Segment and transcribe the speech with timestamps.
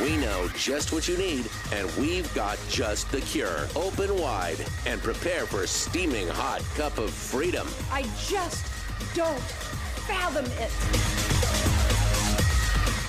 [0.00, 3.68] We know just what you need, and we've got just the cure.
[3.76, 4.56] Open wide
[4.86, 7.68] and prepare for a steaming hot cup of freedom.
[7.92, 8.66] I just
[9.14, 9.40] don't
[10.06, 10.70] fathom it.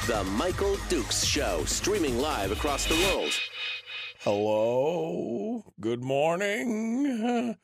[0.08, 3.34] The Michael Dukes Show, streaming live across the world.
[4.20, 5.64] Hello.
[5.80, 7.58] Good morning.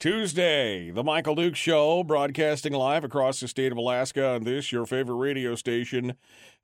[0.00, 4.86] Tuesday, the Michael Duke Show, broadcasting live across the state of Alaska on this, your
[4.86, 6.14] favorite radio station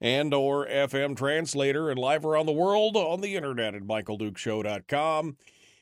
[0.00, 5.36] and or FM translator, and live around the world on the internet at michaeldukeshow.com.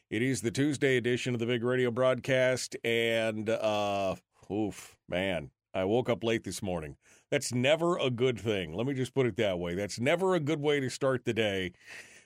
[0.09, 4.15] It is the Tuesday edition of the big radio broadcast, and uh,
[4.51, 6.97] oof, man, I woke up late this morning.
[7.31, 8.73] That's never a good thing.
[8.73, 9.75] Let me just put it that way.
[9.75, 11.73] That's never a good way to start the day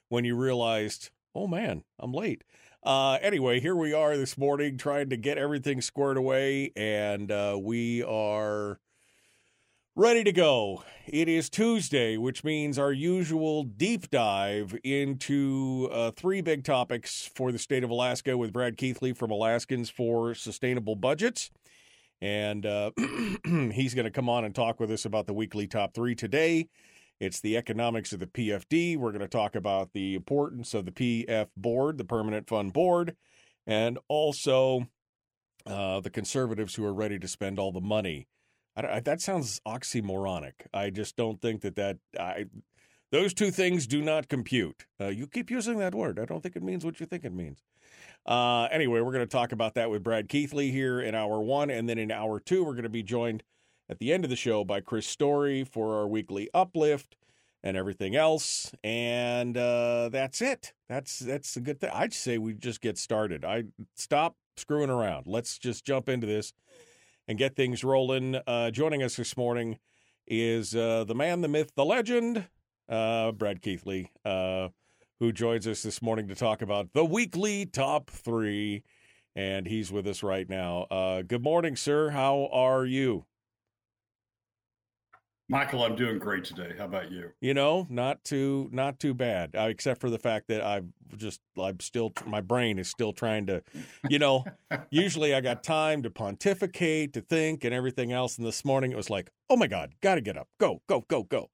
[0.09, 2.45] when you realized, oh man, I'm late.
[2.87, 7.59] Uh, anyway, here we are this morning trying to get everything squared away, and uh,
[7.61, 8.79] we are
[9.97, 10.85] ready to go.
[11.05, 17.51] It is Tuesday, which means our usual deep dive into uh, three big topics for
[17.51, 21.51] the state of Alaska with Brad Keithley from Alaskans for Sustainable Budgets.
[22.21, 22.93] And uh,
[23.73, 26.69] he's going to come on and talk with us about the weekly top three today.
[27.19, 28.97] It's the economics of the PFD.
[28.97, 33.17] We're going to talk about the importance of the PF board, the Permanent Fund Board,
[33.67, 34.87] and also
[35.67, 38.29] uh, the conservatives who are ready to spend all the money.
[38.77, 40.67] I, I, that sounds oxymoronic.
[40.75, 42.47] I just don't think that that I,
[43.11, 44.87] those two things do not compute.
[45.01, 46.19] Uh, you keep using that word.
[46.19, 47.63] I don't think it means what you think it means.
[48.27, 51.71] Uh, anyway, we're going to talk about that with Brad Keithley here in hour one.
[51.71, 53.43] And then in hour two, we're going to be joined
[53.89, 57.17] at the end of the show by Chris Story for our weekly uplift
[57.63, 58.73] and everything else.
[58.85, 60.73] And uh, that's it.
[60.89, 61.91] That's that's a good thing.
[61.93, 63.45] I'd say we just get started.
[63.45, 65.27] I stop screwing around.
[65.27, 66.53] Let's just jump into this
[67.29, 68.37] and get things rolling.
[68.47, 69.79] Uh, joining us this morning
[70.27, 72.47] is uh, the man, the myth, the legend,
[72.89, 74.11] uh, Brad Keithley.
[74.25, 74.69] Uh,
[75.19, 78.83] who joins us this morning to talk about the weekly top three.
[79.35, 80.83] And he's with us right now.
[80.91, 82.11] Uh, good morning, sir.
[82.11, 83.27] How are you?
[85.49, 86.73] Michael, I'm doing great today.
[86.77, 87.31] How about you?
[87.41, 90.87] You know, not too not too bad, uh, except for the fact that I've
[91.17, 93.63] just I'm still my brain is still trying to,
[94.09, 94.45] you know,
[94.91, 98.39] usually I got time to pontificate, to think, and everything else.
[98.39, 101.05] And this morning it was like, oh my God, got to get up, go, go,
[101.07, 101.51] go, go.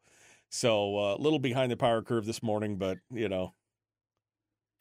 [0.49, 3.53] So a uh, little behind the power curve this morning, but you know,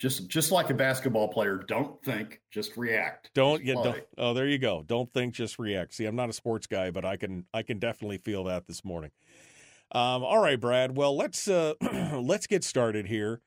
[0.01, 3.29] just just like a basketball player, don't think, just react.
[3.35, 4.83] Don't get don't, oh there you go.
[4.83, 5.93] Don't think, just react.
[5.93, 8.83] See, I'm not a sports guy, but I can I can definitely feel that this
[8.83, 9.11] morning.
[9.91, 10.97] Um, all right, Brad.
[10.97, 11.75] Well, let's uh,
[12.19, 13.41] let's get started here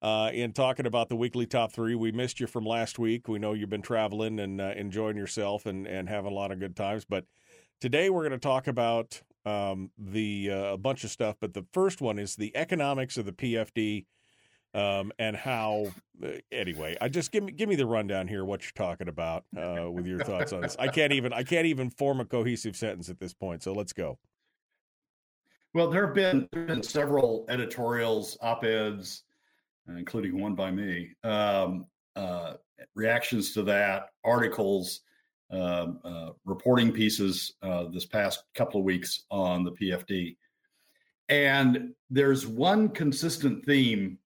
[0.00, 1.96] uh, in talking about the weekly top three.
[1.96, 3.26] We missed you from last week.
[3.26, 6.60] We know you've been traveling and uh, enjoying yourself and and having a lot of
[6.60, 7.24] good times, but
[7.80, 11.66] today we're going to talk about um, the uh, a bunch of stuff, but the
[11.72, 14.04] first one is the economics of the PFD
[14.76, 15.86] um, and how.
[16.22, 18.44] Uh, anyway, I just give me give me the rundown here.
[18.44, 20.76] What you're talking about uh, with your thoughts on this?
[20.78, 23.62] I can't even I can't even form a cohesive sentence at this point.
[23.62, 24.18] So let's go.
[25.74, 29.24] Well, there have been, there have been several editorials, op eds,
[29.88, 31.84] including one by me, um,
[32.16, 32.54] uh,
[32.94, 35.02] reactions to that, articles
[35.50, 40.36] um, uh, reporting pieces uh, this past couple of weeks on the PFD.
[41.28, 44.18] And there's one consistent theme,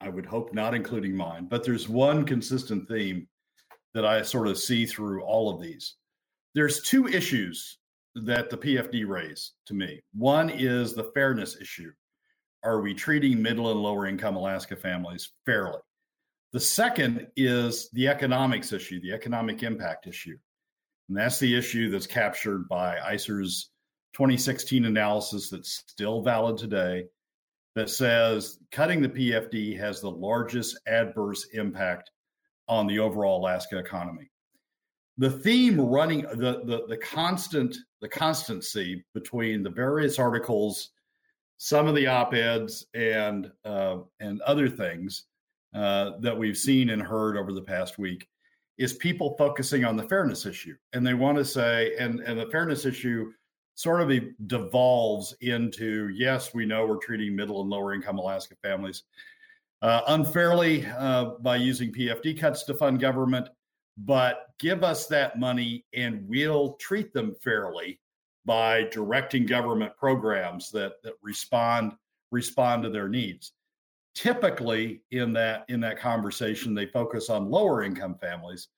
[0.00, 3.28] I would hope not including mine, but there's one consistent theme
[3.94, 5.96] that I sort of see through all of these.
[6.54, 7.78] There's two issues
[8.14, 10.00] that the PFD raise to me.
[10.14, 11.92] One is the fairness issue.
[12.62, 15.80] Are we treating middle and lower income Alaska families fairly?
[16.52, 20.36] The second is the economics issue, the economic impact issue.
[21.08, 23.70] And that's the issue that's captured by ISER's
[24.14, 27.04] 2016 analysis that's still valid today
[27.74, 32.10] that says cutting the PFD has the largest adverse impact
[32.68, 34.30] on the overall Alaska economy.
[35.18, 40.90] The theme running the, the the constant the constancy between the various articles,
[41.58, 45.24] some of the op-eds and uh, and other things
[45.74, 48.26] uh, that we've seen and heard over the past week
[48.78, 50.74] is people focusing on the fairness issue.
[50.94, 53.30] And they want to say, and, and the fairness issue
[53.80, 54.12] sort of
[54.46, 59.04] devolves into yes, we know we're treating middle and lower income Alaska families
[59.80, 63.48] uh, unfairly uh, by using PFD cuts to fund government,
[63.96, 67.98] but give us that money and we'll treat them fairly
[68.44, 71.92] by directing government programs that, that respond
[72.32, 73.52] respond to their needs.
[74.14, 78.68] Typically, in that in that conversation, they focus on lower income families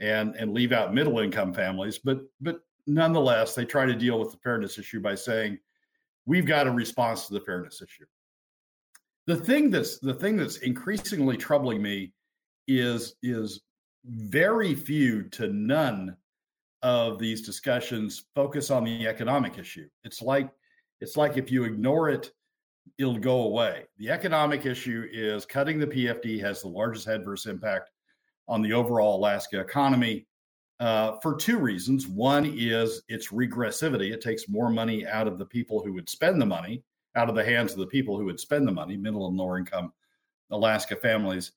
[0.00, 4.30] and and leave out middle income families, but but nonetheless, they try to deal with
[4.30, 5.58] the fairness issue by saying
[6.26, 8.06] we've got a response to the fairness issue.
[9.26, 12.12] The thing that's the thing that's increasingly troubling me
[12.68, 13.62] is is
[14.04, 16.16] very few to none
[16.82, 19.88] of these discussions focus on the economic issue.
[20.04, 20.50] It's like
[21.00, 22.30] it's like if you ignore it,
[22.98, 23.84] it'll go away.
[23.98, 27.90] The economic issue is cutting the PFD has the largest adverse impact
[28.46, 30.26] on the overall Alaska economy
[30.80, 32.06] uh, for two reasons.
[32.06, 36.40] One is its regressivity; it takes more money out of the people who would spend
[36.40, 36.82] the money,
[37.16, 39.58] out of the hands of the people who would spend the money, middle and lower
[39.58, 39.92] income
[40.50, 41.52] Alaska families.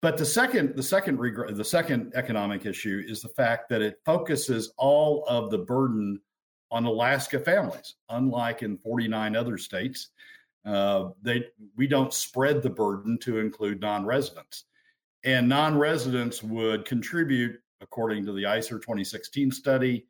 [0.00, 1.18] But the second, the second,
[1.56, 6.20] the second economic issue is the fact that it focuses all of the burden
[6.70, 7.96] on Alaska families.
[8.08, 10.10] Unlike in 49 other states,
[10.64, 11.46] uh, they
[11.76, 14.64] we don't spread the burden to include non-residents,
[15.24, 20.06] and non-residents would contribute, according to the ISER 2016 study.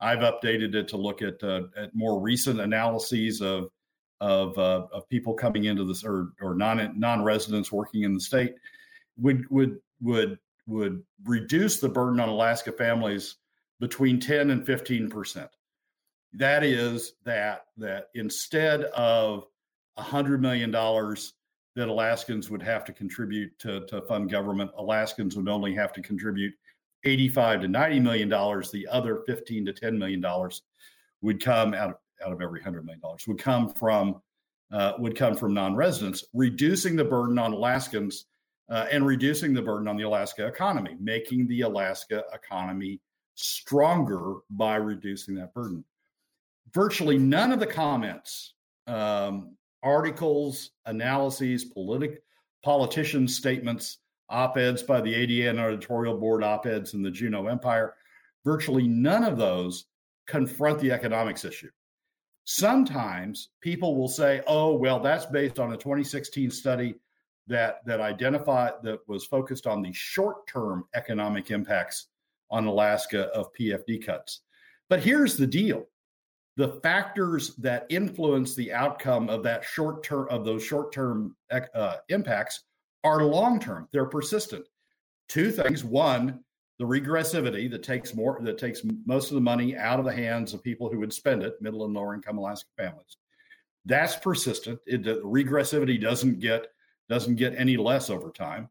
[0.00, 3.70] I've updated it to look at uh, at more recent analyses of
[4.20, 8.20] of uh, of people coming into this or or non non residents working in the
[8.20, 8.54] state
[9.16, 13.36] would would would would reduce the burden on Alaska families
[13.78, 15.50] between 10 and 15 percent.
[16.34, 19.46] That is that that instead of
[19.96, 21.32] hundred million dollars
[21.74, 26.00] that Alaskans would have to contribute to, to fund government, Alaskans would only have to
[26.00, 26.54] contribute
[27.06, 28.70] 85 to 90 million dollars.
[28.70, 30.62] The other 15 to 10 million dollars
[31.22, 34.20] would come out of, out of every hundred million dollars would come from
[34.72, 38.26] uh, would come from non-residents, reducing the burden on Alaskans
[38.68, 43.00] uh, and reducing the burden on the Alaska economy, making the Alaska economy
[43.34, 45.84] stronger by reducing that burden.
[46.72, 48.54] Virtually none of the comments,
[48.88, 52.22] um, articles, analyses, politic,
[52.64, 57.94] politicians' statements, op eds by the ADN editorial board, op eds in the Juneau Empire,
[58.44, 59.86] virtually none of those
[60.26, 61.70] confront the economics issue.
[62.44, 66.94] Sometimes people will say, oh, well, that's based on a 2016 study
[67.48, 72.08] that that identified that was focused on the short-term economic impacts
[72.50, 74.42] on Alaska of PFD cuts.
[74.88, 75.86] But here's the deal.
[76.56, 81.96] The factors that influence the outcome of that short term of those short term uh,
[82.08, 82.62] impacts
[83.06, 83.88] are long term.
[83.92, 84.66] They're persistent.
[85.28, 86.40] Two things: one,
[86.78, 90.52] the regressivity that takes more that takes most of the money out of the hands
[90.52, 93.16] of people who would spend it, middle and lower income Alaska families.
[93.84, 94.80] That's persistent.
[94.86, 96.68] It, the regressivity doesn't get
[97.08, 98.68] doesn't get any less over time.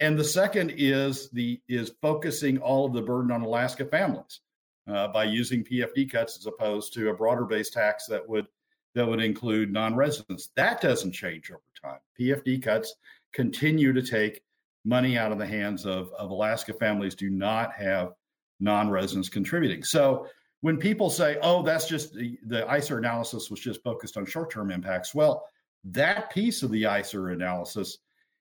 [0.00, 4.40] And the second is the is focusing all of the burden on Alaska families
[4.86, 8.46] uh, by using PFD cuts as opposed to a broader based tax that would
[8.94, 10.50] that would include non-residents.
[10.54, 12.00] That doesn't change over time.
[12.20, 12.94] PFD cuts
[13.32, 14.42] continue to take
[14.84, 18.12] money out of the hands of, of Alaska families do not have
[18.60, 19.82] non-residents contributing.
[19.82, 20.26] So
[20.60, 24.70] when people say, "Oh, that's just the, the ISER analysis was just focused on short-term
[24.70, 25.44] impacts," well,
[25.84, 27.98] that piece of the ISER analysis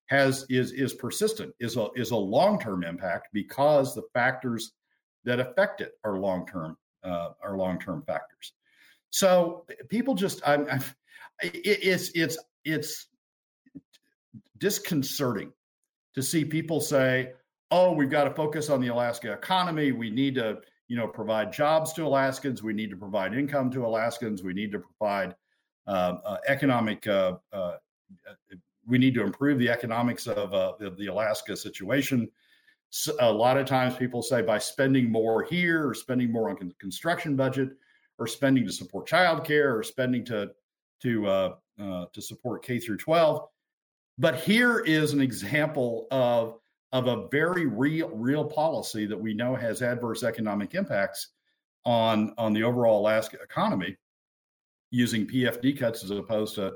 [0.07, 4.73] has is is persistent, is a is a long term impact because the factors
[5.23, 8.53] that affect it are long term uh, are long term factors.
[9.09, 10.83] So people just I'm, I'm
[11.41, 13.07] it, it's it's it's
[14.61, 15.51] disconcerting
[16.15, 17.33] to see people say,
[17.71, 19.91] "Oh, we've got to focus on the Alaska economy.
[19.91, 22.61] We need to." You know, provide jobs to Alaskans.
[22.61, 24.43] We need to provide income to Alaskans.
[24.43, 25.33] We need to provide
[25.87, 27.07] uh, uh, economic.
[27.07, 27.33] Uh,
[28.85, 32.29] we need to improve the economics of the, the, Alaska situation.
[32.91, 36.57] So a lot of times, people say by spending more here, or spending more on
[36.57, 37.69] con- construction budget,
[38.19, 40.51] or spending to support childcare, or spending to
[41.01, 43.47] to to support K through 12.
[44.17, 46.57] But here is an example of
[46.91, 51.29] of a very real real policy that we know has adverse economic impacts
[51.85, 53.97] on on the overall Alaska economy
[54.91, 56.73] using PFD cuts as opposed to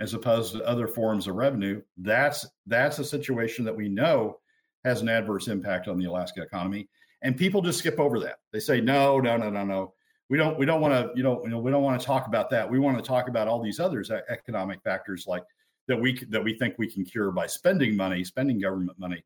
[0.00, 4.38] as opposed to other forms of revenue, that's that's a situation that we know
[4.84, 6.88] has an adverse impact on the Alaska economy.
[7.22, 8.38] And people just skip over that.
[8.52, 9.94] They say, no, no, no, no, no.
[10.30, 12.26] We don't we don't want to, you know, you know, we don't want to talk
[12.26, 12.70] about that.
[12.70, 15.42] We want to talk about all these others economic factors like
[15.88, 19.24] that we that we think we can cure by spending money, spending government money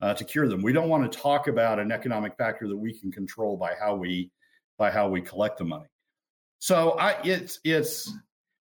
[0.00, 0.62] uh, to cure them.
[0.62, 3.94] We don't want to talk about an economic factor that we can control by how
[3.94, 4.30] we
[4.78, 5.88] by how we collect the money.
[6.58, 8.12] So I, it's it's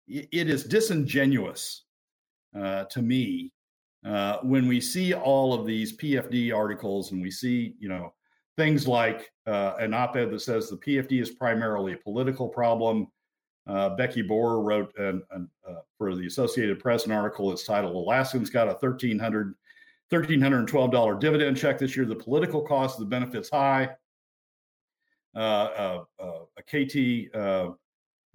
[0.09, 1.85] it is disingenuous
[2.57, 3.53] uh, to me
[4.05, 8.13] uh, when we see all of these PFD articles and we see, you know,
[8.57, 13.07] things like uh, an op-ed that says the PFD is primarily a political problem.
[13.67, 17.53] Uh, Becky Bohrer wrote an, an, uh, for the Associated Press an article.
[17.53, 19.55] It's titled "Alaskans Got a 1300
[20.13, 22.05] $1,312 dividend check this year.
[22.05, 23.91] The political cost of the benefits high.
[25.35, 27.31] Uh, uh, uh a KT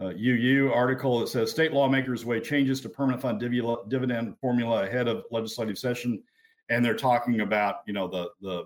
[0.01, 4.83] UU uh, article that says state lawmakers weigh changes to permanent fund div- dividend formula
[4.83, 6.23] ahead of legislative session,
[6.69, 8.63] and they're talking about you know the the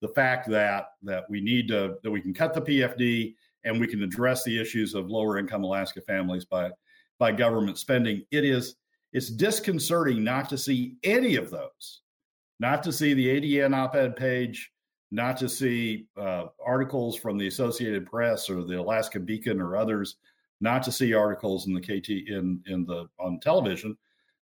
[0.00, 3.86] the fact that that we need to that we can cut the PFD and we
[3.86, 6.70] can address the issues of lower income Alaska families by
[7.18, 8.24] by government spending.
[8.30, 8.76] It is
[9.12, 12.00] it's disconcerting not to see any of those,
[12.60, 14.72] not to see the ADN op-ed page,
[15.10, 20.16] not to see uh, articles from the Associated Press or the Alaska Beacon or others
[20.62, 23.98] not to see articles in the KT in in the on television,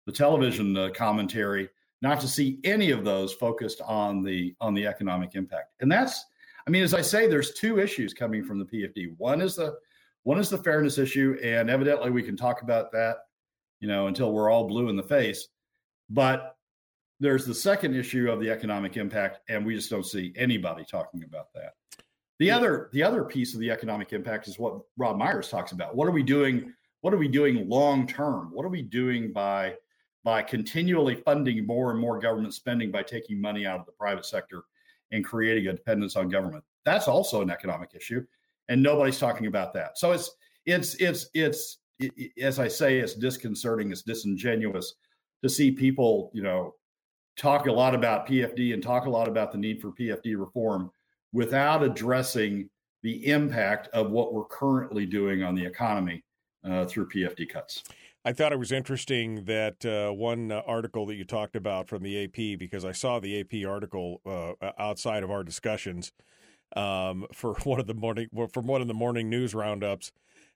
[0.08, 1.70] the television uh, commentary,
[2.02, 5.74] not to see any of those focused on the on the economic impact.
[5.82, 6.26] And that's,
[6.68, 9.16] I mean, as I say, there's two issues coming from the PFD.
[9.18, 9.78] One is the
[10.24, 13.18] one is the fairness issue, and evidently we can talk about that,
[13.80, 15.50] you know, until we're all blue in the face.
[16.10, 16.58] But
[17.20, 21.24] there's the second issue of the economic impact, and we just don't see anybody talking
[21.24, 21.74] about that.
[22.40, 22.58] The yeah.
[22.58, 25.96] other the other piece of the economic impact is what Rob Myers talks about.
[25.96, 26.74] What are we doing?
[27.02, 28.50] What are we doing long term?
[28.52, 29.76] What are we doing by
[30.24, 34.26] by continually funding more and more government spending by taking money out of the private
[34.26, 34.64] sector
[35.12, 36.64] and creating a dependence on government?
[36.86, 38.26] That's also an economic issue,
[38.70, 39.98] and nobody's talking about that.
[39.98, 40.32] So it's
[40.66, 44.96] it's it's it's it, as I say, it's disconcerting, it's disingenuous
[45.44, 46.76] to see people, you know,
[47.38, 50.92] talk a lot about PFD and talk a lot about the need for PFD reform
[51.34, 52.70] without addressing
[53.04, 56.24] the impact of what we're currently doing on the economy
[56.64, 57.84] uh, through PFD cuts.
[58.26, 62.02] I thought it was interesting that uh, one uh, article that you talked about from
[62.02, 66.12] the AP because I saw the AP article uh, outside of our discussions
[66.76, 70.12] um, for one of the morning from one of the morning news roundups,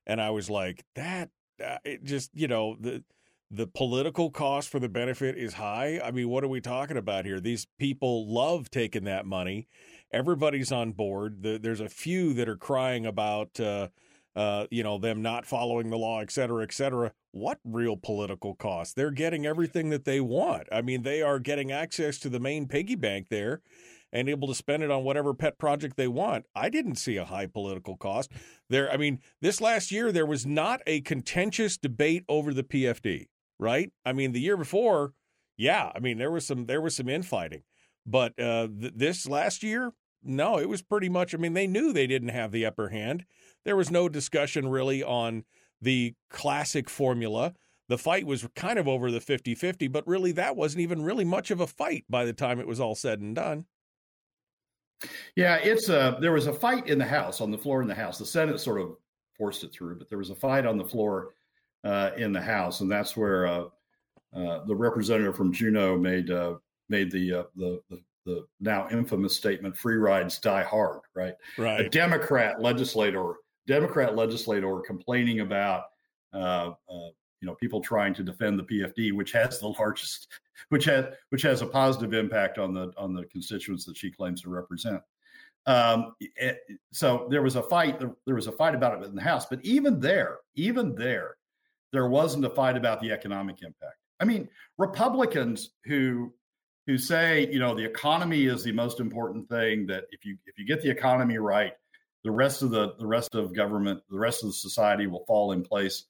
[0.07, 1.29] and I was like, that
[1.63, 3.03] uh, it just you know the
[3.51, 5.99] the political cost for the benefit is high.
[6.03, 7.39] I mean, what are we talking about here?
[7.39, 9.67] These people love taking that money
[10.11, 11.43] everybody's on board.
[11.43, 13.59] The, there's a few that are crying about,
[14.39, 17.11] uh, you know, them not following the law, et cetera, et cetera.
[17.33, 18.95] What real political cost?
[18.95, 20.69] They're getting everything that they want.
[20.71, 23.61] I mean, they are getting access to the main piggy bank there
[24.13, 26.45] and able to spend it on whatever pet project they want.
[26.55, 28.31] I didn't see a high political cost
[28.69, 28.89] there.
[28.89, 33.27] I mean, this last year there was not a contentious debate over the PFD,
[33.59, 33.91] right?
[34.05, 35.11] I mean, the year before,
[35.57, 37.63] yeah, I mean there was some there was some infighting,
[38.05, 39.91] but uh, th- this last year,
[40.23, 41.35] no, it was pretty much.
[41.35, 43.25] I mean, they knew they didn't have the upper hand.
[43.65, 45.43] There was no discussion really on
[45.81, 47.53] the classic formula.
[47.87, 51.25] The fight was kind of over the 50 50, but really that wasn't even really
[51.25, 53.65] much of a fight by the time it was all said and done.
[55.35, 57.95] Yeah, it's a there was a fight in the House on the floor in the
[57.95, 58.17] House.
[58.17, 58.97] The Senate sort of
[59.37, 61.33] forced it through, but there was a fight on the floor
[61.83, 63.63] uh, in the House, and that's where uh,
[64.35, 66.55] uh, the representative from Juneau made uh,
[66.89, 71.35] made the, uh, the, the the now infamous statement "free rides die hard." Right.
[71.57, 71.81] Right.
[71.81, 73.35] A Democrat legislator,
[73.69, 75.83] Democrat legislator, complaining about
[76.33, 77.09] uh, uh,
[77.39, 80.27] you know people trying to defend the PFD, which has the largest,
[80.69, 84.41] which has which has a positive impact on the on the constituents that she claims
[84.41, 85.01] to represent.
[85.67, 86.59] Um, it,
[86.91, 87.99] so there was a fight.
[87.99, 91.35] There was a fight about it in the House, but even there, even there,
[91.93, 93.97] there wasn't a fight about the economic impact.
[94.19, 94.49] I mean,
[94.79, 96.33] Republicans who
[96.87, 99.85] who say, you know, the economy is the most important thing.
[99.85, 101.73] That if you if you get the economy right,
[102.23, 105.51] the rest of the the rest of government, the rest of the society will fall
[105.51, 106.05] in place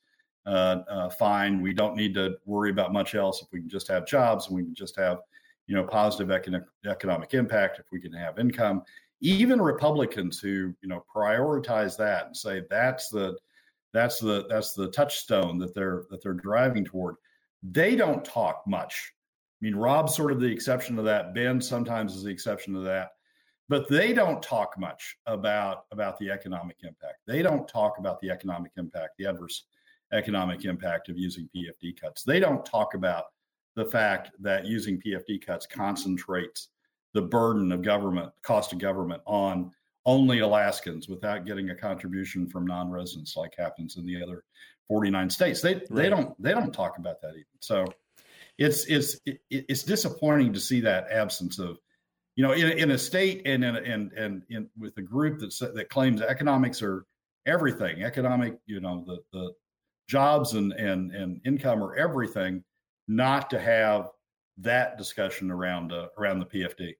[0.46, 1.62] uh, uh, fine.
[1.62, 4.56] We don't need to worry about much else if we can just have jobs and
[4.56, 5.20] we can just have,
[5.68, 7.80] you know, positive economic economic impact.
[7.80, 8.84] If we can have income,
[9.22, 13.38] even Republicans who you know prioritize that and say that's the
[13.94, 17.16] that's the that's the touchstone that they're that they're driving toward.
[17.62, 19.14] They don't talk much
[19.62, 21.34] I mean, Rob's sort of the exception to that.
[21.34, 23.10] Ben sometimes is the exception to that.
[23.70, 27.20] But they don't talk much about about the economic impact.
[27.28, 29.66] They don't talk about the economic impact, the adverse
[30.12, 32.24] economic impact of using PFD cuts.
[32.24, 33.26] They don't talk about
[33.76, 36.70] the fact that using PFD cuts concentrates
[37.14, 39.72] the burden of government, cost of government on
[40.06, 44.44] only Alaskans without getting a contribution from non-residents like happens in the other
[44.88, 45.62] 49 states.
[45.62, 45.90] They right.
[45.92, 47.46] they don't they don't talk about that even.
[47.60, 47.86] So
[48.58, 51.78] it's it's it's disappointing to see that absence of
[52.40, 55.74] you know in, in a state and in and and in with a group that
[55.76, 57.06] that claims economics are
[57.46, 59.52] everything economic you know the the
[60.08, 62.64] jobs and and and income are everything
[63.10, 64.08] not to have
[64.58, 66.94] that discussion around uh, around the PFD.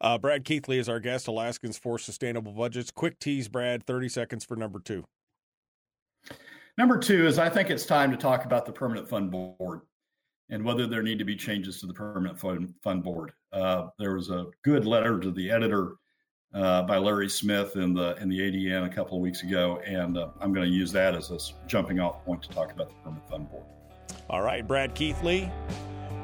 [0.00, 2.90] Uh, Brad Keithley is our guest, Alaskans for Sustainable Budgets.
[2.90, 5.04] Quick tease, Brad, 30 seconds for number two.
[6.76, 9.82] Number two is I think it's time to talk about the Permanent Fund Board
[10.50, 13.32] and whether there need to be changes to the Permanent Fund, fund Board.
[13.52, 15.96] Uh, there was a good letter to the editor
[16.54, 20.16] uh, by Larry Smith in the in the ADN a couple of weeks ago, and
[20.16, 22.94] uh, I'm going to use that as a jumping off point to talk about the
[23.04, 23.64] Permanent Fund Board.
[24.30, 25.50] All right, Brad Keithley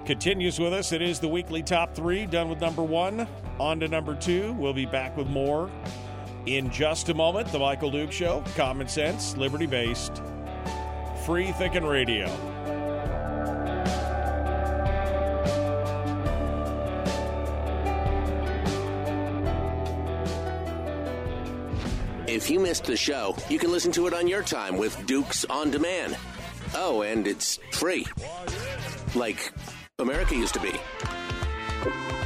[0.06, 0.92] continues with us.
[0.92, 3.26] It is the weekly top three, done with number one.
[3.58, 4.52] On to number two.
[4.54, 5.70] We'll be back with more
[6.46, 7.48] in just a moment.
[7.48, 10.22] The Michael Duke Show, common sense, liberty based,
[11.24, 12.53] free thinking radio.
[22.44, 25.46] If you missed the show, you can listen to it on your time with Dukes
[25.46, 26.14] on Demand.
[26.74, 28.06] Oh, and it's free.
[29.14, 29.50] Like
[29.98, 30.72] America used to be.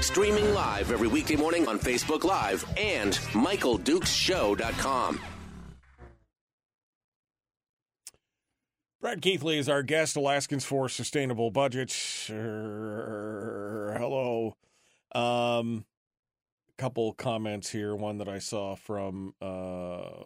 [0.01, 5.21] Streaming live every weekday morning on Facebook Live and MichaelDukesShow.com.
[9.01, 12.27] Brad Keithley is our guest, Alaskans for Sustainable Budgets.
[12.27, 14.57] Hello.
[15.15, 15.85] Um,
[16.79, 17.95] couple comments here.
[17.95, 20.23] One that I saw from uh,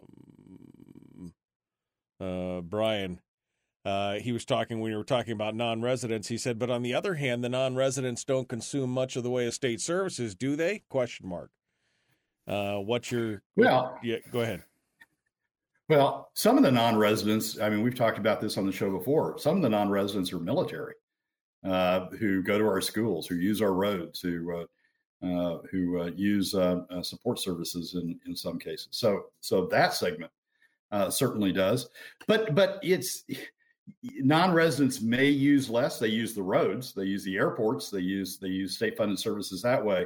[2.21, 3.19] uh, Brian.
[3.85, 6.29] Uh, he was talking when we were talking about non-residents.
[6.29, 9.45] He said, but on the other hand, the non-residents don't consume much of the way
[9.45, 10.83] of state services, do they?
[10.87, 11.51] Question mark.
[12.47, 13.97] Uh, what's your well?
[14.01, 14.63] Yeah, go ahead.
[15.89, 17.59] Well, some of the non-residents.
[17.59, 19.37] I mean, we've talked about this on the show before.
[19.37, 20.95] Some of the non-residents are military
[21.65, 24.65] uh, who go to our schools, who use our roads, who uh, uh,
[25.23, 28.89] who uh, use uh, support services in in some cases.
[28.91, 30.31] So so that segment
[31.09, 31.89] certainly does,
[32.27, 33.23] but but it's
[34.01, 35.99] non-residents may use less.
[35.99, 39.61] They use the roads, they use the airports, they use they use state funded services
[39.61, 40.05] that way.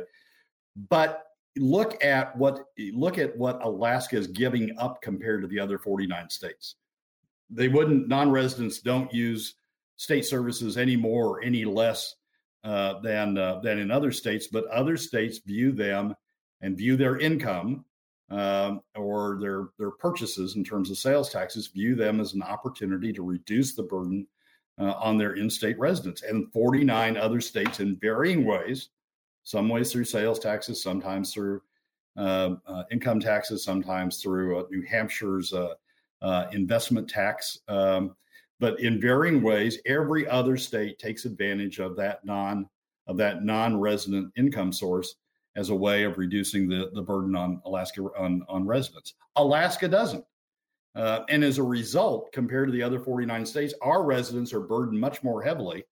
[0.90, 1.24] But
[1.58, 6.30] look at what look at what Alaska is giving up compared to the other 49
[6.30, 6.76] states.
[7.50, 9.56] They wouldn't non-residents don't use
[9.98, 12.16] state services any more or any less
[12.64, 16.16] uh, than uh, than in other states, but other states view them
[16.62, 17.86] and view their income
[18.30, 23.14] um, or their their purchases in terms of sales taxes view them as an opportunity
[23.14, 24.28] to reduce the burden
[24.80, 26.24] uh, on their in-state residents.
[26.24, 28.90] And 49 other states, in varying ways,
[29.44, 31.62] some ways through sales taxes, sometimes through
[32.18, 35.54] uh, uh, income taxes, sometimes through uh, New Hampshire's
[36.52, 37.60] investment tax.
[37.68, 38.16] Um,
[38.60, 42.68] but in varying ways, every other state takes advantage of that non
[43.08, 45.16] of that non-resident income source
[45.56, 49.14] as a way of reducing the, the burden on Alaska on, on residents.
[49.36, 50.24] Alaska doesn't.
[50.96, 55.00] Uh, and as a result, compared to the other 49 states, our residents are burdened
[55.00, 55.84] much more heavily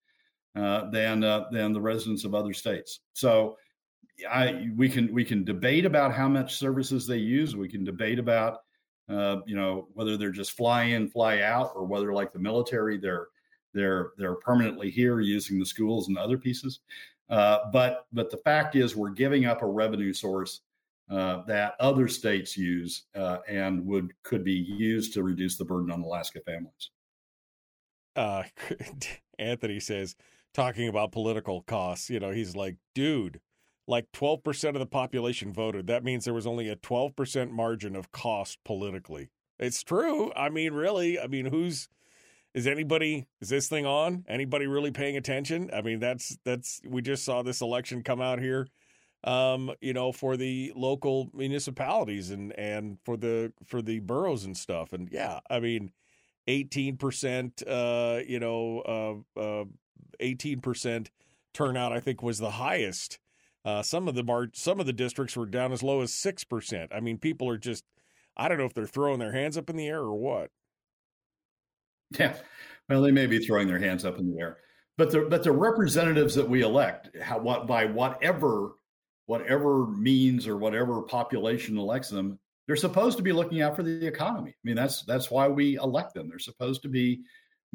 [0.56, 3.02] uh, than uh, than the residents of other states.
[3.14, 3.58] So,
[4.30, 7.56] I we can we can debate about how much services they use.
[7.56, 8.62] We can debate about
[9.10, 12.98] uh, you know whether they're just fly in fly out or whether like the military
[12.98, 13.28] they're
[13.74, 16.80] they're they're permanently here using the schools and other pieces.
[17.30, 20.62] Uh, but but the fact is we're giving up a revenue source
[21.10, 25.92] uh, that other states use uh, and would could be used to reduce the burden
[25.92, 26.90] on alaska families.
[28.16, 28.44] Uh,
[29.40, 30.16] anthony says
[30.54, 33.42] talking about political costs you know he's like dude
[33.88, 35.88] like 12% of the population voted.
[35.88, 39.30] That means there was only a 12% margin of cost politically.
[39.60, 40.34] It's true.
[40.34, 41.88] I mean, really, I mean, who's
[42.54, 44.26] is anybody is this thing on?
[44.28, 45.70] Anybody really paying attention?
[45.74, 48.68] I mean, that's that's we just saw this election come out here
[49.26, 54.56] um, you know, for the local municipalities and and for the for the boroughs and
[54.56, 54.94] stuff.
[54.94, 55.92] And yeah, I mean,
[56.48, 59.66] 18% uh, you know, uh, uh
[60.22, 61.08] 18%
[61.54, 63.20] turnout I think was the highest
[63.66, 66.44] uh, some of the bar- some of the districts were down as low as six
[66.44, 66.92] percent.
[66.94, 67.84] I mean, people are just
[68.38, 70.52] I don't know if they're throwing their hands up in the air or what.
[72.20, 72.36] Yeah,
[72.88, 74.58] well, they may be throwing their hands up in the air,
[74.98, 78.74] but the but the representatives that we elect, how, what by whatever
[79.26, 84.06] whatever means or whatever population elects them, they're supposed to be looking out for the
[84.06, 84.52] economy.
[84.52, 86.30] I mean, that's that's why we elect them.
[86.30, 87.22] They're supposed to be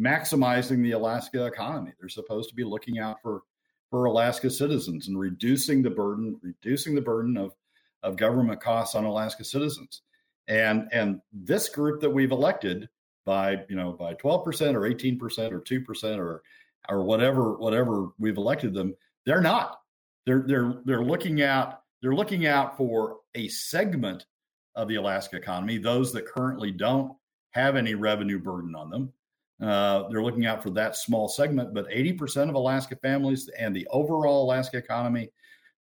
[0.01, 1.93] maximizing the Alaska economy.
[1.99, 3.43] They're supposed to be looking out for
[3.91, 7.55] for Alaska citizens and reducing the burden, reducing the burden of,
[8.03, 10.03] of government costs on Alaska citizens.
[10.49, 12.89] And and this group that we've elected
[13.25, 16.43] by you know by 12% or 18% or 2% or
[16.89, 18.95] or whatever whatever we've elected them,
[19.27, 19.81] they're not.
[20.27, 24.27] They're they're they're looking out they're looking out for a segment
[24.75, 27.15] of the Alaska economy, those that currently don't
[27.51, 29.13] have any revenue burden on them.
[29.61, 33.87] Uh, they're looking out for that small segment, but 80% of Alaska families and the
[33.89, 35.31] overall Alaska economy,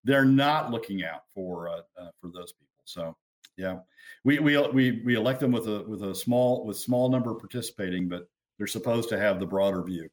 [0.04, 2.82] they're not looking out for uh, uh, for those people.
[2.84, 3.16] So,
[3.56, 3.80] yeah,
[4.24, 8.10] we we we we elect them with a with a small with small number participating,
[8.10, 10.10] but they're supposed to have the broader view.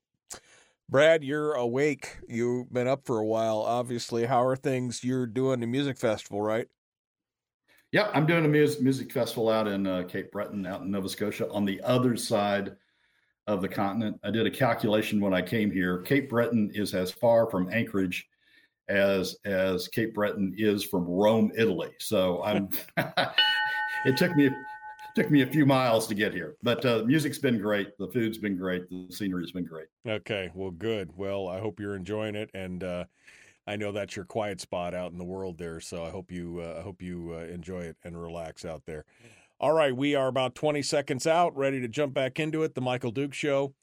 [0.88, 2.18] Brad, you're awake.
[2.28, 3.58] You've been up for a while.
[3.58, 5.02] Obviously, how are things?
[5.02, 6.68] You're doing the music festival, right?
[7.90, 11.08] Yeah, I'm doing a music music festival out in uh, Cape Breton, out in Nova
[11.08, 12.76] Scotia, on the other side
[13.46, 14.18] of the continent.
[14.24, 15.98] I did a calculation when I came here.
[16.02, 18.26] Cape Breton is as far from Anchorage
[18.88, 21.90] as as Cape Breton is from Rome, Italy.
[21.98, 22.68] So I'm.
[24.04, 24.50] it took me
[25.14, 27.96] took me a few miles to get here, but uh, music's been great.
[27.98, 28.88] The food's been great.
[28.90, 29.86] The scenery's been great.
[30.06, 31.10] Okay, well, good.
[31.16, 33.04] Well, I hope you're enjoying it, and uh,
[33.66, 35.80] I know that's your quiet spot out in the world there.
[35.80, 39.04] So I hope you uh, I hope you uh, enjoy it and relax out there.
[39.58, 42.74] All right, we are about 20 seconds out, ready to jump back into it.
[42.74, 43.74] The Michael Duke Show.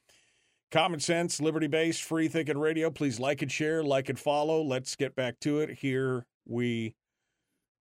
[0.72, 2.92] Common sense, liberty based, free thinking radio.
[2.92, 4.62] Please like and share, like and follow.
[4.62, 5.72] Let's get back to it.
[5.80, 6.96] Here we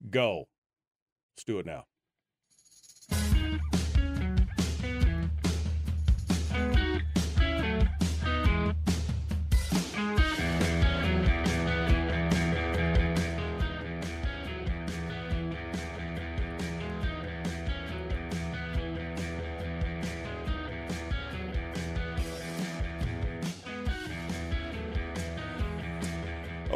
[0.09, 0.49] go.
[1.35, 1.85] Let's do it now.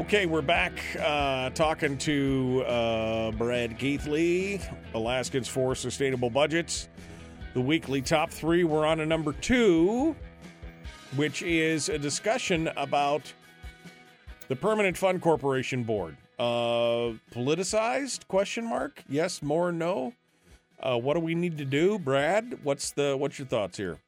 [0.06, 4.60] Okay, we're back uh, talking to uh, Brad Keithley,
[4.94, 6.88] Alaskans for Sustainable Budgets.
[7.54, 8.62] The weekly top three.
[8.62, 10.14] We're on a number two,
[11.16, 13.32] which is a discussion about
[14.46, 16.16] the Permanent Fund Corporation Board.
[16.38, 18.28] Uh, politicized?
[18.28, 19.02] Question mark.
[19.08, 20.14] Yes, more, no.
[20.78, 22.60] Uh, what do we need to do, Brad?
[22.62, 23.98] What's the what's your thoughts here?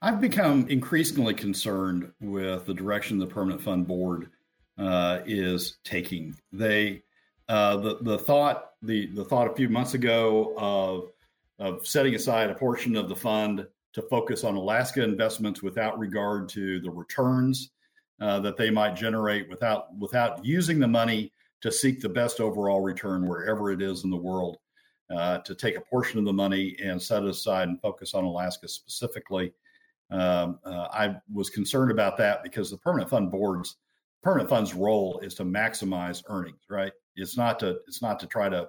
[0.00, 4.30] I've become increasingly concerned with the direction of the Permanent Fund Board
[4.78, 6.34] uh, is taking.
[6.52, 7.02] They
[7.48, 11.10] uh, the the thought the the thought a few months ago of
[11.58, 16.48] of setting aside a portion of the fund to focus on Alaska investments without regard
[16.50, 17.70] to the returns
[18.20, 22.80] uh, that they might generate without without using the money to seek the best overall
[22.80, 24.58] return wherever it is in the world.
[25.14, 28.24] Uh, to take a portion of the money and set it aside and focus on
[28.24, 29.52] Alaska specifically.
[30.10, 33.76] Um, uh, I was concerned about that because the permanent fund boards
[34.24, 36.92] permanent fund's role is to maximize earnings, right?
[37.14, 38.68] It's not to it's not to try to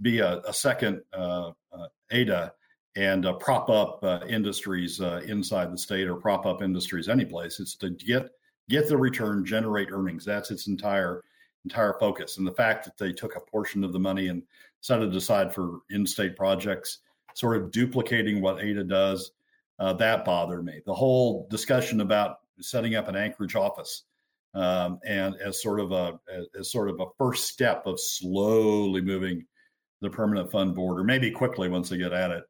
[0.00, 2.52] be a, a second uh, uh, AIDEA
[2.96, 7.58] and uh, prop up uh, industries uh, inside the state or prop up industries anyplace.
[7.58, 8.30] It's to get
[8.68, 10.24] get the return, generate earnings.
[10.24, 11.24] That's its entire
[11.64, 12.38] entire focus.
[12.38, 14.42] And the fact that they took a portion of the money and
[14.80, 16.98] set it aside for in-state projects,
[17.34, 19.32] sort of duplicating what AIDEA does,
[19.78, 20.80] uh, that bothered me.
[20.86, 24.04] The whole discussion about setting up an Anchorage office
[24.54, 26.18] um, and as sort of a
[26.58, 29.44] as sort of a first step of slowly moving
[30.00, 32.44] the permanent fund board, or maybe quickly once they get at it,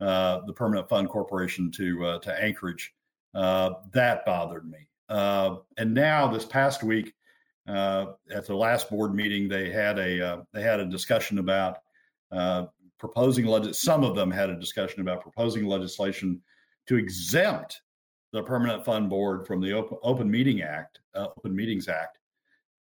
[0.00, 2.92] uh, the permanent fund corporation to uh, to Anchorage.
[3.34, 4.88] Uh, that bothered me.
[5.08, 7.12] Uh, and now this past week,
[7.68, 11.78] uh, at the last board meeting, they had a uh, they had a discussion about
[12.98, 16.40] proposing legis- Some of them had a discussion about proposing legislation
[16.86, 17.80] to exempt
[18.32, 22.18] the Permanent Fund Board from the Open, Open Meeting Act, uh, Open Meetings Act,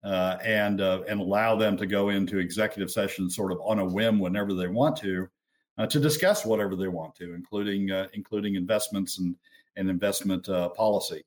[0.04, 3.86] uh, and uh, and allow them to go into executive session sort of on a
[3.86, 5.28] whim whenever they want to,
[5.78, 9.36] uh, to discuss whatever they want to, including uh, including investments and
[9.76, 11.24] and investment uh, policy,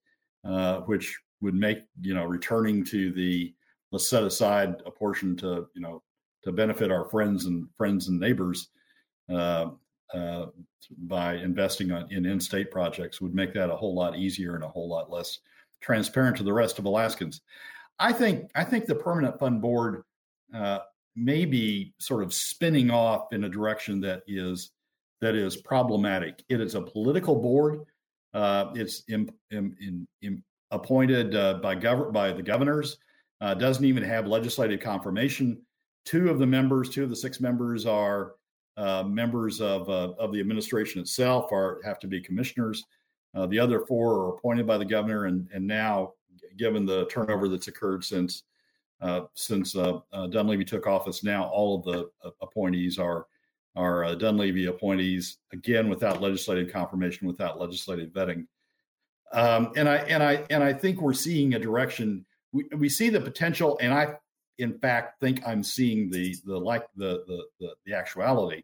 [0.87, 3.53] which would make you know returning to the
[3.91, 6.03] let's set aside a portion to you know
[6.45, 8.69] to benefit our friends and friends and neighbors
[10.15, 10.47] uh,
[10.99, 14.69] by investing on, in in-state projects would make that a whole lot easier and a
[14.69, 15.39] whole lot less
[15.81, 17.41] transparent to the rest of Alaskans.
[17.99, 20.03] I think I think the permanent fund board
[20.55, 20.81] uh,
[21.15, 24.71] may be sort of spinning off in a direction that is
[25.21, 26.43] that is problematic.
[26.49, 27.85] It is a political board.
[28.35, 32.97] Uh, it's in, in, in, appointed uh, by gov- by the governors.
[33.41, 35.61] Uh, doesn't even have legislative confirmation.
[36.05, 38.33] Two of the members, two of the six members, are
[38.77, 42.85] uh, members of, uh, of the administration itself are have to be commissioners.
[43.35, 46.13] Uh, the other four are appointed by the governor, and and now,
[46.59, 48.45] given the turnover that's occurred since
[49.01, 53.27] uh, since uh, Dunleavy took office, now all of the appointees are
[53.75, 58.47] are Dunleavy appointees again without legislative confirmation, without legislative vetting.
[59.33, 62.25] Um, and I and I and I think we're seeing a direction.
[62.53, 64.15] We, we see the potential, and I
[64.59, 68.63] in fact think I'm seeing the the like the the the, the actuality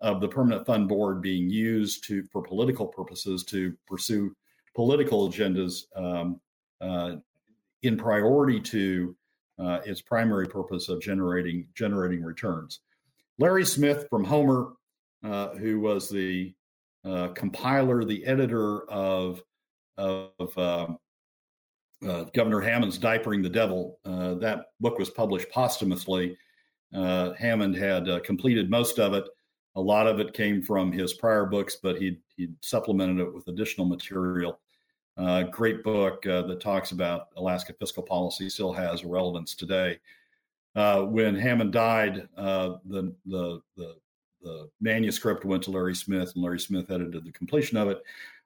[0.00, 4.34] of the permanent fund board being used to for political purposes to pursue
[4.74, 6.40] political agendas um,
[6.80, 7.16] uh,
[7.82, 9.16] in priority to
[9.58, 12.80] uh, its primary purpose of generating generating returns.
[13.38, 14.72] Larry Smith from Homer,
[15.24, 16.54] uh, who was the
[17.04, 19.42] uh, compiler, the editor of
[19.96, 20.98] of um,
[22.06, 26.36] uh, Governor Hammond's "Diapering the Devil," uh, that book was published posthumously.
[26.94, 29.24] Uh, Hammond had completed most of it.
[29.74, 33.48] A lot of it came from his prior books, but he he supplemented it with
[33.48, 34.60] additional material.
[35.16, 39.98] Uh, great book uh, that talks about Alaska fiscal policy still has relevance today.
[40.74, 43.96] Uh, when Hammond died, uh, the, the, the
[44.42, 48.02] the manuscript went to Larry Smith, and Larry Smith edited the completion of it.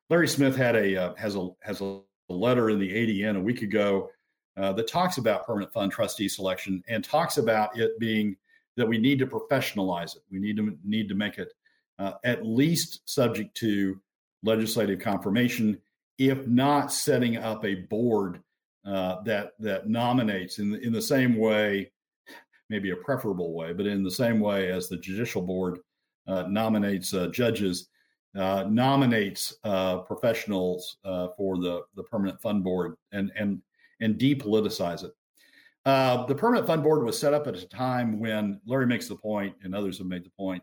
[0.08, 2.00] Larry Smith had a uh, has a has a
[2.32, 4.10] letter in the ADN a week ago
[4.56, 8.36] uh, that talks about permanent fund trustee selection and talks about it being
[8.76, 10.22] that we need to professionalize it.
[10.30, 11.52] We need to need to make it
[12.24, 14.00] at least subject to
[14.42, 15.78] legislative confirmation
[16.20, 18.42] if not setting up a board
[18.86, 21.90] uh, that that nominates in the, in the same way,
[22.68, 25.78] maybe a preferable way, but in the same way as the judicial board
[26.26, 27.88] uh, nominates uh, judges,
[28.36, 33.60] uh, nominates uh, professionals uh, for the the permanent fund board and and
[34.00, 35.12] and depoliticize it.
[35.84, 39.54] the permanent fund board was set up at a time when Larry makes the point,
[39.62, 40.62] and others have made the point.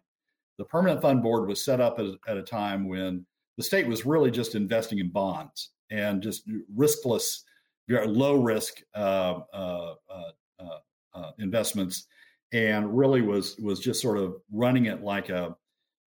[0.57, 3.25] The permanent fund board was set up at, at a time when
[3.57, 7.41] the state was really just investing in bonds and just riskless,
[7.89, 10.77] low risk uh, uh, uh,
[11.13, 12.07] uh, investments,
[12.53, 15.55] and really was was just sort of running it like a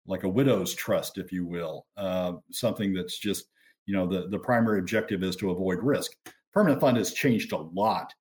[0.08, 3.46] like a widow's trust, if you will, uh, something that's just
[3.86, 6.12] you know the the primary objective is to avoid risk.
[6.52, 8.12] Permanent fund has changed a lot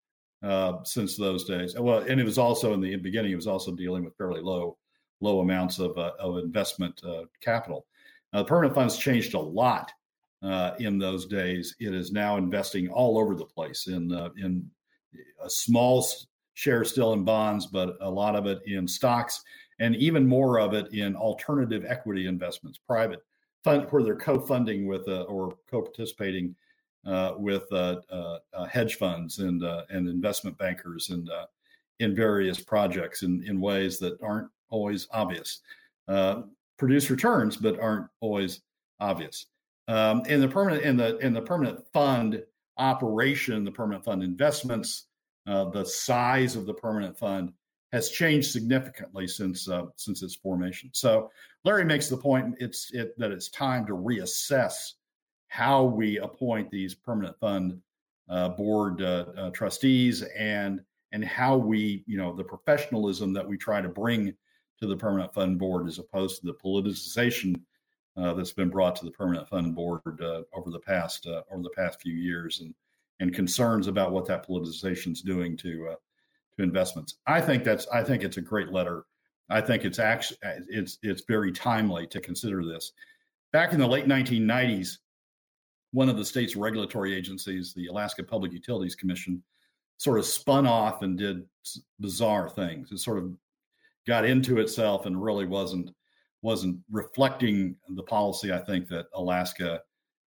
[0.43, 1.76] uh, since those days.
[1.78, 4.78] Well, and it was also in the beginning, it was also dealing with fairly low
[5.21, 7.02] low amounts of of investment
[7.41, 7.88] capital.
[8.34, 9.91] Uh, the permanent fund's changed a lot
[10.43, 11.76] uh, in those days.
[11.80, 14.69] It is now investing all over the place in uh, in
[15.43, 16.06] a small
[16.54, 19.41] share still in bonds, but a lot of it in stocks,
[19.80, 23.24] and even more of it in alternative equity investments, private
[23.63, 26.56] fund where they're co-funding with uh, or co-participating
[27.06, 27.98] uh, with uh,
[28.70, 31.30] hedge funds and and investment bankers and
[32.00, 35.62] in various projects in in ways that aren't always obvious.
[36.08, 36.44] Uh,
[36.78, 38.62] produce returns, but aren't always
[39.00, 39.48] obvious.
[39.88, 42.44] Um, in the permanent in the in the permanent fund
[42.78, 45.06] operation, the permanent fund investments,
[45.48, 47.52] uh, the size of the permanent fund
[47.98, 50.90] has changed significantly since uh, since its formation.
[50.94, 51.32] So
[51.66, 54.94] Larry makes the point it's it, that it's time to reassess
[55.48, 57.82] how we appoint these permanent fund
[58.30, 60.82] uh, board uh, uh, trustees and
[61.12, 64.32] and how we you know the professionalism that we try to bring
[64.80, 67.60] to the permanent fund board as opposed to the politicization
[68.16, 71.76] uh, that's been brought to the permanent fund board uh, over the past over the
[71.76, 72.76] past few years and
[73.20, 75.96] and concerns about what that politicization is doing to
[76.58, 77.15] to investments.
[77.26, 79.06] I think that's I think it's a great letter.
[79.50, 80.38] I think it's actually
[80.70, 82.91] it's it's very timely to consider this.
[83.54, 84.98] Back in the late 1990s,
[85.91, 89.41] one of the state's regulatory agencies, the Alaska Public Utilities Commission,
[89.98, 91.43] sort of spun off and did
[92.00, 92.91] bizarre things.
[92.91, 93.32] It sort of
[94.06, 95.91] got into itself and really wasn't
[96.41, 99.82] wasn't reflecting the policy I think that Alaska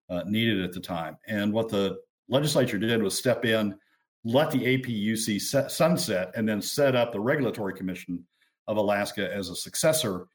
[0.09, 1.17] uh, needed at the time.
[1.29, 3.77] And what the legislature did was step in,
[4.25, 8.25] let the APUC set, sunset, and then set up the Regulatory Commission
[8.69, 10.27] of Alaska as a successor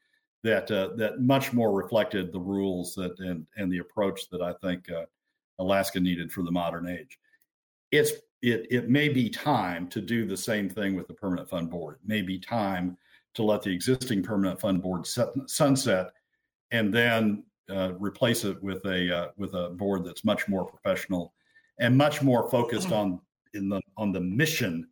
[0.42, 4.52] that uh, that much more reflected the rules that and and the approach that I
[4.62, 5.04] think uh,
[5.58, 7.18] Alaska needed for the modern age.
[7.90, 11.70] It's it it may be time to do the same thing with the Permanent Fund
[11.70, 11.96] Board.
[12.02, 12.96] It may be time
[13.34, 16.10] to let the existing permanent fund board set, sunset
[16.70, 21.34] and then uh, replace it with a uh, with a board that's much more professional
[21.78, 23.20] and much more focused on
[23.56, 24.86] in the on the mission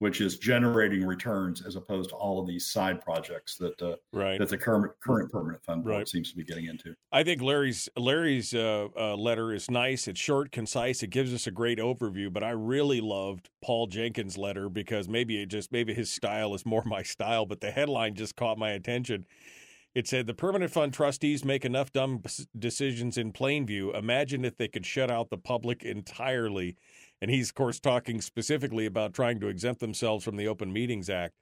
[0.00, 4.38] which is generating returns as opposed to all of these side projects that uh, right.
[4.38, 6.08] that the current current permanent fund board right.
[6.08, 6.94] seems to be getting into.
[7.12, 10.08] I think Larry's Larry's uh, uh, letter is nice.
[10.08, 11.02] It's short, concise.
[11.02, 12.32] It gives us a great overview.
[12.32, 16.64] But I really loved Paul Jenkins' letter because maybe it just maybe his style is
[16.64, 17.44] more my style.
[17.44, 19.26] But the headline just caught my attention.
[19.94, 22.22] It said the permanent fund trustees make enough dumb
[22.56, 23.92] decisions in plain view.
[23.92, 26.76] Imagine if they could shut out the public entirely.
[27.20, 31.10] And he's, of course, talking specifically about trying to exempt themselves from the Open Meetings
[31.10, 31.34] Act.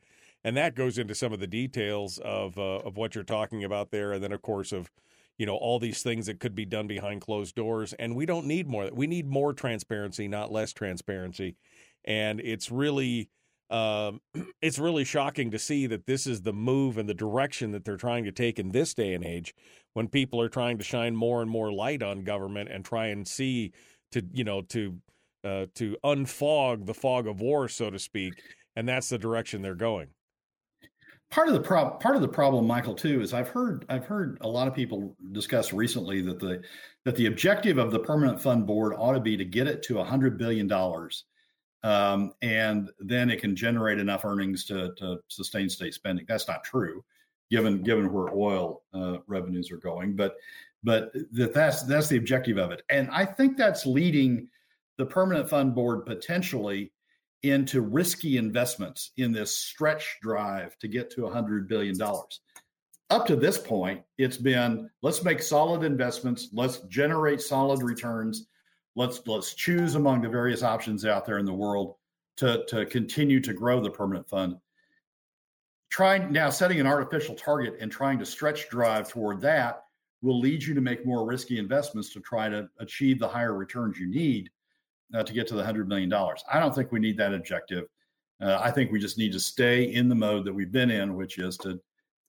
[0.44, 3.90] And that goes into some of the details of uh, of what you're talking about
[3.90, 4.90] there, and then of course of
[5.36, 7.92] you know all these things that could be done behind closed doors.
[7.94, 8.88] And we don't need more.
[8.92, 11.56] We need more transparency, not less transparency.
[12.04, 13.30] And it's really
[13.70, 14.20] um,
[14.62, 17.96] it's really shocking to see that this is the move and the direction that they're
[17.96, 19.54] trying to take in this day and age
[19.94, 23.26] when people are trying to shine more and more light on government and try and
[23.26, 23.72] see
[24.12, 24.96] to you know to
[25.44, 28.34] uh, to unfog the fog of war so to speak
[28.76, 30.08] and that's the direction they're going.
[31.30, 34.38] Part of the prob- part of the problem michael too is i've heard i've heard
[34.40, 36.62] a lot of people discuss recently that the
[37.04, 39.96] that the objective of the permanent fund board ought to be to get it to
[39.96, 41.24] 100 billion dollars
[41.82, 46.24] um, and then it can generate enough earnings to, to sustain state spending.
[46.28, 47.04] That's not true,
[47.50, 50.16] given given where oil uh, revenues are going.
[50.16, 50.36] But
[50.82, 54.48] but that that's that's the objective of it, and I think that's leading
[54.96, 56.92] the permanent fund board potentially
[57.44, 62.40] into risky investments in this stretch drive to get to 100 billion dollars.
[63.10, 68.48] Up to this point, it's been let's make solid investments, let's generate solid returns
[68.98, 71.94] let's let's choose among the various options out there in the world
[72.36, 74.56] to to continue to grow the permanent fund.
[75.88, 79.84] Trying now setting an artificial target and trying to stretch drive toward that
[80.20, 83.98] will lead you to make more risky investments to try to achieve the higher returns
[83.98, 84.50] you need
[85.14, 86.12] uh, to get to the $100 million
[86.50, 87.84] i don't think we need that objective.
[88.40, 91.14] Uh, i think we just need to stay in the mode that we've been in
[91.14, 91.80] which is to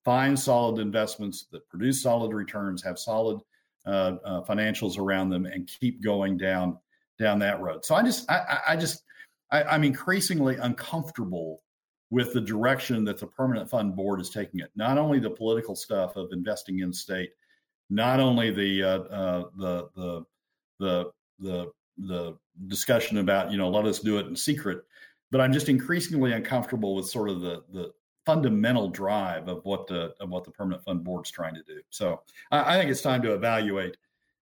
[0.05, 3.39] find solid investments that produce solid returns have solid
[3.89, 6.77] uh, uh, financials around them and keep going down
[7.17, 7.83] down that road.
[7.83, 9.03] So I just I, I just
[9.51, 11.63] I, I'm increasingly uncomfortable
[12.11, 14.71] with the direction that the permanent fund board is taking it.
[14.75, 17.31] Not only the political stuff of investing in state,
[17.89, 20.25] not only the uh, uh, the the
[20.79, 24.83] the the the discussion about you know let us do it in secret,
[25.31, 27.91] but I'm just increasingly uncomfortable with sort of the the
[28.25, 31.81] fundamental drive of what the of what the permanent fund board is trying to do.
[31.89, 33.97] So I, I think it's time to evaluate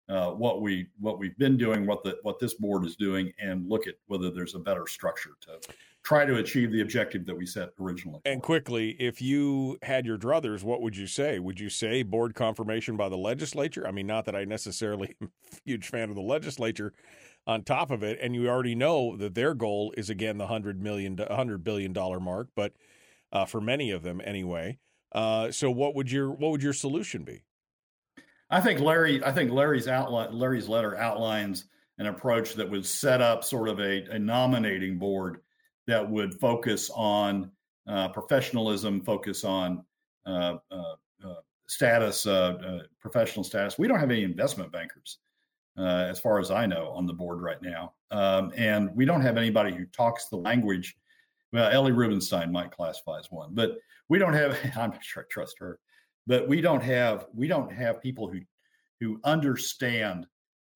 [0.09, 3.69] uh, what we what we've been doing, what the what this board is doing, and
[3.69, 5.59] look at whether there's a better structure to
[6.05, 8.21] try to achieve the objective that we set originally.
[8.25, 11.41] And quickly, if you had your druthers, what would you say?
[11.41, 13.85] Would you say board confirmation by the legislature?
[13.87, 16.93] I mean, not that I necessarily am a huge fan of the legislature.
[17.49, 20.83] On top of it, and you already know that their goal is again the hundred
[20.83, 22.73] million, hundred billion dollar mark, but
[23.33, 24.79] uh, for many of them anyway.
[25.12, 27.45] Uh, so what would your what would your solution be?
[28.51, 29.25] I think Larry.
[29.25, 30.33] I think Larry's outline.
[30.33, 31.65] Larry's letter outlines
[31.99, 35.41] an approach that would set up sort of a, a nominating board
[35.87, 37.51] that would focus on
[37.89, 39.85] uh, professionalism, focus on
[40.27, 41.35] uh, uh, uh
[41.69, 43.79] status, uh, professional status.
[43.79, 45.19] We don't have any investment bankers,
[45.79, 49.37] as far as I know, on the board right now, um, and we don't have
[49.37, 50.97] anybody who talks the language
[51.53, 53.79] well, Ellie Rubenstein might classify as one, but
[54.09, 54.57] we don't have.
[54.77, 55.79] I'm not sure I trust her,
[56.27, 58.41] but we don't have we don't have people who
[59.01, 60.27] who understand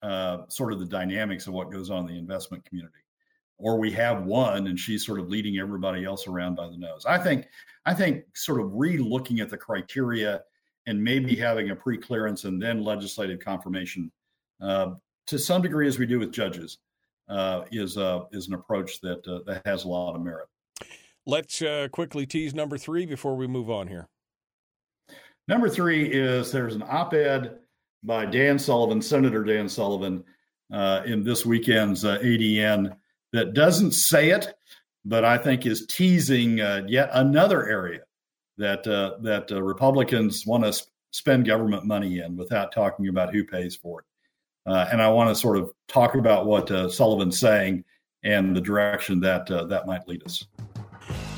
[0.02, 2.94] uh, sort of the dynamics of what goes on in the investment community.
[3.58, 7.04] Or we have one, and she's sort of leading everybody else around by the nose.
[7.06, 7.46] I think
[7.84, 10.42] I think sort of re-looking at the criteria
[10.86, 14.10] and maybe having a pre-clearance and then legislative confirmation
[14.62, 14.92] uh,
[15.26, 16.78] to some degree, as we do with judges,
[17.28, 20.48] uh, is uh, is an approach that uh, that has a lot of merit.
[21.26, 24.08] Let's uh, quickly tease number three before we move on here.
[25.48, 27.58] Number three is there's an op ed
[28.02, 30.24] by Dan Sullivan, Senator Dan Sullivan,
[30.72, 32.96] uh, in this weekend's uh, ADN
[33.32, 34.54] that doesn't say it,
[35.04, 38.02] but I think is teasing uh, yet another area
[38.58, 43.34] that uh, that uh, Republicans want to sp- spend government money in without talking about
[43.34, 44.06] who pays for it.
[44.66, 47.84] and I want to sort of talk about what Sullivan's saying
[48.22, 50.46] and the direction that that might lead us.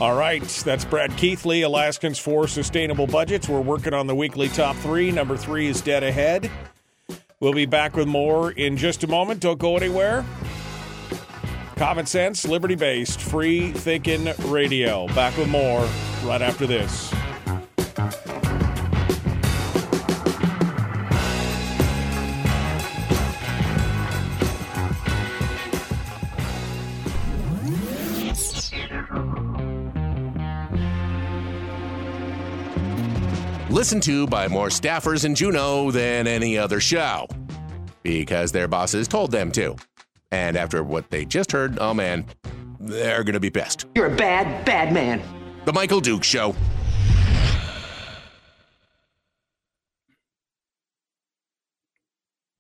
[0.01, 3.49] All right, that's Brad Keithley, Alaskans for Sustainable Budgets.
[3.49, 5.13] We're working on the weekly top three.
[5.13, 6.51] Number three is dead ahead.
[7.39, 9.41] We'll be back with more in just a moment.
[9.41, 10.25] Don't go anywhere.
[11.77, 15.07] Common sense, liberty based, free thinking radio.
[15.09, 15.89] Back with more
[16.25, 17.13] right after this.
[33.83, 37.27] Listened to by more staffers in Juneau than any other show.
[38.05, 39.75] Because their bosses told them to.
[40.31, 42.25] And after what they just heard, oh man,
[42.79, 43.87] they're going to be pissed.
[43.97, 45.21] You're a bad, bad man.
[45.65, 46.55] The Michael Dukes Show.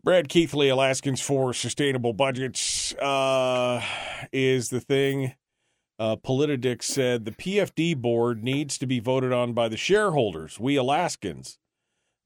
[0.02, 3.80] Brad Keithley, Alaskans for Sustainable Budgets, uh,
[4.32, 5.34] is the thing
[5.98, 6.16] uh,
[6.80, 11.58] said the PFD board needs to be voted on by the shareholders, we Alaskans.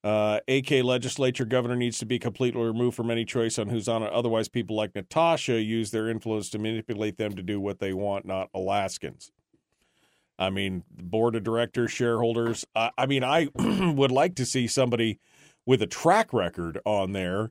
[0.04, 4.04] Uh, AK legislature governor needs to be completely removed from any choice on who's on
[4.04, 4.12] it.
[4.12, 8.24] Otherwise, people like Natasha use their influence to manipulate them to do what they want,
[8.24, 9.32] not Alaskans.
[10.38, 12.64] I mean, board of directors, shareholders.
[12.74, 15.18] I, I mean, I would like to see somebody
[15.64, 17.50] with a track record on there.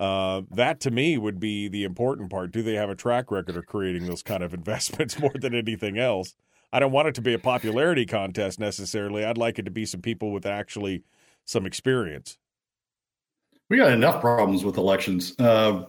[0.00, 2.50] Uh, that to me would be the important part.
[2.50, 5.98] Do they have a track record of creating those kind of investments more than anything
[5.98, 6.34] else?
[6.72, 9.24] I don't want it to be a popularity contest necessarily.
[9.24, 11.02] I'd like it to be some people with actually
[11.44, 12.38] some experience.
[13.68, 15.38] We got enough problems with elections.
[15.38, 15.84] Uh,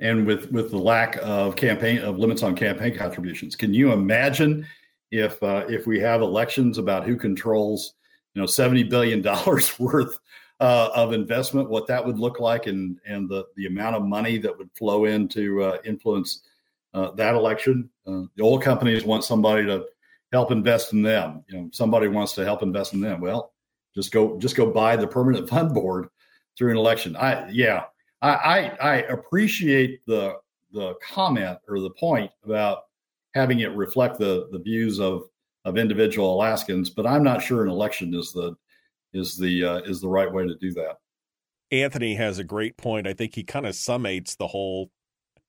[0.00, 3.56] and with with the lack of campaign of limits on campaign contributions.
[3.56, 4.66] Can you imagine
[5.10, 7.94] if uh, if we have elections about who controls
[8.34, 10.18] you know seventy billion dollars worth
[10.60, 14.38] uh, of investment, what that would look like, and and the the amount of money
[14.38, 16.42] that would flow in to uh, influence
[16.94, 17.88] uh, that election?
[18.06, 19.86] Uh, the oil companies want somebody to
[20.32, 21.44] help invest in them.
[21.48, 23.20] You know, somebody wants to help invest in them.
[23.20, 23.52] Well,
[23.94, 26.08] just go just go buy the permanent fund board
[26.56, 27.16] through an election.
[27.16, 27.84] I yeah
[28.22, 30.36] I, I, I appreciate the
[30.72, 32.84] the comment or the point about
[33.34, 35.24] having it reflect the the views of
[35.64, 38.54] of individual Alaskans, but I'm not sure an election is the
[39.12, 40.96] is the uh, is the right way to do that.
[41.70, 43.06] Anthony has a great point.
[43.06, 44.90] I think he kind of summates the whole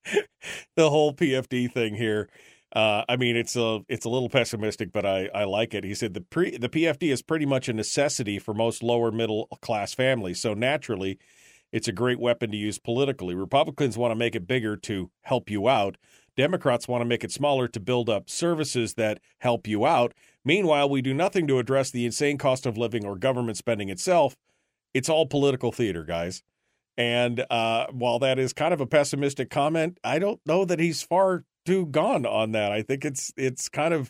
[0.76, 2.30] the whole PFD thing here.
[2.76, 5.84] Uh, I mean, it's a it's a little pessimistic, but I, I like it.
[5.84, 9.48] He said the pre the PFD is pretty much a necessity for most lower middle
[9.62, 10.40] class families.
[10.40, 11.18] So naturally,
[11.72, 13.34] it's a great weapon to use politically.
[13.34, 15.98] Republicans want to make it bigger to help you out.
[16.40, 20.14] Democrats want to make it smaller to build up services that help you out.
[20.46, 24.38] Meanwhile, we do nothing to address the insane cost of living or government spending itself.
[24.94, 26.42] It's all political theater, guys.
[26.96, 31.04] And uh, while that is kind of a pessimistic comment, I don't know that he's
[31.04, 32.72] far too gone on that.
[32.72, 34.10] I think it's it's kind of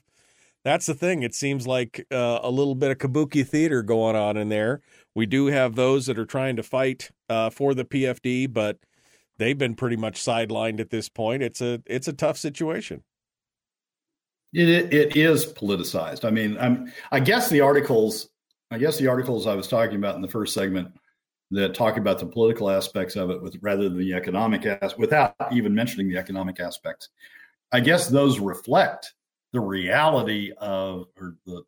[0.63, 1.23] that's the thing.
[1.23, 4.81] It seems like uh, a little bit of kabuki theater going on in there.
[5.15, 8.77] We do have those that are trying to fight uh, for the PFD, but
[9.39, 11.41] they've been pretty much sidelined at this point.
[11.41, 13.03] It's a it's a tough situation.
[14.53, 16.25] It it is politicized.
[16.25, 18.29] I mean, I'm I guess the articles
[18.69, 20.91] I guess the articles I was talking about in the first segment
[21.51, 25.35] that talk about the political aspects of it with rather than the economic as without
[25.51, 27.09] even mentioning the economic aspects.
[27.71, 29.13] I guess those reflect
[29.51, 31.63] the reality of or the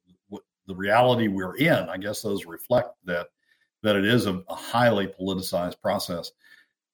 [0.68, 1.90] the reality we're in.
[1.90, 3.28] I guess those reflect that
[3.84, 6.32] that it is a, a highly politicized process.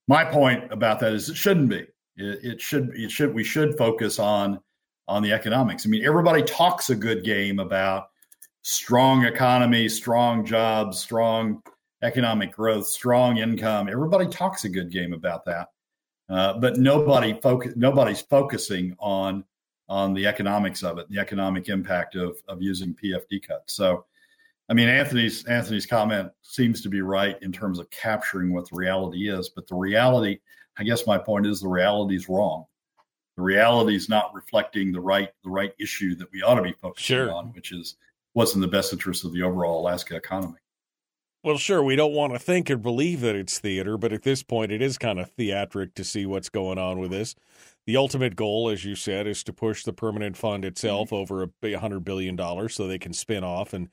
[0.08, 1.86] My point about that is it shouldn't be.
[2.16, 4.60] It, it should it should we should focus on
[5.08, 5.86] on the economics.
[5.86, 8.10] I mean, everybody talks a good game about
[8.62, 11.62] strong economy, strong jobs, strong
[12.02, 13.90] economic growth, strong income.
[13.90, 15.70] Everybody talks a good game about that,
[16.30, 19.44] uh, but nobody focus nobody's focusing on
[19.90, 23.74] on the economics of it, the economic impact of of using PFD cuts.
[23.74, 24.06] So,
[24.70, 28.76] I mean, Anthony's Anthony's comment seems to be right in terms of capturing what the
[28.76, 30.40] reality is, but the reality,
[30.78, 32.66] I guess, my point is the reality is wrong.
[33.38, 36.74] The reality is not reflecting the right the right issue that we ought to be
[36.74, 37.32] focusing sure.
[37.32, 37.96] on, which is
[38.34, 40.58] what's in the best interest of the overall Alaska economy.
[41.44, 44.44] Well, sure, we don't want to think or believe that it's theater, but at this
[44.44, 47.36] point, it is kind of theatric to see what's going on with this.
[47.86, 51.16] The ultimate goal, as you said, is to push the permanent fund itself mm-hmm.
[51.16, 53.88] over a hundred billion dollars, so they can spin off and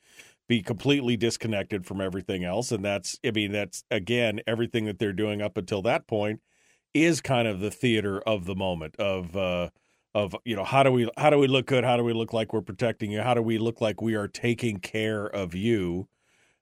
[0.47, 2.71] be completely disconnected from everything else.
[2.71, 6.41] And that's, I mean, that's again everything that they're doing up until that point
[6.93, 9.35] is kind of the theater of the moment of.
[9.35, 9.69] uh
[10.13, 12.31] of you know how do we how do we look good how do we look
[12.31, 16.07] like we're protecting you how do we look like we are taking care of you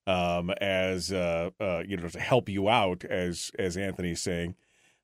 [0.07, 4.55] um, as uh, uh, you know to help you out, as as Anthony's saying.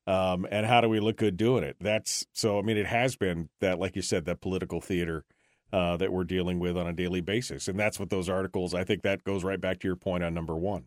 [0.06, 1.76] Um, and how do we look good doing it?
[1.80, 2.58] That's so.
[2.58, 5.24] I mean, it has been that, like you said, that political theater
[5.72, 8.74] uh, that we're dealing with on a daily basis, and that's what those articles.
[8.74, 10.84] I think that goes right back to your point on number one.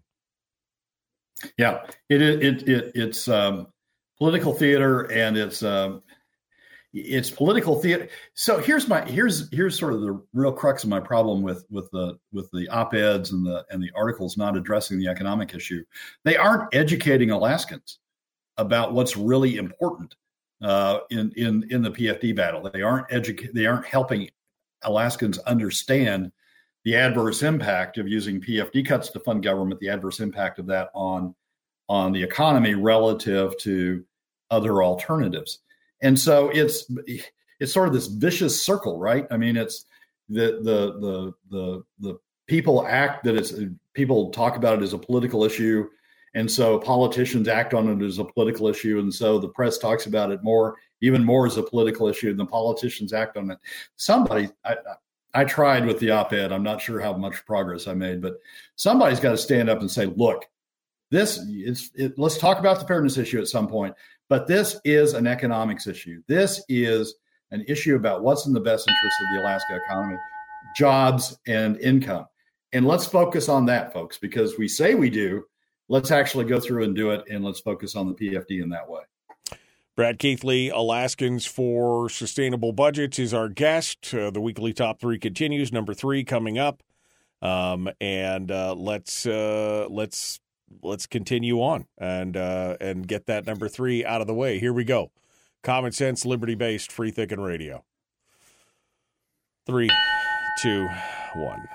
[1.57, 3.67] Yeah, it it, it it's um,
[4.17, 6.01] political theater, and it's um,
[6.93, 8.07] it's political theater.
[8.35, 11.89] So here's my here's here's sort of the real crux of my problem with with
[11.91, 15.83] the with the op-eds and the and the articles not addressing the economic issue.
[16.23, 17.99] They aren't educating Alaskans
[18.57, 20.15] about what's really important
[20.61, 22.69] uh, in in in the PFD battle.
[22.71, 23.53] They aren't educate.
[23.55, 24.29] They aren't helping
[24.83, 26.31] Alaskans understand
[26.83, 29.79] the adverse impact of using PFD cuts to fund government.
[29.79, 31.33] The adverse impact of that on
[31.89, 34.03] on the economy relative to
[34.49, 35.59] other alternatives
[36.03, 36.85] and so it's
[37.59, 39.25] it's sort of this vicious circle, right?
[39.31, 39.85] I mean, it's
[40.29, 43.53] the the the the the people act that it's
[43.93, 45.87] people talk about it as a political issue,
[46.35, 50.05] and so politicians act on it as a political issue, and so the press talks
[50.05, 53.59] about it more, even more as a political issue, and the politicians act on it.
[53.97, 54.77] Somebody, I,
[55.33, 56.51] I tried with the op-ed.
[56.53, 58.39] I'm not sure how much progress I made, but
[58.77, 60.45] somebody's got to stand up and say, "Look,
[61.11, 61.91] this is.
[61.93, 63.93] It, let's talk about the fairness issue at some point.
[64.29, 66.23] But this is an economics issue.
[66.27, 67.15] This is
[67.51, 70.17] an issue about what's in the best interest of the Alaska economy.
[70.75, 72.25] jobs, and income.
[72.71, 75.43] And let's focus on that, folks, because we say we do.
[75.89, 78.89] Let's actually go through and do it, and let's focus on the PFD in that
[78.89, 79.01] way.
[79.95, 84.11] Brad Keithley, Alaskans for Sustainable Budgets, is our guest.
[84.13, 85.71] Uh, the weekly top three continues.
[85.71, 86.81] Number three coming up,
[87.43, 90.39] um, and uh, let's uh, let's
[90.81, 94.57] let's continue on and uh, and get that number three out of the way.
[94.57, 95.11] Here we go.
[95.61, 97.83] Common sense, liberty based, free thinking radio.
[99.67, 99.91] Three,
[100.63, 100.87] two,
[101.35, 101.67] one.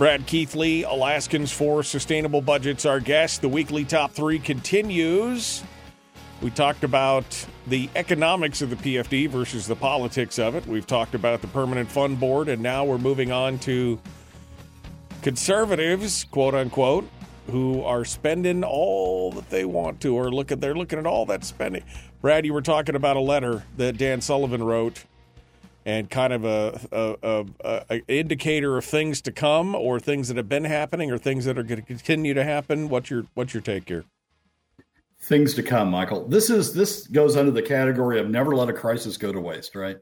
[0.00, 3.42] Brad Keithley, Alaskans for Sustainable Budgets, our guest.
[3.42, 5.62] The weekly top three continues.
[6.40, 7.26] We talked about
[7.66, 10.66] the economics of the PFD versus the politics of it.
[10.66, 14.00] We've talked about the Permanent Fund Board, and now we're moving on to
[15.20, 17.06] conservatives, quote unquote,
[17.48, 21.26] who are spending all that they want to, or look at they're looking at all
[21.26, 21.84] that spending.
[22.22, 25.04] Brad, you were talking about a letter that Dan Sullivan wrote
[25.86, 30.36] and kind of a, a, a, a, indicator of things to come or things that
[30.36, 32.88] have been happening or things that are going to continue to happen.
[32.88, 34.04] What's your what's your take here?
[35.22, 36.26] Things to come michael.
[36.28, 39.74] This is this goes under the category of never let a crisis go to waste
[39.74, 39.96] right?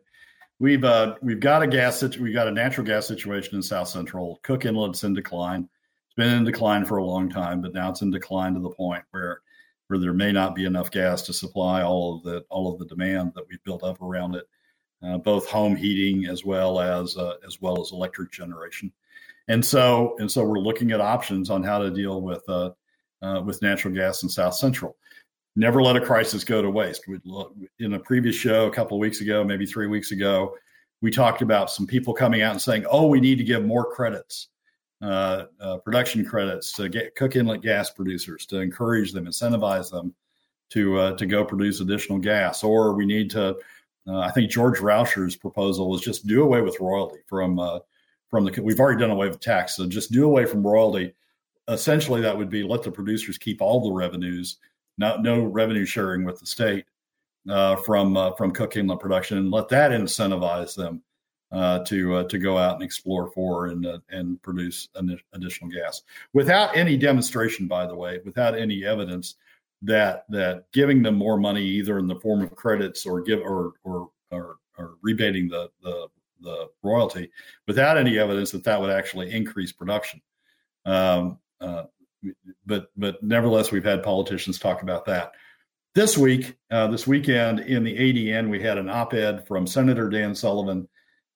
[0.60, 4.40] We've uh, we've got a gas we've got a natural gas situation in south central.
[4.42, 5.68] Cook inlet's in decline.
[6.06, 8.70] It's been in decline for a long time but now it's in decline to the
[8.70, 9.40] point where
[9.86, 12.86] where there may not be enough gas to supply all of the all of the
[12.86, 14.46] demand that we've built up around it
[15.02, 18.92] uh, both home heating as well as uh, as well as electric generation.
[19.48, 22.70] And so and so we're looking at options on how to deal with uh,
[23.22, 24.96] uh with natural gas in South Central.
[25.56, 27.08] Never let a crisis go to waste.
[27.08, 30.54] we look in a previous show a couple of weeks ago, maybe three weeks ago,
[31.00, 33.92] we talked about some people coming out and saying, "Oh, we need to give more
[33.92, 34.48] credits."
[35.00, 40.12] Uh, uh, production credits to get cook inlet gas producers to encourage them, incentivize them
[40.70, 43.56] to uh, to go produce additional gas, or we need to
[44.08, 47.80] uh, I think George Rauscher's proposal was just do away with royalty from uh,
[48.28, 48.62] from the.
[48.62, 51.14] We've already done away with tax, so just do away from royalty.
[51.68, 54.56] Essentially, that would be let the producers keep all the revenues,
[54.96, 56.86] not no revenue sharing with the state
[57.50, 61.02] uh, from uh, from cook inlet production, and let that incentivize them
[61.52, 66.02] uh, to uh, to go out and explore for and and produce an additional gas
[66.32, 67.66] without any demonstration.
[67.66, 69.34] By the way, without any evidence
[69.82, 73.72] that that giving them more money either in the form of credits or give or
[73.84, 76.08] or or, or rebating the, the
[76.40, 77.30] the royalty
[77.66, 80.20] without any evidence that that would actually increase production.
[80.84, 81.84] Um, uh,
[82.66, 85.32] but but nevertheless, we've had politicians talk about that.
[85.94, 90.34] This week, uh, this weekend in the ADN, we had an op-ed from Senator Dan
[90.34, 90.88] Sullivan.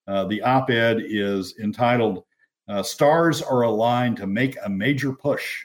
[0.06, 2.24] Uh, the op-ed is entitled
[2.68, 5.64] uh, "Stars Are Aligned to Make a Major Push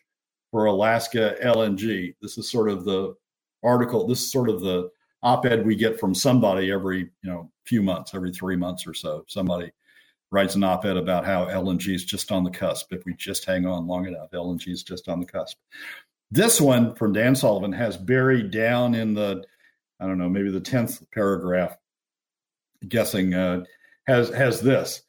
[0.57, 2.15] for Alaska LNG.
[2.19, 3.15] This is sort of the
[3.63, 4.07] article.
[4.07, 4.89] This is sort of the
[5.21, 9.23] op-ed we get from somebody every you know few months, every three months or so.
[9.27, 9.71] Somebody
[10.31, 12.91] writes an op-ed about how LNG is just on the cusp.
[12.91, 15.59] If we just hang on long enough, LNG is just on the cusp.
[16.31, 19.43] This one from Dan Sullivan has buried down in the,
[19.99, 21.77] I don't know, maybe the tenth paragraph.
[22.87, 23.63] Guessing uh,
[24.07, 25.03] has has this.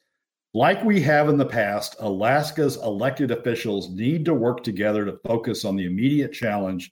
[0.55, 5.65] Like we have in the past, Alaska's elected officials need to work together to focus
[5.65, 6.91] on the immediate challenge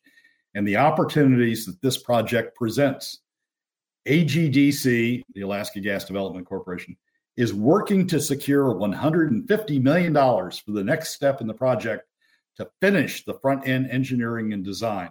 [0.54, 3.20] and the opportunities that this project presents.
[4.06, 6.96] AGDC, the Alaska Gas Development Corporation,
[7.36, 12.06] is working to secure $150 million for the next step in the project
[12.56, 15.10] to finish the front end engineering and design.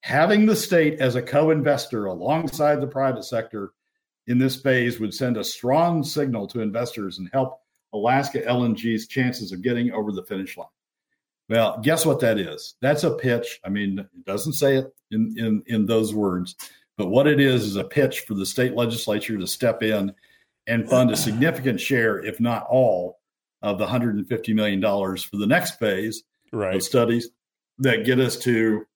[0.00, 3.72] Having the state as a co investor alongside the private sector
[4.26, 7.60] in this phase would send a strong signal to investors and help
[7.92, 10.66] Alaska LNG's chances of getting over the finish line.
[11.48, 12.74] Well, guess what that is?
[12.80, 13.60] That's a pitch.
[13.64, 16.56] I mean, it doesn't say it in, in, in those words,
[16.98, 20.12] but what it is is a pitch for the state legislature to step in
[20.66, 23.20] and fund a significant share, if not all,
[23.62, 26.74] of the $150 million for the next phase right.
[26.74, 27.30] of studies
[27.78, 28.86] that get us to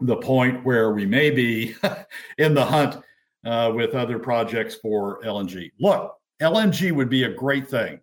[0.00, 1.74] the point where we may be
[2.38, 3.02] in the hunt
[3.44, 5.70] uh, with other projects for LNG.
[5.80, 8.00] Look, LNG would be a great thing.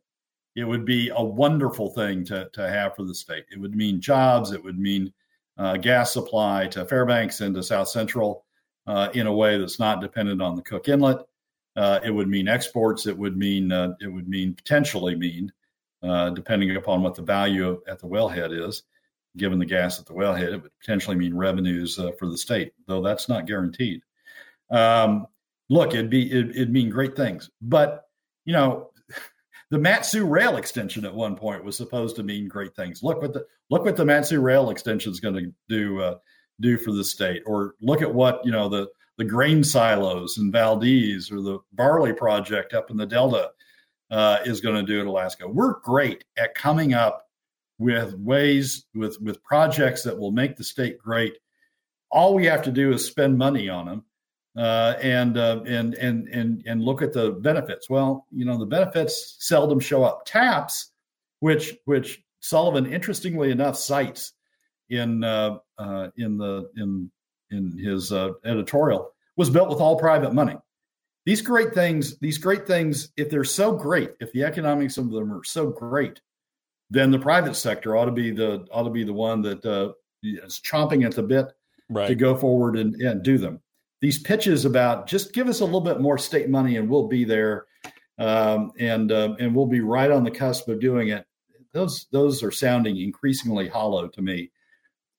[0.56, 3.46] It would be a wonderful thing to, to have for the state.
[3.52, 4.52] It would mean jobs.
[4.52, 5.14] It would mean
[5.58, 8.46] uh, gas supply to Fairbanks and to South Central
[8.88, 11.26] uh, in a way that's not dependent on the Cook Inlet.
[11.76, 13.08] Uh, it would mean exports.
[13.08, 15.52] It would mean uh, it would mean potentially mean,
[16.02, 18.84] uh, depending upon what the value at the wellhead is,
[19.38, 23.02] given the gas at the wellhead, it would potentially mean revenues for the state, though
[23.02, 24.02] that's not guaranteed.
[24.72, 25.28] Um,
[25.70, 27.50] look, it'd be it, it'd mean great things.
[27.62, 28.06] But
[28.46, 28.92] you know,
[29.70, 33.04] the Mat-Su rail extension at one point was supposed to mean great things.
[33.04, 36.16] Look what the look what the Mat-Su rail extension is going to do uh,
[36.60, 40.52] do for the state, or look at what you know the the grain silos in
[40.52, 43.52] Valdez or the barley project up in the Delta
[44.12, 45.46] uh, is going to do in Alaska.
[45.48, 47.28] We're great at coming up
[47.80, 51.38] with ways with with projects that will make the state great.
[52.12, 54.06] All we have to do is spend money on them
[54.58, 57.90] uh, and uh, and and and and look at the benefits.
[57.90, 60.26] Well, you know the benefits seldom show up.
[60.26, 60.92] TAPS,
[61.40, 64.34] which which Sullivan interestingly enough cites
[64.90, 67.10] in uh, uh in the in
[67.52, 70.56] in his uh, editorial, was built with all private money
[71.30, 75.32] these great things, these great things, if they're so great, if the economics of them
[75.32, 76.22] are so great,
[76.90, 79.92] then the private sector ought to be the ought to be the one that uh,
[80.24, 81.54] is chomping at the bit
[81.90, 82.08] right.
[82.08, 83.62] to go forward and, and do them.
[84.02, 87.24] These pitches about just give us a little bit more state money and we'll be
[87.24, 87.66] there,
[88.18, 91.26] um, and uh, and we'll be right on the cusp of doing it.
[91.74, 94.52] Those those are sounding increasingly hollow to me,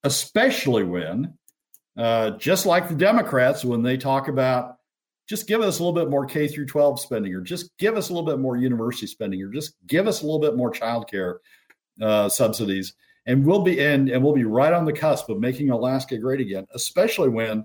[0.05, 1.35] especially when,
[1.97, 4.77] uh, just like the Democrats, when they talk about
[5.31, 8.09] just give us a little bit more K through 12 spending, or just give us
[8.09, 11.37] a little bit more university spending, or just give us a little bit more childcare
[12.03, 12.95] uh, subsidies,
[13.27, 16.41] and we'll be and and we'll be right on the cusp of making Alaska great
[16.41, 16.67] again.
[16.75, 17.65] Especially when,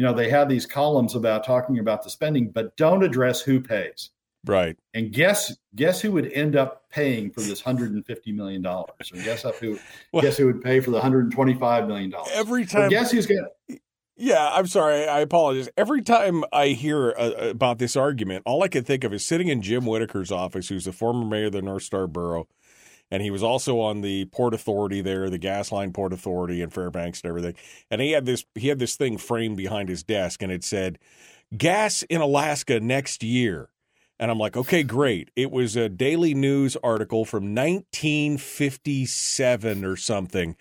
[0.00, 3.60] you know, they have these columns about talking about the spending, but don't address who
[3.60, 4.08] pays.
[4.46, 4.78] Right.
[4.94, 9.12] And guess guess who would end up paying for this hundred and fifty million dollars?
[9.12, 9.78] Or guess up who
[10.14, 12.30] well, guess who would pay for the hundred and twenty five million dollars?
[12.32, 12.84] Every time.
[12.84, 13.78] Or guess who's going to.
[14.16, 15.06] yeah, I'm sorry.
[15.06, 15.68] I apologize.
[15.76, 19.48] Every time I hear uh, about this argument, all I can think of is sitting
[19.48, 22.48] in Jim Whitaker's office, who's the former mayor of the North Star Borough,
[23.10, 26.70] and he was also on the Port Authority there, the Gas Line Port Authority in
[26.70, 27.54] Fairbanks and everything.
[27.90, 30.98] And he had this he had this thing framed behind his desk, and it said,
[31.56, 33.70] "Gas in Alaska next year."
[34.20, 35.30] And I'm like, okay, great.
[35.34, 40.56] It was a Daily News article from 1957 or something.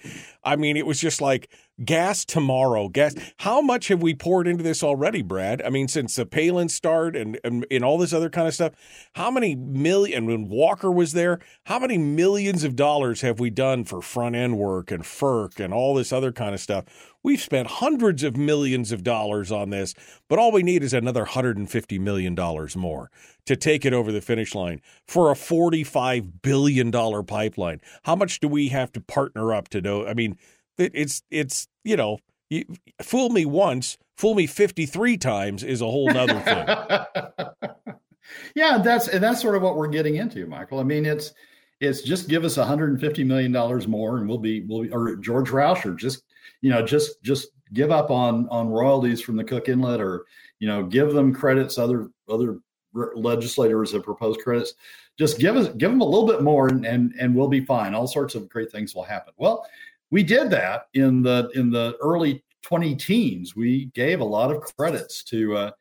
[0.45, 1.49] I mean, it was just like
[1.84, 2.89] gas tomorrow.
[2.89, 3.15] Gas.
[3.38, 5.61] How much have we poured into this already, Brad?
[5.61, 8.73] I mean, since the Palin start and, and, and all this other kind of stuff,
[9.13, 13.84] how many million, when Walker was there, how many millions of dollars have we done
[13.84, 16.86] for front end work and FERC and all this other kind of stuff?
[17.21, 19.93] We've spent hundreds of millions of dollars on this,
[20.30, 22.36] but all we need is another $150 million
[22.77, 23.11] more
[23.45, 27.82] to take it over the finish line for a $45 billion pipeline.
[28.03, 30.07] How much do we have to partner up to know?
[30.07, 30.38] I mean,
[30.80, 32.19] it's it's you know,
[32.49, 32.65] you,
[33.01, 37.86] fool me once, fool me fifty three times is a whole nother thing.
[38.55, 40.80] yeah, that's and that's sort of what we're getting into, Michael.
[40.80, 41.34] I mean, it's
[41.80, 45.49] it's just give us 150 million dollars more, and we'll be we'll be, or George
[45.49, 46.23] Rauscher just
[46.61, 50.25] you know just just give up on on royalties from the Cook Inlet, or
[50.59, 51.77] you know give them credits.
[51.77, 52.59] Other other
[52.93, 54.73] legislators have proposed credits.
[55.17, 57.93] Just give us give them a little bit more, and and, and we'll be fine.
[57.93, 59.34] All sorts of great things will happen.
[59.38, 59.65] Well,
[60.12, 63.55] we did that in the in the early 20 teens.
[63.55, 65.72] We gave a lot of credits to uh,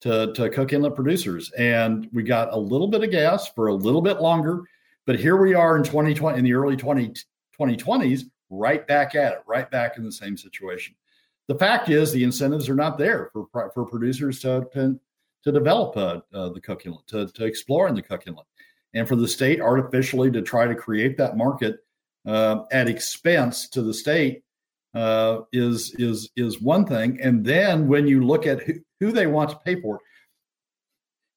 [0.00, 3.74] to, to Cook Inlet producers, and we got a little bit of gas for a
[3.74, 4.62] little bit longer.
[5.06, 7.12] But here we are in 2020, in the early 20,
[7.58, 10.94] 2020s, right back at it, right back in the same situation.
[11.48, 16.20] The fact is, the incentives are not there for for producers to to, develop uh,
[16.32, 18.46] uh, the Cook Inlet, to, to explore in the Cook Inlet,
[18.94, 21.80] and for the state artificially to try to create that market
[22.26, 24.42] uh, at expense to the state
[24.94, 27.20] uh, is is is one thing.
[27.20, 30.00] And then when you look at who, who they want to pay for,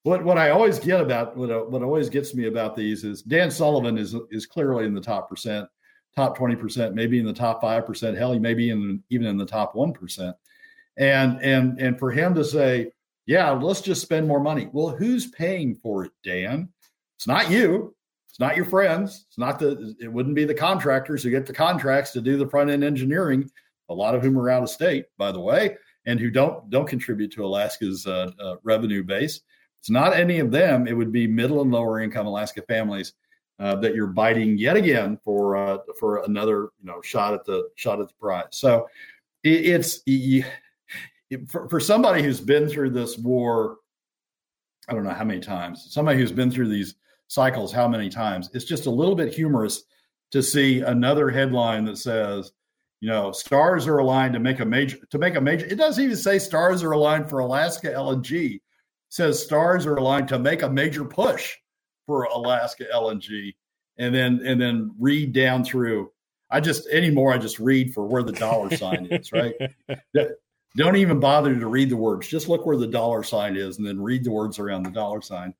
[0.04, 3.50] what what I always get about what what always gets me about these is Dan
[3.50, 5.68] Sullivan is is clearly in the top percent,
[6.16, 8.18] top twenty percent, maybe in the top five percent.
[8.18, 10.36] Hell, he may be in even in the top one percent.
[10.98, 12.92] And and and for him to say,
[13.26, 14.70] yeah, let's just spend more money.
[14.72, 16.70] Well, who's paying for it, Dan?
[17.18, 17.96] It's not you.
[18.36, 19.28] It's not your friends.
[19.30, 19.96] It's not the.
[19.98, 23.50] It wouldn't be the contractors who get the contracts to do the front end engineering.
[23.88, 26.86] A lot of whom are out of state, by the way, and who don't don't
[26.86, 29.40] contribute to Alaska's uh, uh, revenue base.
[29.80, 30.86] It's not any of them.
[30.86, 33.14] It would be middle and lower income Alaska families
[33.58, 37.70] uh, that you're biting yet again for uh, for another you know shot at the
[37.76, 38.48] shot at the prize.
[38.50, 38.90] So
[39.46, 40.46] it, it's it,
[41.48, 43.78] for, for somebody who's been through this war.
[44.90, 45.88] I don't know how many times.
[45.90, 46.96] Somebody who's been through these
[47.36, 48.50] cycles how many times.
[48.54, 49.84] It's just a little bit humorous
[50.32, 52.52] to see another headline that says,
[53.02, 55.66] you know, stars are aligned to make a major to make a major.
[55.68, 58.56] It doesn't even say stars are aligned for Alaska LNG.
[58.56, 58.62] It
[59.10, 61.54] says stars are aligned to make a major push
[62.08, 63.54] for Alaska LNG,
[63.98, 66.12] and then and then read down through.
[66.50, 69.32] I just anymore I just read for where the dollar sign is.
[69.32, 69.54] Right.
[70.78, 72.28] don't even bother to read the words.
[72.28, 75.22] Just look where the dollar sign is and then read the words around the dollar
[75.22, 75.54] sign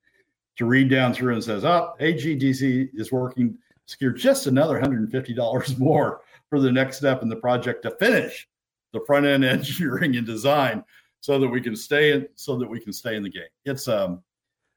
[0.56, 6.20] to read down through and says, oh, AGDC is working secure just another $150 more
[6.50, 8.48] for the next step in the project to finish
[8.92, 10.84] the front end engineering and design
[11.20, 13.42] so that we can stay in so that we can stay in the game.
[13.64, 14.22] It's um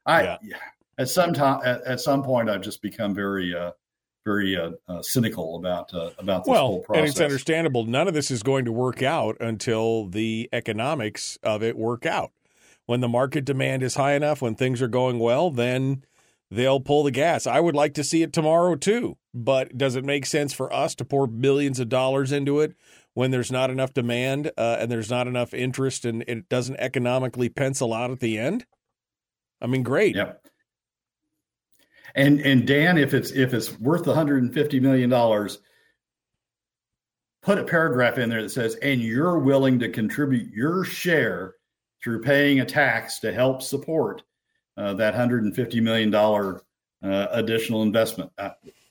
[0.06, 0.56] I yeah.
[0.98, 3.72] at some time at, at, some point I've just become very uh
[4.24, 7.00] very uh, uh, cynical about uh, about this well, whole process.
[7.00, 7.84] And it's understandable.
[7.84, 12.32] None of this is going to work out until the economics of it work out.
[12.90, 16.04] When the market demand is high enough, when things are going well, then
[16.50, 17.46] they'll pull the gas.
[17.46, 20.96] I would like to see it tomorrow too, but does it make sense for us
[20.96, 22.74] to pour billions of dollars into it
[23.14, 27.48] when there's not enough demand uh, and there's not enough interest and it doesn't economically
[27.48, 28.66] pencil out at the end?
[29.60, 30.16] I mean, great.
[30.16, 30.44] Yep.
[32.16, 35.60] And and Dan, if it's if it's worth 150 million dollars,
[37.40, 41.54] put a paragraph in there that says, and you're willing to contribute your share
[42.02, 44.22] through paying a tax to help support
[44.76, 46.62] uh, that 150 million dollar
[47.02, 48.30] uh, additional investment.
[48.38, 48.50] Uh,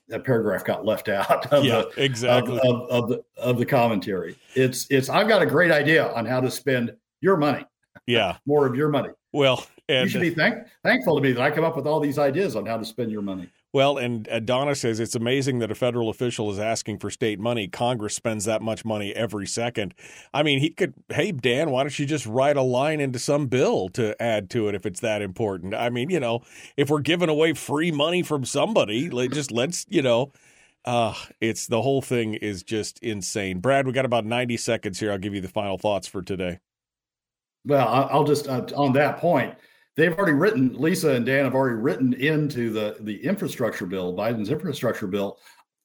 [0.10, 3.66] that paragraph got left out of yeah, the exactly of, of, of, the of the
[3.66, 4.36] commentary.
[4.56, 7.66] It's it's I've got a great idea on how to spend your money.
[8.08, 9.10] Yeah, more of your money.
[9.32, 12.00] Well, and, you should be thank, thankful to me that I come up with all
[12.00, 13.50] these ideas on how to spend your money.
[13.72, 17.40] Well, and uh, Donna says it's amazing that a federal official is asking for state
[17.40, 17.68] money.
[17.68, 19.94] Congress spends that much money every second.
[20.34, 23.46] I mean, he could, hey, Dan, why don't you just write a line into some
[23.46, 25.76] bill to add to it if it's that important?
[25.76, 26.42] I mean, you know,
[26.78, 30.32] if we're giving away free money from somebody, just let's, you know,
[30.86, 33.60] uh, it's the whole thing is just insane.
[33.60, 35.12] Brad, we got about 90 seconds here.
[35.12, 36.58] I'll give you the final thoughts for today.
[37.66, 39.54] Well, I'll just, uh, on that point,
[40.00, 44.50] they've already written Lisa and Dan have already written into the the infrastructure bill, Biden's
[44.50, 45.38] infrastructure bill,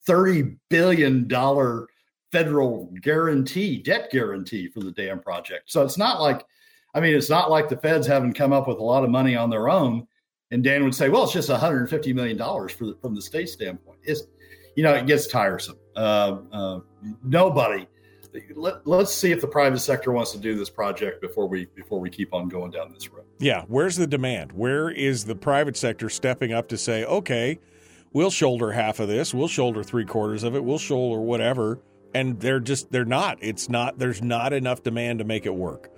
[0.06, 1.88] thirty billion dollar
[2.30, 5.70] federal guarantee, debt guarantee for the dam project.
[5.70, 6.44] So it's not like,
[6.92, 9.36] I mean, it's not like the feds haven't come up with a lot of money
[9.36, 10.06] on their own.
[10.50, 14.00] And Dan would say, well, it's just 150 million dollars from the state standpoint.
[14.02, 14.22] It's,
[14.76, 15.78] you know, it gets tiresome.
[15.94, 16.80] Uh, uh,
[17.22, 17.86] nobody
[18.54, 22.00] let, us see if the private sector wants to do this project before we before
[22.00, 23.24] we keep on going down this road.
[23.38, 24.52] Yeah, where's the demand?
[24.52, 27.58] Where is the private sector stepping up to say, okay,
[28.12, 31.80] we'll shoulder half of this, we'll shoulder three quarters of it, we'll shoulder whatever,
[32.14, 33.38] and they're just they're not.
[33.40, 33.98] It's not.
[33.98, 35.90] There's not enough demand to make it work.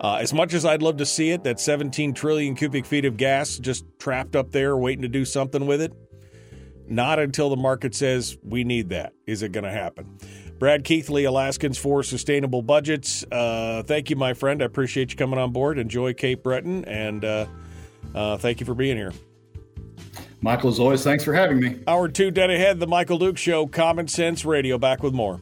[0.00, 3.16] Uh, as much as I'd love to see it, that 17 trillion cubic feet of
[3.16, 5.92] gas just trapped up there waiting to do something with it,
[6.86, 10.18] not until the market says we need that is it going to happen.
[10.58, 13.24] Brad Keithley, Alaskans for Sustainable Budgets.
[13.30, 14.62] Uh, thank you, my friend.
[14.62, 15.78] I appreciate you coming on board.
[15.78, 17.46] Enjoy Cape Breton, and uh,
[18.14, 19.12] uh, thank you for being here.
[20.40, 21.80] Michael, as always, thanks for having me.
[21.86, 24.78] Hour two dead ahead, the Michael Dukes Show, Common Sense Radio.
[24.78, 25.40] Back with more.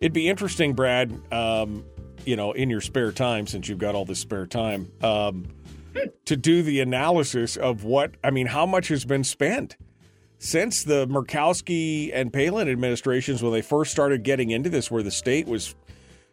[0.00, 1.84] It'd be interesting, Brad, um,
[2.24, 4.90] you know, in your spare time, since you've got all this spare time.
[5.00, 5.46] Um,
[6.24, 9.76] to do the analysis of what I mean, how much has been spent
[10.38, 15.10] since the Murkowski and Palin administrations when they first started getting into this, where the
[15.10, 15.74] state was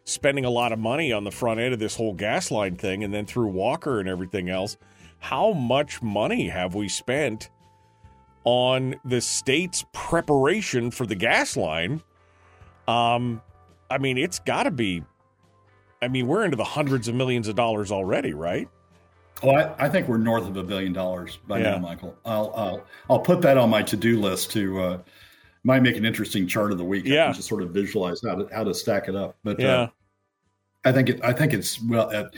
[0.04, 3.04] spending a lot of money on the front end of this whole gas line thing,
[3.04, 4.76] and then through Walker and everything else.
[5.18, 7.50] How much money have we spent
[8.44, 12.02] on the state's preparation for the gas line?
[12.88, 13.42] Um,
[13.90, 15.04] I mean, it's got to be.
[16.02, 18.68] I mean, we're into the hundreds of millions of dollars already, right?
[19.42, 21.70] Oh, I, I, think we're north of a billion dollars by yeah.
[21.70, 22.16] now, Michael.
[22.26, 24.98] I'll, I'll I'll put that on my to do list to uh,
[25.64, 27.04] might make an interesting chart of the week.
[27.06, 29.36] Yeah, just sort of visualize how to how to stack it up.
[29.42, 29.88] But uh, yeah, uh,
[30.84, 32.34] I think it I think it's well at,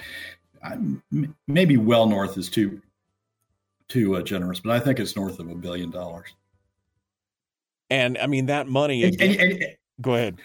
[1.49, 2.81] maybe well north is too
[3.89, 6.35] too uh, generous, but I think it's north of a billion dollars.
[7.91, 9.05] And I mean that money.
[9.05, 9.65] And, and, and,
[10.01, 10.39] go ahead.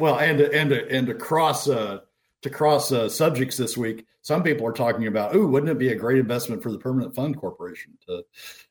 [0.00, 2.00] well, and and and across uh,
[2.42, 5.88] to cross uh, subjects this week, some people are talking about, oh, wouldn't it be
[5.88, 8.22] a great investment for the Permanent Fund Corporation to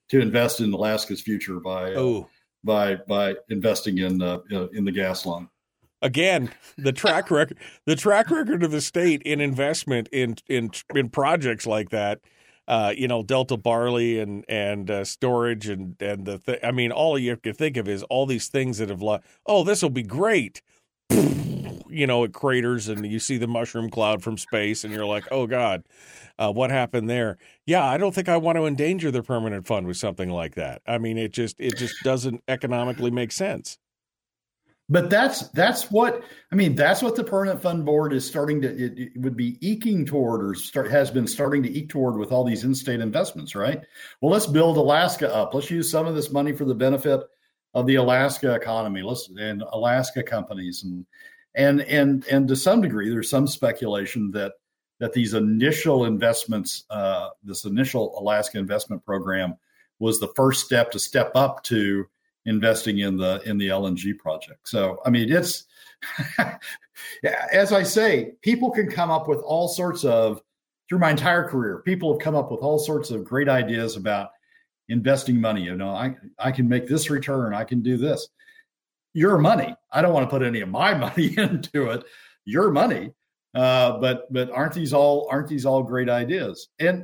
[0.09, 2.23] to invest in Alaska's future by uh,
[2.63, 4.39] by by investing in uh,
[4.73, 5.49] in the gas line?
[6.01, 11.09] Again, the track record the track record of the state in investment in in in
[11.09, 12.19] projects like that.
[12.67, 16.91] Uh, you know, Delta Barley and and uh, storage and and the th- I mean,
[16.91, 19.89] all you can think of is all these things that have like, oh, this will
[19.89, 20.61] be great
[21.89, 25.25] you know, it craters and you see the mushroom cloud from space and you're like,
[25.31, 25.83] oh God,
[26.39, 27.37] uh, what happened there?
[27.65, 30.81] Yeah, I don't think I want to endanger the permanent fund with something like that.
[30.87, 33.77] I mean, it just it just doesn't economically make sense.
[34.89, 36.73] But that's that's what I mean.
[36.73, 38.69] That's what the permanent fund board is starting to.
[38.69, 42.31] It, it, would be eking toward, or start has been starting to eke toward with
[42.31, 43.81] all these in-state investments, right?
[44.21, 45.53] Well, let's build Alaska up.
[45.53, 47.21] Let's use some of this money for the benefit
[47.73, 51.05] of the Alaska economy, listen, and Alaska companies, and
[51.57, 54.53] and and and to some degree, there's some speculation that
[54.99, 59.55] that these initial investments, uh, this initial Alaska investment program,
[59.99, 62.05] was the first step to step up to
[62.45, 64.69] investing in the in the LNG project.
[64.69, 65.65] So, I mean, it's
[67.51, 70.41] as I say, people can come up with all sorts of
[70.87, 71.81] through my entire career.
[71.83, 74.29] People have come up with all sorts of great ideas about
[74.89, 75.63] investing money.
[75.63, 77.55] You know, I I can make this return.
[77.55, 78.29] I can do this.
[79.17, 79.73] Your money.
[79.91, 82.03] I don't want to put any of my money into it.
[82.45, 83.13] Your money.
[83.55, 86.67] Uh, but but aren't these all aren't these all great ideas?
[86.77, 87.03] And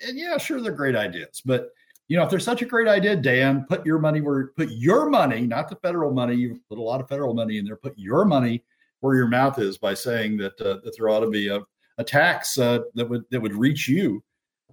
[0.00, 1.40] and yeah, sure they're great ideas.
[1.44, 1.68] But
[2.08, 5.08] you know, if there's such a great idea, Dan, put your money where put your
[5.08, 6.34] money, not the federal money.
[6.34, 7.76] You put a lot of federal money in there.
[7.76, 8.64] Put your money
[8.98, 11.60] where your mouth is by saying that uh, that there ought to be a,
[11.98, 14.20] a tax uh, that would that would reach you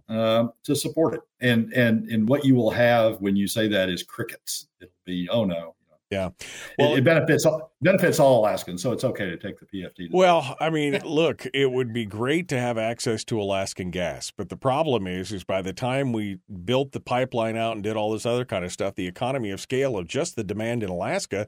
[0.09, 1.21] uh, to support it.
[1.39, 4.65] And and and what you will have when you say that is crickets.
[4.81, 5.75] It'll be oh no,
[6.09, 6.29] yeah.
[6.77, 7.45] Well, it, it, benefits
[7.81, 10.09] benefits all Alaskans, so it's okay to take the PFD.
[10.11, 14.49] Well, I mean, look, it would be great to have access to Alaskan gas, but
[14.49, 18.11] the problem is, is by the time we built the pipeline out and did all
[18.11, 21.47] this other kind of stuff, the economy of scale of just the demand in Alaska,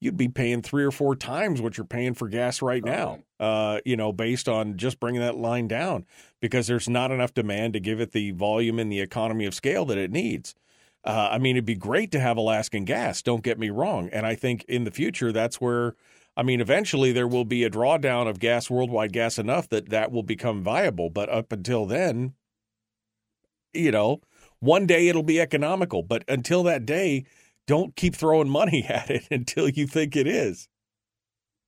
[0.00, 3.20] you'd be paying three or four times what you're paying for gas right now.
[3.38, 6.04] Uh, you know, based on just bringing that line down,
[6.40, 9.84] because there's not enough demand to give it the volume and the economy of scale
[9.84, 10.56] that it needs.
[11.04, 13.22] Uh, I mean, it'd be great to have Alaskan gas.
[13.22, 15.96] Don't get me wrong, and I think in the future that's where.
[16.34, 20.10] I mean, eventually there will be a drawdown of gas, worldwide gas, enough that that
[20.10, 21.10] will become viable.
[21.10, 22.32] But up until then,
[23.74, 24.22] you know,
[24.60, 26.02] one day it'll be economical.
[26.02, 27.26] But until that day,
[27.66, 30.68] don't keep throwing money at it until you think it is.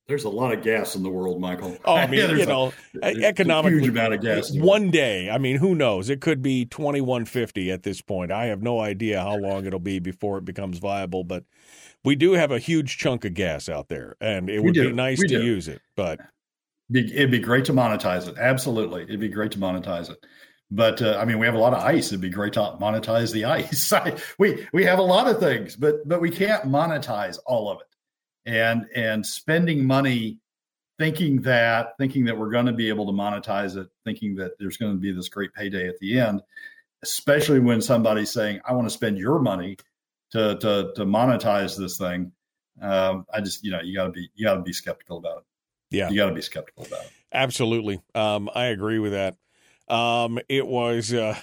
[0.07, 1.75] There's a lot of gas in the world, Michael.
[1.83, 4.51] Oh, I mean, yeah, you know, economically, huge amount of gas.
[4.51, 6.11] One day, I mean, who knows?
[6.11, 8.31] It could be 2150 at this point.
[8.31, 11.43] I have no idea how long it'll be before it becomes viable, but
[12.03, 15.19] we do have a huge chunk of gas out there, and it would be nice
[15.19, 15.43] we to do.
[15.43, 15.81] use it.
[15.95, 16.19] But
[16.93, 18.35] it'd be great to monetize it.
[18.37, 20.23] Absolutely, it'd be great to monetize it.
[20.69, 22.07] But uh, I mean, we have a lot of ice.
[22.07, 23.91] It'd be great to monetize the ice.
[24.37, 27.87] we we have a lot of things, but but we can't monetize all of it
[28.45, 30.39] and and spending money
[30.97, 34.77] thinking that thinking that we're going to be able to monetize it thinking that there's
[34.77, 36.41] going to be this great payday at the end
[37.03, 39.77] especially when somebody's saying i want to spend your money
[40.31, 42.31] to to to monetize this thing
[42.81, 45.39] um, i just you know you got to be you got to be skeptical about
[45.39, 45.43] it.
[45.91, 46.09] Yeah.
[46.09, 47.11] You got to be skeptical about it.
[47.31, 48.01] Absolutely.
[48.13, 49.35] Um, i agree with that.
[49.87, 51.37] Um, it was uh,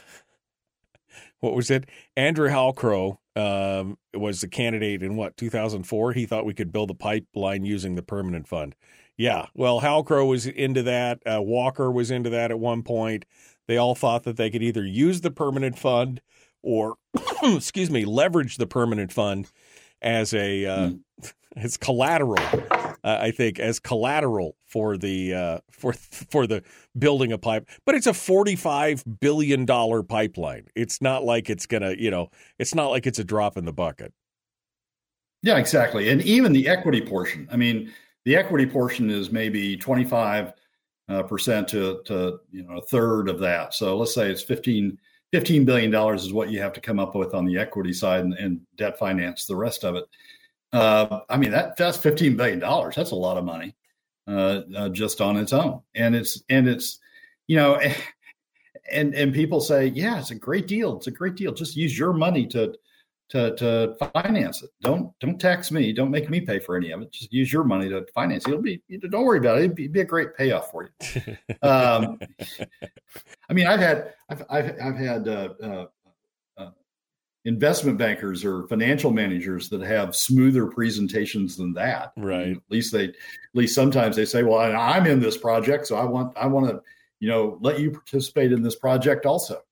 [1.41, 1.89] what was it?
[2.17, 6.13] Andrew Halcro um, was the candidate in what 2004.
[6.13, 8.75] He thought we could build a pipeline using the permanent fund.
[9.17, 11.21] Yeah, well, Halcro was into that.
[11.27, 13.25] Uh, Walker was into that at one point.
[13.69, 16.21] They all thought that they could either use the permanent fund
[16.63, 16.97] or,
[17.43, 19.51] excuse me, leverage the permanent fund
[20.01, 21.01] as a uh, mm.
[21.57, 22.43] as collateral
[23.05, 26.63] uh, I think, as collateral for the uh, for for the
[26.99, 27.69] building a pipe.
[27.85, 30.67] But it's a forty-five billion dollar pipeline.
[30.75, 33.73] It's not like it's gonna, you know, it's not like it's a drop in the
[33.73, 34.13] bucket.
[35.43, 36.09] Yeah, exactly.
[36.09, 37.49] And even the equity portion.
[37.51, 37.93] I mean,
[38.25, 40.53] the equity portion is maybe twenty-five
[41.09, 43.75] uh, percent to to you know a third of that.
[43.75, 44.97] So let's say it's 15,
[45.33, 48.21] 15 billion dollars is what you have to come up with on the equity side
[48.25, 50.05] and, and debt finance the rest of it.
[50.73, 52.95] Uh, I mean that that's fifteen billion dollars.
[52.95, 53.75] That's a lot of money
[54.27, 56.99] uh, uh, just on its own, and it's and it's
[57.47, 57.81] you know,
[58.93, 60.97] and and people say, yeah, it's a great deal.
[60.97, 61.53] It's a great deal.
[61.53, 62.75] Just use your money to
[63.31, 64.71] to to finance it.
[64.81, 65.93] Don't don't tax me.
[65.93, 67.13] Don't make me pay for any of it.
[67.13, 68.51] Just use your money to finance it.
[68.51, 69.65] It'll be don't worry about it.
[69.65, 71.37] It'd be, it'll be a great payoff for you.
[71.63, 72.19] um,
[73.49, 75.87] I mean, I've had I've I've, I've had uh, uh,
[77.45, 82.13] investment bankers or financial managers that have smoother presentations than that.
[82.17, 82.57] Right.
[82.57, 83.15] At least they, at
[83.55, 86.83] least sometimes they say, "Well, I'm in this project, so I want, I want to,
[87.21, 89.63] you know, let you participate in this project also."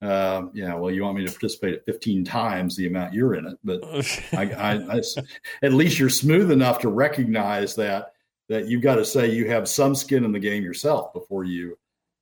[0.00, 3.46] Um, yeah, well, you want me to participate at 15 times the amount you're in
[3.46, 3.82] it, but
[4.32, 5.02] I, I, I,
[5.62, 8.12] at least you're smooth enough to recognize that
[8.48, 11.76] that you've got to say you have some skin in the game yourself before you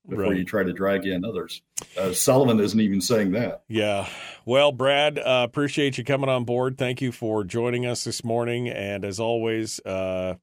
[0.08, 0.36] before right.
[0.36, 1.62] you try to drag in others.
[1.98, 3.62] Uh, Sullivan isn't even saying that.
[3.68, 4.08] Yeah.
[4.44, 6.78] Well, Brad, uh, appreciate you coming on board.
[6.78, 8.68] Thank you for joining us this morning.
[8.68, 10.34] And as always, uh,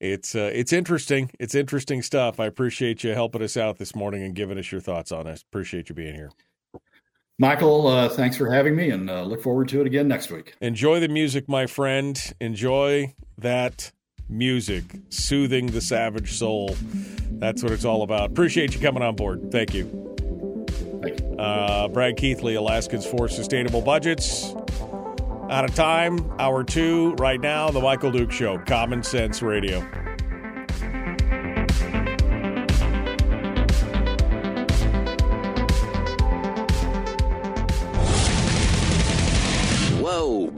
[0.00, 1.30] it's uh, it's interesting.
[1.38, 2.38] It's interesting stuff.
[2.38, 5.42] I appreciate you helping us out this morning and giving us your thoughts on it.
[5.50, 6.30] Appreciate you being here.
[7.38, 10.54] Michael, uh, thanks for having me, and uh, look forward to it again next week.
[10.62, 12.18] Enjoy the music, my friend.
[12.40, 13.92] Enjoy that
[14.28, 16.76] music, soothing the savage soul.
[17.30, 18.30] That's what it's all about.
[18.30, 19.50] Appreciate you coming on board.
[19.52, 19.84] Thank you.
[21.02, 21.36] Thank you.
[21.38, 24.54] Uh, Brad Keithley, Alaskans for Sustainable Budgets.
[25.48, 29.86] Out of time, hour two, right now, The Michael Dukes Show, Common Sense Radio.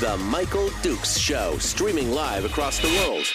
[0.00, 3.26] The Michael Dukes Show, streaming live across the world.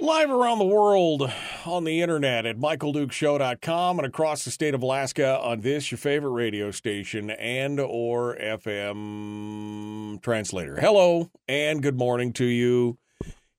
[0.00, 1.30] Live around the world
[1.64, 6.32] on the internet at michaeldukeshow.com and across the state of Alaska on this, your favorite
[6.32, 10.76] radio station and or FM translator.
[10.80, 12.98] Hello and good morning to you.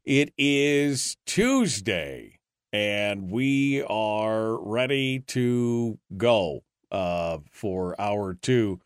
[0.03, 2.39] It is Tuesday
[2.73, 8.81] and we are ready to go uh, for hour two.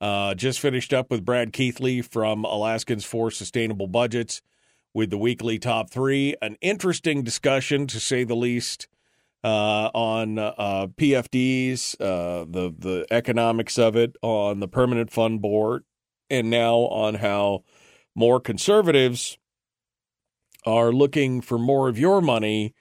[0.00, 4.42] Uh, just finished up with Brad Keithley from Alaskans for Sustainable Budgets
[4.94, 6.36] with the weekly top three.
[6.40, 8.86] An interesting discussion, to say the least,
[9.42, 15.84] uh, on uh, PFDs, uh, the the economics of it, on the permanent fund board,
[16.30, 17.64] and now on how
[18.14, 19.38] more conservatives
[20.66, 22.74] are looking for more of your money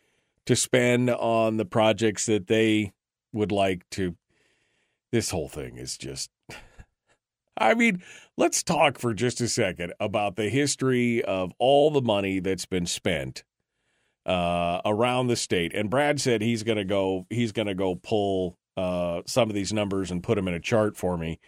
[0.45, 2.91] to spend on the projects that they
[3.31, 4.15] would like to.
[5.11, 6.31] This whole thing is just.
[7.57, 8.03] I mean,
[8.37, 12.85] let's talk for just a second about the history of all the money that's been
[12.85, 13.43] spent
[14.25, 15.73] uh, around the state.
[15.73, 17.25] And Brad said he's going to go.
[17.29, 20.59] He's going to go pull uh, some of these numbers and put them in a
[20.59, 21.39] chart for me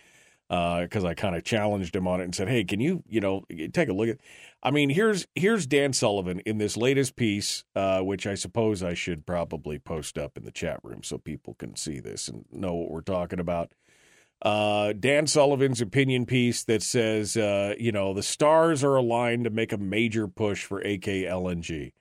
[0.48, 3.22] because uh, I kind of challenged him on it and said, "Hey, can you, you
[3.22, 4.18] know, take a look at?"
[4.64, 8.96] I mean, here's here's Dan Sullivan in this latest piece, uh, which I suppose I
[8.96, 12.74] should probably post up in the chat room so people can see this and know
[12.74, 13.74] what we're talking about
[14.42, 19.50] uh, Dan Sullivan's opinion piece that says, uh, you know, the stars are aligned to
[19.50, 21.92] make a major push for AK LNG.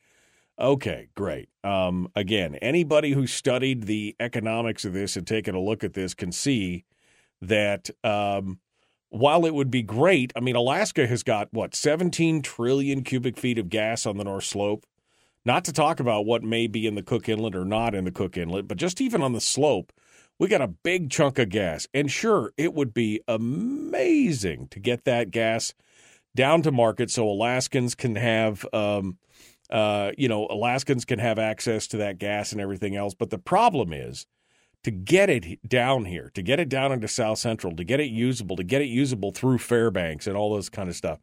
[0.58, 1.48] Okay, great.
[1.62, 6.14] Um, again, anybody who studied the economics of this and taken a look at this
[6.14, 6.84] can see
[7.40, 8.58] that um,
[9.10, 13.58] while it would be great, I mean, Alaska has got what 17 trillion cubic feet
[13.58, 14.84] of gas on the North Slope.
[15.44, 18.10] Not to talk about what may be in the Cook Inlet or not in the
[18.10, 19.92] Cook Inlet, but just even on the slope,
[20.38, 21.86] we got a big chunk of gas.
[21.92, 25.74] And sure, it would be amazing to get that gas
[26.34, 29.18] down to market so Alaskans can have, um,
[29.70, 33.14] uh, you know, Alaskans can have access to that gas and everything else.
[33.14, 34.26] But the problem is
[34.84, 38.10] to get it down here, to get it down into South Central, to get it
[38.10, 41.18] usable, to get it usable through Fairbanks and all this kind of stuff.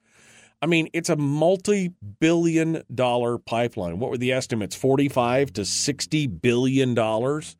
[0.61, 3.99] I mean, it's a multi billion dollar pipeline.
[3.99, 4.75] What were the estimates?
[4.75, 7.55] 45 to 60 billion dollars.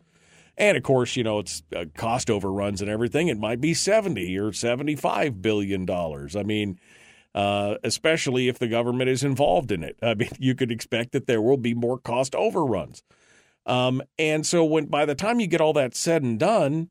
[0.57, 3.27] And of course, you know, it's uh, cost overruns and everything.
[3.27, 6.35] It might be 70 or 75 billion dollars.
[6.35, 6.79] I mean,
[7.33, 9.97] uh, especially if the government is involved in it.
[10.03, 13.03] I mean, you could expect that there will be more cost overruns.
[13.65, 16.89] Um, and so when by the time you get all that said and done,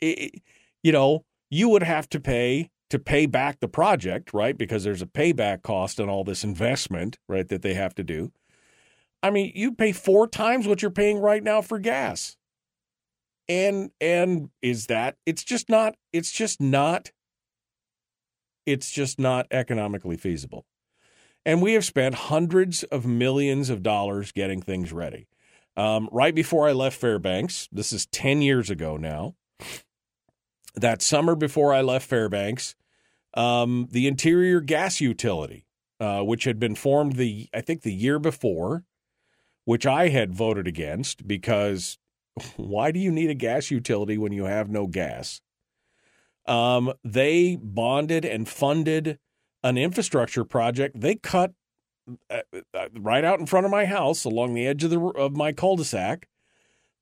[0.00, 0.40] it,
[0.82, 4.58] you know, you would have to pay to pay back the project, right?
[4.58, 8.32] Because there's a payback cost on all this investment, right, that they have to do.
[9.22, 12.36] I mean, you pay four times what you're paying right now for gas.
[13.48, 17.10] And and is that it's just not it's just not
[18.64, 20.66] it's just not economically feasible.
[21.44, 25.26] And we have spent hundreds of millions of dollars getting things ready.
[25.76, 29.34] Um, right before I left Fairbanks, this is 10 years ago now,
[30.74, 32.74] that summer before I left Fairbanks,
[33.34, 35.66] um, the interior gas utility,
[35.98, 38.84] uh, which had been formed the I think the year before,
[39.70, 41.96] which I had voted against because
[42.56, 45.42] why do you need a gas utility when you have no gas?
[46.44, 49.20] Um, they bonded and funded
[49.62, 51.00] an infrastructure project.
[51.00, 51.52] They cut
[52.28, 52.40] uh,
[52.74, 55.52] uh, right out in front of my house along the edge of the of my
[55.52, 56.26] cul-de-sac.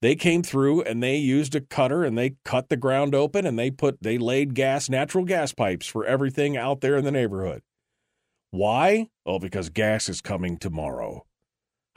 [0.03, 3.59] They came through and they used a cutter and they cut the ground open and
[3.59, 7.63] they put they laid gas natural gas pipes for everything out there in the neighborhood.
[8.51, 9.09] Why?
[9.25, 11.25] Oh, because gas is coming tomorrow.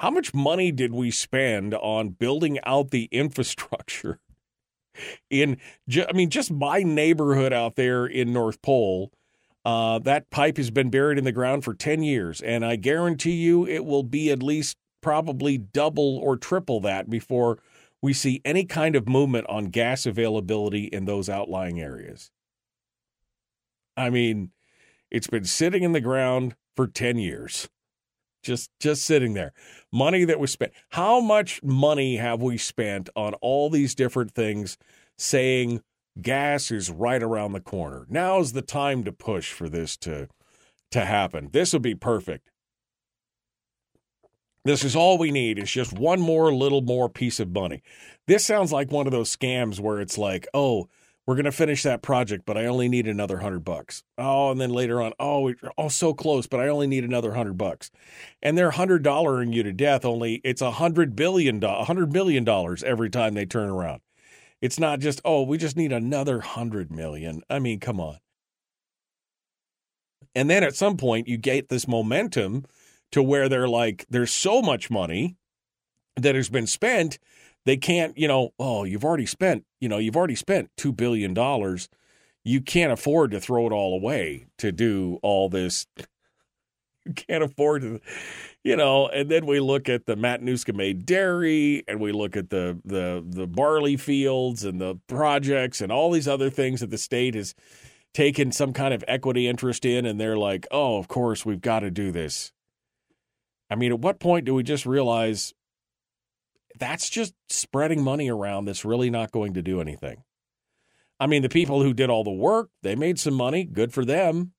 [0.01, 4.19] How much money did we spend on building out the infrastructure
[5.29, 5.57] in?
[5.95, 9.11] I mean, just my neighborhood out there in North Pole.
[9.63, 13.35] Uh, that pipe has been buried in the ground for 10 years, and I guarantee
[13.35, 17.59] you it will be at least probably double or triple that before
[18.01, 22.31] we see any kind of movement on gas availability in those outlying areas.
[23.95, 24.49] I mean,
[25.11, 27.69] it's been sitting in the ground for 10 years.
[28.43, 29.53] Just just sitting there.
[29.91, 30.73] Money that was spent.
[30.89, 34.77] How much money have we spent on all these different things
[35.17, 35.81] saying
[36.21, 38.05] gas is right around the corner?
[38.09, 40.27] Now's the time to push for this to
[40.91, 41.49] to happen.
[41.51, 42.49] This would be perfect.
[44.63, 45.57] This is all we need.
[45.57, 47.81] It's just one more little more piece of money.
[48.27, 50.87] This sounds like one of those scams where it's like, oh,
[51.25, 54.03] we're going to finish that project, but I only need another hundred bucks.
[54.17, 57.57] Oh, and then later on, oh, oh, so close, but I only need another hundred
[57.57, 57.91] bucks.
[58.41, 60.03] And they're hundred dollaring you to death.
[60.03, 64.01] Only it's a hundred billion, a hundred million dollars every time they turn around.
[64.61, 67.43] It's not just oh, we just need another hundred million.
[67.49, 68.17] I mean, come on.
[70.33, 72.65] And then at some point, you get this momentum
[73.11, 75.35] to where they're like, there's so much money
[76.15, 77.19] that has been spent
[77.65, 81.35] they can't, you know, oh, you've already spent, you know, you've already spent $2 billion.
[82.43, 85.85] You can't afford to throw it all away to do all this.
[87.03, 87.99] You can't afford to,
[88.63, 92.51] you know, and then we look at the Matanuska Maid dairy and we look at
[92.51, 96.99] the, the, the barley fields and the projects and all these other things that the
[96.99, 97.55] state has
[98.13, 100.05] taken some kind of equity interest in.
[100.05, 102.51] And they're like, oh, of course, we've got to do this.
[103.71, 105.55] I mean, at what point do we just realize
[106.79, 110.23] that's just spreading money around that's really not going to do anything.
[111.19, 114.03] I mean, the people who did all the work, they made some money, good for
[114.03, 114.53] them,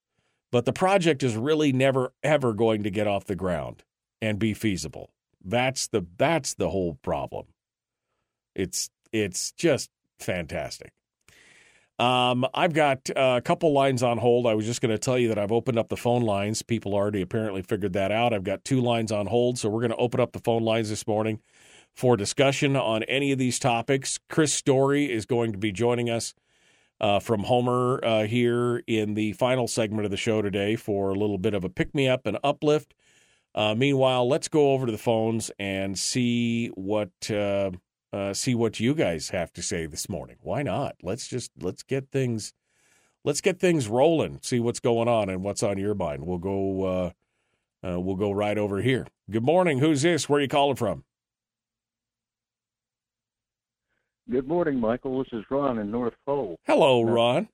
[0.52, 3.82] but the project is really never ever going to get off the ground
[4.20, 5.12] and be feasible.
[5.44, 7.46] That's the that's the whole problem.
[8.54, 9.90] It's it's just
[10.20, 10.92] fantastic.
[11.98, 14.46] Um, I've got a couple lines on hold.
[14.46, 16.62] I was just going to tell you that I've opened up the phone lines.
[16.62, 18.32] People already apparently figured that out.
[18.32, 20.88] I've got two lines on hold, so we're going to open up the phone lines
[20.88, 21.40] this morning
[21.95, 24.18] for discussion on any of these topics.
[24.28, 26.34] Chris Story is going to be joining us
[27.01, 31.14] uh, from Homer uh, here in the final segment of the show today for a
[31.14, 32.95] little bit of a pick me up and uplift.
[33.55, 37.70] Uh, meanwhile, let's go over to the phones and see what uh,
[38.12, 40.36] uh, see what you guys have to say this morning.
[40.40, 40.97] Why not?
[41.03, 42.55] Let's just let's get things
[43.24, 44.38] let's get things rolling.
[44.43, 46.24] See what's going on and what's on your mind.
[46.24, 47.11] We'll go uh,
[48.01, 49.07] we'll go right over here.
[49.30, 49.80] Good morning.
[49.80, 50.28] Who's this?
[50.28, 51.05] Where are you calling from?
[54.31, 55.18] Good morning, Michael.
[55.18, 56.57] This is Ron in North Pole.
[56.64, 57.49] Hello, Ron.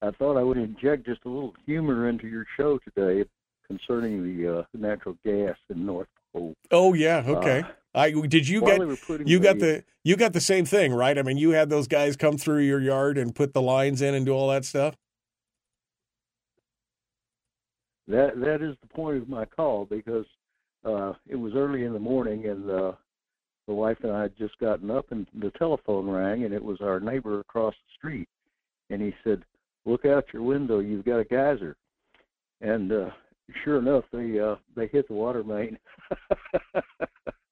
[0.00, 3.28] I thought I would inject just a little humor into your show today
[3.66, 6.54] concerning the uh, natural gas in North Pole.
[6.70, 7.60] Oh yeah, okay.
[7.60, 8.80] Uh, I did you get
[9.26, 11.18] you got the you got the same thing, right?
[11.18, 14.14] I mean, you had those guys come through your yard and put the lines in
[14.14, 14.94] and do all that stuff.
[18.06, 20.26] That that is the point of my call because
[20.84, 22.92] uh, it was early in the morning and uh,
[23.68, 26.80] the wife and I had just gotten up and the telephone rang and it was
[26.80, 28.28] our neighbor across the street
[28.90, 29.44] and he said,
[29.84, 31.76] "Look out your window, you've got a geyser."
[32.62, 33.10] And uh
[33.62, 35.78] sure enough, they uh they hit the water main.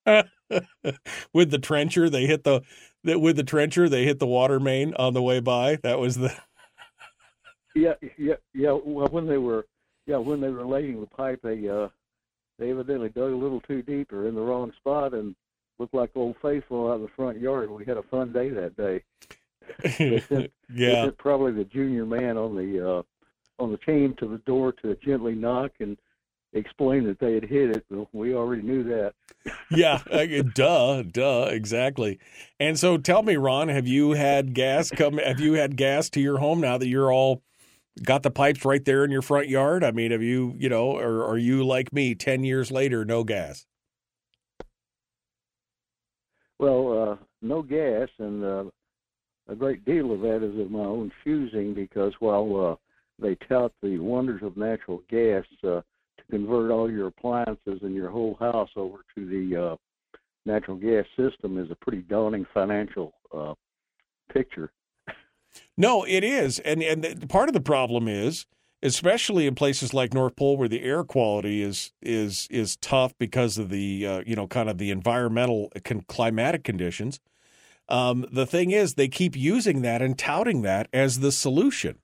[1.34, 2.62] with the trencher, they hit the
[3.04, 5.76] with the trencher, they hit the water main on the way by.
[5.82, 6.34] That was the
[7.74, 9.66] Yeah, yeah, yeah, well when they were
[10.06, 11.88] yeah, when they were laying the pipe, they uh
[12.58, 15.36] they evidently dug a little too deep or in the wrong spot and
[15.78, 17.70] looked like Old Faithful out in the front yard.
[17.70, 19.02] We had a fun day that day.
[20.28, 23.02] sent, yeah, sent probably the junior man on the uh,
[23.58, 25.96] on the chain to the door to gently knock and
[26.52, 27.84] explain that they had hit it.
[27.90, 29.14] Well, we already knew that.
[29.70, 30.02] yeah,
[30.54, 32.18] duh, duh, exactly.
[32.58, 35.18] And so, tell me, Ron, have you had gas come?
[35.18, 37.42] Have you had gas to your home now that you're all
[38.02, 39.84] got the pipes right there in your front yard?
[39.84, 43.24] I mean, have you, you know, or are you like me, ten years later, no
[43.24, 43.66] gas?
[46.58, 48.64] Well, uh, no gas, and uh,
[49.48, 52.76] a great deal of that is of my own choosing because while uh,
[53.22, 55.80] they tout the wonders of natural gas uh,
[56.16, 59.76] to convert all your appliances and your whole house over to the uh,
[60.46, 63.54] natural gas system is a pretty daunting financial uh,
[64.32, 64.70] picture.
[65.76, 68.46] No, it is, and and part of the problem is
[68.82, 73.58] especially in places like North Pole where the air quality is is is tough because
[73.58, 77.20] of the uh, you know kind of the environmental con- climatic conditions.
[77.88, 81.98] Um, the thing is, they keep using that and touting that as the solution.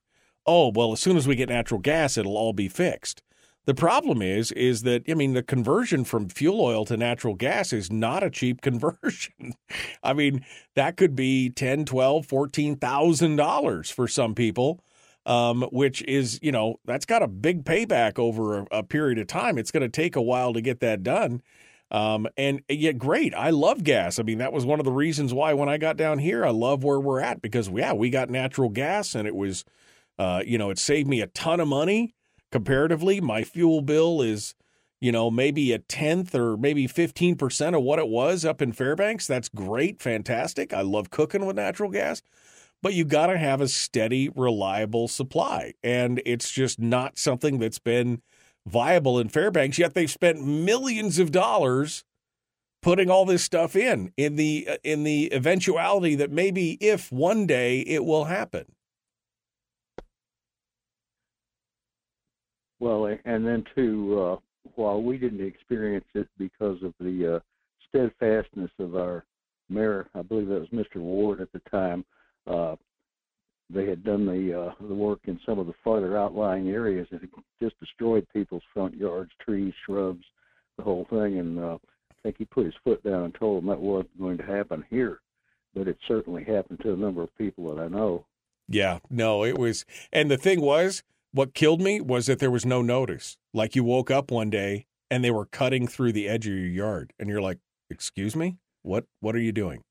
[0.46, 3.22] Oh well, as soon as we get natural gas, it'll all be fixed.
[3.64, 7.72] The problem is, is that I mean, the conversion from fuel oil to natural gas
[7.72, 9.54] is not a cheap conversion.
[10.02, 10.44] I mean,
[10.74, 14.80] that could be ten, twelve, fourteen thousand dollars for some people,
[15.26, 19.26] um, which is you know that's got a big payback over a, a period of
[19.26, 19.58] time.
[19.58, 21.42] It's going to take a while to get that done.
[21.92, 23.34] Um, and yet, great.
[23.34, 24.18] I love gas.
[24.18, 26.48] I mean, that was one of the reasons why when I got down here, I
[26.48, 29.66] love where we're at because yeah, we got natural gas, and it was,
[30.18, 32.14] uh, you know, it saved me a ton of money
[32.50, 33.20] comparatively.
[33.20, 34.54] My fuel bill is,
[35.00, 38.72] you know, maybe a tenth or maybe fifteen percent of what it was up in
[38.72, 39.26] Fairbanks.
[39.26, 40.72] That's great, fantastic.
[40.72, 42.22] I love cooking with natural gas.
[42.82, 45.74] But you got to have a steady, reliable supply.
[45.82, 48.22] And it's just not something that's been
[48.66, 52.04] viable in Fairbanks, yet they've spent millions of dollars
[52.80, 57.46] putting all this stuff in in the uh, in the eventuality that maybe if one
[57.46, 58.74] day it will happen.
[62.80, 64.36] Well, and then too, uh,
[64.74, 67.40] while we didn't experience it because of the uh,
[67.88, 69.24] steadfastness of our
[69.68, 70.96] mayor, I believe that was Mr.
[70.96, 72.04] Ward at the time.
[72.46, 72.76] Uh,
[73.70, 77.22] they had done the uh, the work in some of the farther outlying areas and
[77.22, 80.24] it just destroyed people's front yards, trees, shrubs,
[80.76, 81.38] the whole thing.
[81.38, 81.78] And uh,
[82.10, 84.84] I think he put his foot down and told them that wasn't going to happen
[84.90, 85.20] here,
[85.74, 88.26] but it certainly happened to a number of people that I know.
[88.68, 91.02] Yeah, no, it was, and the thing was,
[91.32, 93.36] what killed me was that there was no notice.
[93.52, 96.66] Like you woke up one day and they were cutting through the edge of your
[96.66, 97.58] yard, and you're like,
[97.90, 99.04] "Excuse me, what?
[99.20, 99.82] What are you doing?"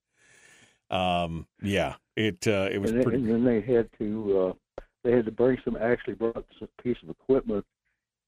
[0.89, 3.17] Um, yeah, it uh, it was and, pretty.
[3.17, 6.97] And then they had to uh, they had to bring some actually brought some piece
[7.03, 7.65] of equipment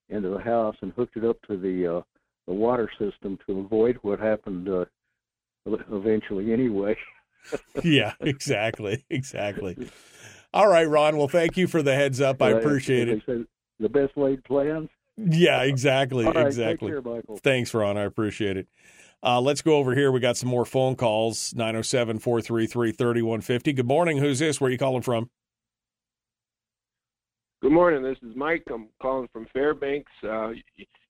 [0.10, 2.02] into the house and hooked it up to the uh,
[2.48, 4.86] the water system to avoid what happened uh,
[5.92, 6.96] eventually anyway.
[7.84, 9.78] yeah, exactly, exactly.
[10.54, 11.18] All right, Ron.
[11.18, 12.42] Well, thank you for the heads up.
[12.42, 13.48] I appreciate it.
[13.80, 14.90] the best laid plans.
[15.18, 16.92] Yeah, exactly, right, exactly.
[16.92, 17.22] Care.
[17.44, 17.98] Thanks, Ron.
[17.98, 18.68] I appreciate it.
[19.24, 20.12] Uh, let's go over here.
[20.12, 23.74] We got some more phone calls 907 433 3150.
[23.74, 24.18] Good morning.
[24.18, 24.60] Who's this?
[24.60, 25.30] Where are you calling from?
[27.62, 28.04] Good morning.
[28.04, 28.64] This is Mike.
[28.70, 30.12] I'm calling from Fairbanks.
[30.22, 30.52] Uh,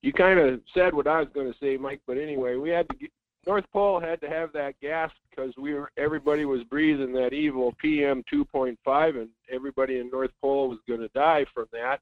[0.04, 2.88] you, kind of said what I was going to say, Mike, but anyway, we had
[2.90, 3.10] to get,
[3.48, 7.74] North Pole had to have that gas because we were everybody was breathing that evil
[7.82, 12.00] PM 2.5, and everybody in North Pole was going to die from that.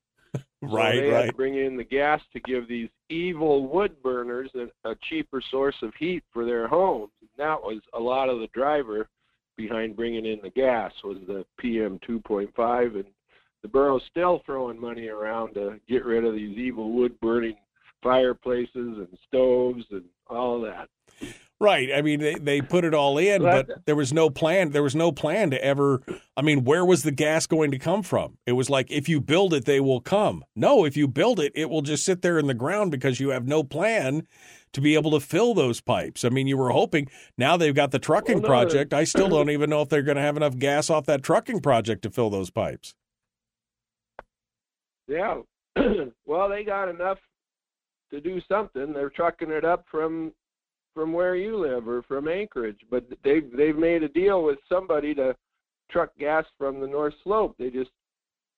[0.61, 1.25] Right, so they right.
[1.25, 5.41] Had to bring in the gas to give these evil wood burners a, a cheaper
[5.51, 7.11] source of heat for their homes.
[7.21, 9.07] And that was a lot of the driver
[9.57, 13.05] behind bringing in the gas was the PM 2.5, and
[13.61, 17.57] the borough's still throwing money around to get rid of these evil wood burning
[18.01, 20.89] fireplaces and stoves and all that.
[21.61, 21.89] Right.
[21.93, 24.71] I mean, they, they put it all in, but there was no plan.
[24.71, 26.01] There was no plan to ever.
[26.35, 28.39] I mean, where was the gas going to come from?
[28.47, 30.43] It was like, if you build it, they will come.
[30.55, 33.29] No, if you build it, it will just sit there in the ground because you
[33.29, 34.25] have no plan
[34.73, 36.25] to be able to fill those pipes.
[36.25, 37.07] I mean, you were hoping.
[37.37, 38.91] Now they've got the trucking well, no, project.
[38.91, 41.59] I still don't even know if they're going to have enough gas off that trucking
[41.59, 42.95] project to fill those pipes.
[45.07, 45.41] Yeah.
[46.25, 47.19] well, they got enough
[48.09, 48.93] to do something.
[48.93, 50.31] They're trucking it up from
[50.93, 55.13] from where you live or from Anchorage, but they've they've made a deal with somebody
[55.15, 55.35] to
[55.89, 57.55] truck gas from the North Slope.
[57.57, 57.91] They just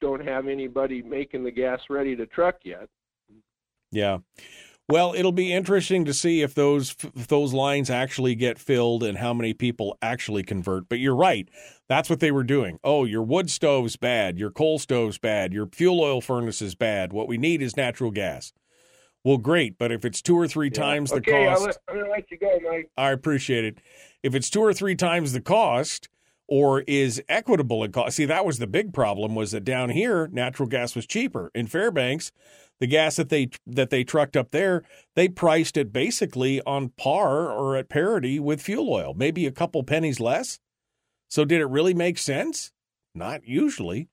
[0.02, 2.90] don't have anybody making the gas ready to truck yet.
[3.92, 4.20] Yeah.
[4.90, 9.18] Well, it'll be interesting to see if those if those lines actually get filled and
[9.18, 10.90] how many people actually convert.
[10.90, 11.48] But you're right.
[11.88, 12.80] That's what they were doing.
[12.84, 17.14] Oh, your wood stove's bad, your coal stove's bad, your fuel oil furnace is bad.
[17.14, 18.52] What we need is natural gas.
[19.24, 20.82] Well, great, but if it's two or three yeah.
[20.82, 22.92] times the okay, cost, I'll let, I'm gonna let you go, Mike.
[22.98, 23.78] I appreciate it.
[24.22, 26.10] If it's two or three times the cost,
[26.48, 28.16] or is equitable in cost.
[28.16, 29.36] See, that was the big problem.
[29.36, 32.32] Was that down here, natural gas was cheaper in Fairbanks.
[32.80, 34.84] The gas that they that they trucked up there,
[35.16, 39.84] they priced it basically on par or at parity with fuel oil, maybe a couple
[39.84, 40.60] pennies less.
[41.30, 42.72] So, did it really make sense?
[43.16, 44.10] Not usually.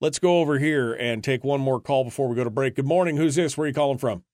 [0.00, 2.76] Let's go over here and take one more call before we go to break.
[2.76, 3.16] Good morning.
[3.16, 3.56] Who's this?
[3.56, 4.24] Where are you calling from?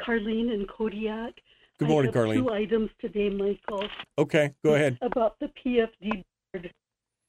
[0.00, 1.34] Carlene and Kodiak.
[1.78, 2.44] Good morning, I have Carlene.
[2.44, 3.88] Two items today, Michael.
[4.18, 4.98] Okay, go ahead.
[5.02, 6.72] About the PFD board.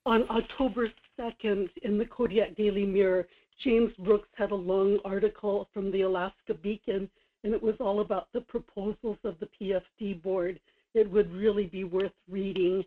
[0.06, 3.28] On October 2nd, in the Kodiak Daily Mirror,
[3.64, 7.10] James Brooks had a long article from the Alaska Beacon,
[7.44, 10.60] and it was all about the proposals of the PFD board.
[10.94, 12.84] It would really be worth reading.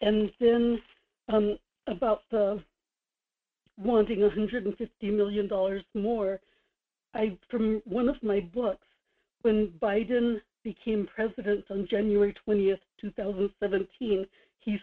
[0.00, 0.82] And then
[1.28, 2.62] um, about the
[3.78, 6.40] wanting $150 million more,
[7.14, 8.85] I from one of my books,
[9.46, 14.26] when Biden became president on January 20th, 2017,
[14.58, 14.78] he,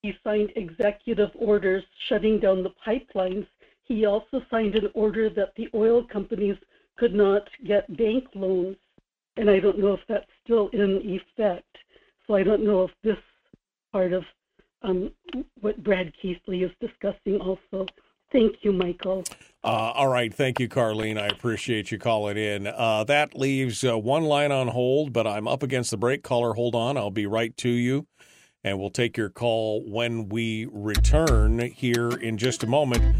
[0.00, 3.46] he signed executive orders shutting down the pipelines.
[3.82, 6.56] he also signed an order that the oil companies
[6.96, 8.78] could not get bank loans,
[9.36, 11.76] and I don't know if that's still in effect.
[12.26, 13.22] So I don't know if this
[13.92, 14.24] part of
[14.80, 15.12] um,
[15.60, 17.84] what Brad Keithley is discussing also.
[18.32, 19.24] Thank you, Michael.
[19.64, 20.32] Uh, all right.
[20.32, 21.18] Thank you, Carlene.
[21.18, 22.66] I appreciate you calling in.
[22.66, 26.22] Uh, that leaves uh, one line on hold, but I'm up against the break.
[26.22, 26.98] Caller, hold on.
[26.98, 28.06] I'll be right to you,
[28.62, 33.16] and we'll take your call when we return here in just a moment.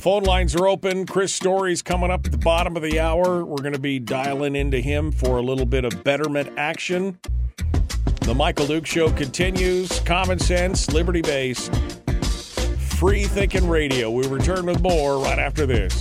[0.00, 1.06] Phone lines are open.
[1.06, 3.44] Chris Story's coming up at the bottom of the hour.
[3.44, 7.20] We're going to be dialing into him for a little bit of betterment action.
[8.22, 10.00] The Michael Duke Show continues.
[10.00, 11.72] Common sense, liberty based,
[13.04, 14.10] free thinking radio.
[14.10, 15.92] We return with more right after this.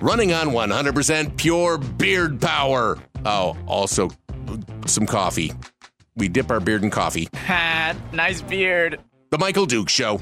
[0.00, 2.98] Running on 100% pure beard power.
[3.24, 4.10] Oh, also
[4.86, 5.52] some coffee.
[6.14, 7.28] We dip our beard in coffee.
[7.34, 9.00] Ha, nice beard.
[9.30, 10.20] The Michael Duke Show.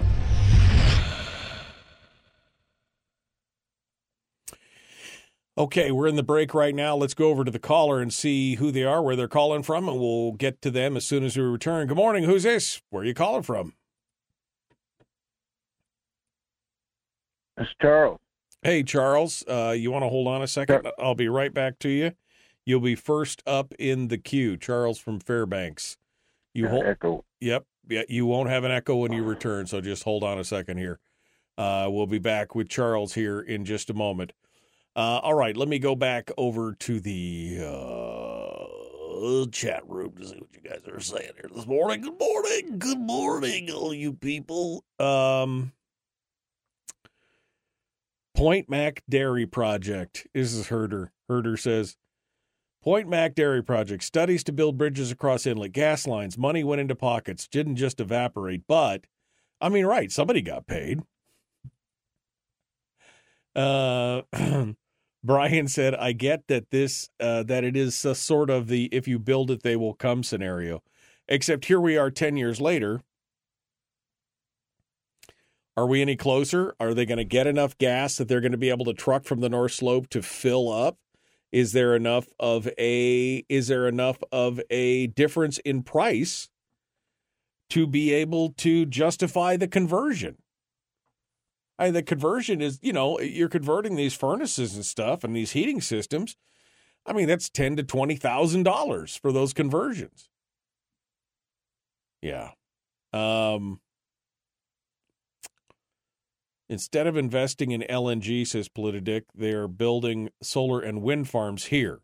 [5.59, 6.97] Okay, we're in the break right now.
[6.97, 9.89] Let's go over to the caller and see who they are, where they're calling from,
[9.89, 11.87] and we'll get to them as soon as we return.
[11.87, 12.24] Good morning.
[12.24, 12.83] Who's this?
[12.91, 13.73] Where are you calling from?
[17.57, 18.19] It's Charles.
[18.61, 19.45] Hey, Charles.
[19.49, 20.83] Uh, you want to hold on a second?
[20.83, 20.93] Sure.
[20.99, 22.12] I'll be right back to you.
[22.66, 24.59] You'll be first up in the queue.
[24.59, 25.97] Charles from Fairbanks.
[26.53, 26.85] You hold.
[26.85, 27.24] Echo.
[27.41, 27.65] Yep.
[27.89, 30.99] You won't have an echo when you return, so just hold on a second here.
[31.57, 34.33] Uh, we'll be back with Charles here in just a moment.
[34.95, 40.37] Uh, all right, let me go back over to the uh, chat room to see
[40.37, 42.01] what you guys are saying here this morning.
[42.01, 44.85] Good morning, good morning, all you people.
[44.99, 45.73] Um,
[48.35, 50.27] Point Mac Dairy Project.
[50.35, 51.13] This is Herder.
[51.29, 51.97] Herder says,
[52.87, 56.39] Point Mac Dairy Project studies to build bridges across inlet gas lines.
[56.39, 59.09] Money went into pockets, didn't just evaporate, but
[59.61, 61.03] I mean, right, somebody got paid.
[63.57, 64.23] Uh,
[65.25, 69.09] Brian said, "I get that this uh, that it is a sort of the if
[69.09, 70.81] you build it, they will come scenario.
[71.27, 73.01] Except here we are, ten years later.
[75.77, 76.77] Are we any closer?
[76.79, 79.25] Are they going to get enough gas that they're going to be able to truck
[79.25, 80.99] from the North Slope to fill up?
[81.57, 86.51] Is there enough of a is there enough of a difference in price
[87.70, 90.37] to be able to justify the conversion?
[91.78, 95.81] I the conversion is, you know, you're converting these furnaces and stuff and these heating
[95.81, 96.37] systems.
[97.07, 100.28] I mean, that's ten to twenty thousand dollars for those conversions.
[102.20, 102.51] Yeah.
[103.15, 103.81] Um
[106.68, 112.01] Instead of investing in LNG, says Politidic, they are building solar and wind farms here.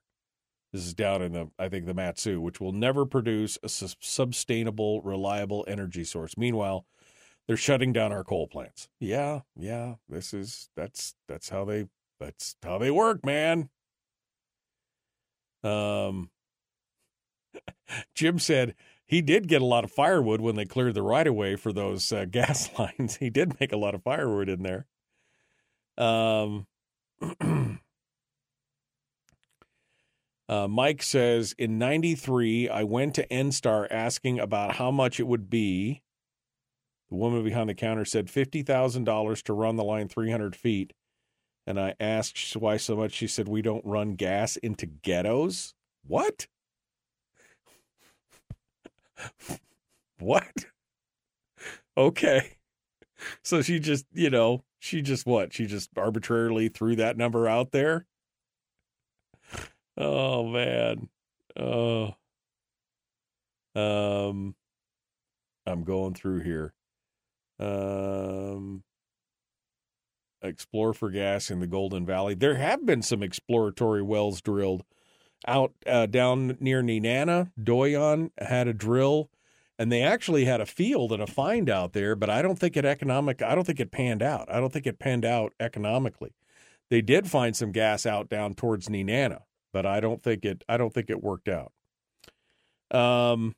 [0.72, 3.89] This is down in the, I think, the Mat-Su, which will never produce a su-
[4.01, 6.39] sustainable, reliable energy source.
[6.39, 6.86] Meanwhile,
[7.47, 8.89] they're shutting down our coal plants.
[9.01, 11.89] Yeah, yeah, this is that's that's how they
[12.20, 13.68] that's how they work, man.
[15.64, 16.30] Um,
[18.14, 18.74] Jim said
[19.12, 21.70] he did get a lot of firewood when they cleared the right of way for
[21.70, 23.16] those uh, gas lines.
[23.16, 24.86] He did make a lot of firewood in there.
[25.98, 26.66] Um,
[30.48, 35.51] uh, Mike says in '93, I went to ENSTAR asking about how much it would
[35.51, 36.01] be.
[37.10, 40.94] The woman behind the counter said fifty thousand dollars to run the line 300 feet,
[41.66, 43.12] and I asked why so much.
[43.12, 45.74] She said we don't run gas into ghettos.
[46.02, 46.47] What?
[50.19, 50.66] what?
[51.97, 52.57] Okay.
[53.43, 55.53] So she just, you know, she just what?
[55.53, 58.07] She just arbitrarily threw that number out there?
[59.97, 61.09] Oh man.
[61.57, 62.15] Oh.
[63.74, 64.55] Um
[65.66, 66.74] I'm going through here.
[67.59, 68.82] Um
[70.43, 72.35] explore for gas in the Golden Valley.
[72.35, 74.85] There have been some exploratory wells drilled
[75.47, 77.51] out uh, down near Nenana.
[77.62, 79.31] Doyon had a drill,
[79.78, 82.14] and they actually had a field and a find out there.
[82.14, 83.43] But I don't think it economic.
[83.43, 84.51] I don't think it panned out.
[84.51, 86.35] I don't think it panned out economically.
[86.90, 89.40] They did find some gas out down towards Nenana,
[89.73, 90.62] but I don't think it.
[90.69, 91.73] I don't think it worked out.
[92.90, 93.55] Um.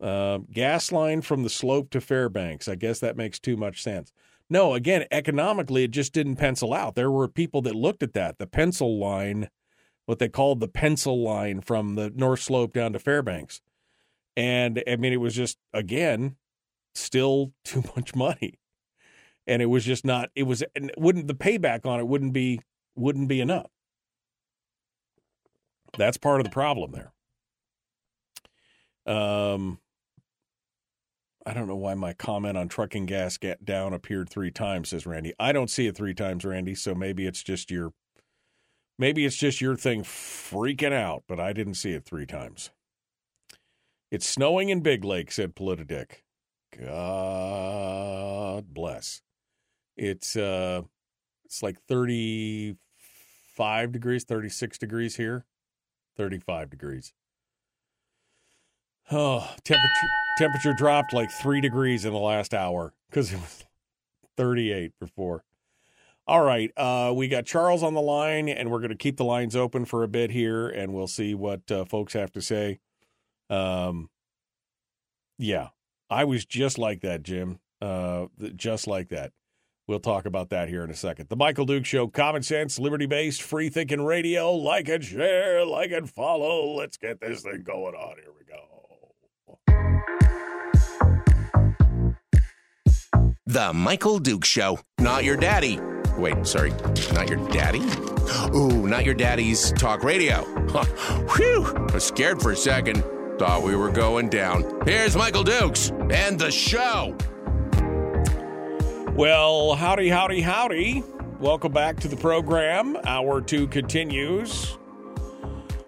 [0.00, 2.66] Uh, gas line from the slope to Fairbanks.
[2.66, 4.12] I guess that makes too much sense.
[4.52, 6.94] No, again, economically, it just didn't pencil out.
[6.94, 9.48] There were people that looked at that, the pencil line,
[10.04, 13.62] what they called the pencil line from the North Slope down to Fairbanks.
[14.36, 16.36] And I mean, it was just, again,
[16.94, 18.58] still too much money.
[19.46, 20.30] and it was just not.
[20.34, 20.62] It was
[20.96, 22.60] wouldn't the payback on it wouldn't be
[22.94, 23.70] wouldn't be enough.
[25.98, 27.12] That's part of the problem there.
[29.14, 29.78] Um,
[31.44, 35.06] I don't know why my comment on trucking gas get down appeared three times, says
[35.06, 35.34] Randy.
[35.40, 36.74] I don't see it three times, Randy.
[36.74, 37.92] So maybe it's just your,
[38.98, 41.24] maybe it's just your thing freaking out.
[41.26, 42.70] But I didn't see it three times.
[44.10, 46.22] It's snowing in Big Lake, said Politidick.
[46.78, 49.22] God bless.
[49.96, 50.82] It's uh,
[51.44, 52.76] it's like thirty
[53.56, 55.44] five degrees, thirty six degrees here,
[56.16, 57.12] thirty five degrees.
[59.14, 60.08] Oh, temperature
[60.38, 63.64] temperature dropped like three degrees in the last hour because it was
[64.38, 65.44] 38 before.
[66.26, 69.24] All right, uh, we got Charles on the line, and we're going to keep the
[69.24, 72.78] lines open for a bit here, and we'll see what uh, folks have to say.
[73.50, 74.08] Um,
[75.36, 75.68] yeah,
[76.08, 77.58] I was just like that, Jim.
[77.82, 79.32] Uh, just like that.
[79.86, 81.28] We'll talk about that here in a second.
[81.28, 84.52] The Michael Duke Show, common sense, liberty based, free thinking radio.
[84.52, 86.72] Like and share, like and follow.
[86.76, 88.16] Let's get this thing going on.
[88.16, 88.81] Here we go.
[93.52, 94.80] The Michael Duke Show.
[94.98, 95.78] Not your daddy.
[96.16, 96.70] Wait, sorry,
[97.12, 97.82] not your daddy?
[98.56, 100.40] Ooh, not your daddy's talk radio.
[101.36, 103.04] Whew, I was scared for a second.
[103.38, 104.80] Thought we were going down.
[104.86, 107.14] Here's Michael Dukes and the show.
[109.14, 111.04] Well, howdy, howdy, howdy.
[111.38, 112.96] Welcome back to the program.
[113.04, 114.78] Hour two continues.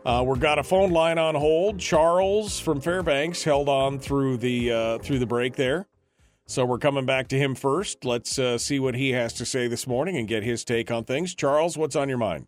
[0.04, 1.78] Uh, we've got a phone line on hold.
[1.78, 5.86] Charles from Fairbanks held on through the uh, through the break there,
[6.46, 8.04] so we're coming back to him first.
[8.04, 11.04] Let's uh, see what he has to say this morning and get his take on
[11.04, 11.34] things.
[11.34, 12.46] Charles, what's on your mind?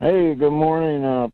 [0.00, 1.04] Hey, good morning.
[1.04, 1.28] Uh,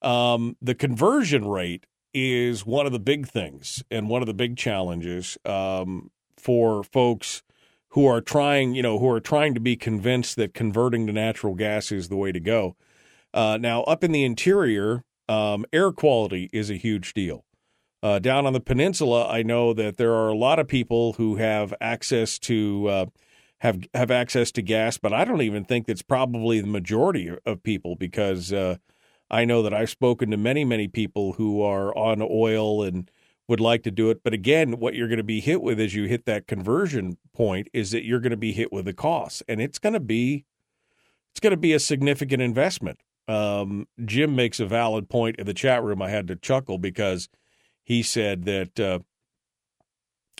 [0.00, 1.86] Um, the conversion rate
[2.18, 7.42] is one of the big things and one of the big challenges um, for folks
[7.90, 11.54] who are trying, you know, who are trying to be convinced that converting to natural
[11.54, 12.76] gas is the way to go.
[13.32, 17.44] Uh, now, up in the interior, um, air quality is a huge deal.
[18.02, 21.36] Uh, down on the peninsula, I know that there are a lot of people who
[21.36, 23.06] have access to uh,
[23.58, 27.62] have have access to gas, but I don't even think that's probably the majority of
[27.62, 28.76] people because uh,
[29.30, 33.10] I know that I've spoken to many many people who are on oil and
[33.48, 34.22] would like to do it.
[34.22, 37.68] But again, what you're going to be hit with as you hit that conversion point
[37.72, 40.44] is that you're going to be hit with the costs, and it's going to be
[41.30, 43.00] it's going to be a significant investment.
[43.26, 46.00] Um, Jim makes a valid point in the chat room.
[46.00, 47.28] I had to chuckle because
[47.84, 48.98] he said that uh,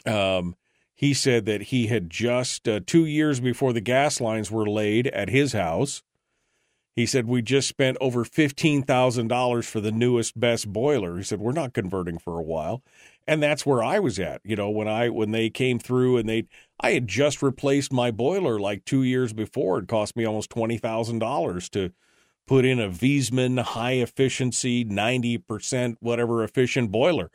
[0.09, 0.57] um,
[0.95, 5.07] he said that he had just uh, two years before the gas lines were laid
[5.09, 6.03] at his house.
[6.99, 11.17] He said we just spent over fifteen thousand dollars for the newest, best boiler.
[11.17, 12.83] He said we're not converting for a while,
[13.25, 14.41] and that's where I was at.
[14.43, 16.49] You know, when I when they came through and they,
[16.81, 19.79] I had just replaced my boiler like two years before.
[19.79, 21.93] It cost me almost twenty thousand dollars to
[22.49, 27.31] put in a Viessmann high efficiency, ninety percent whatever efficient boiler.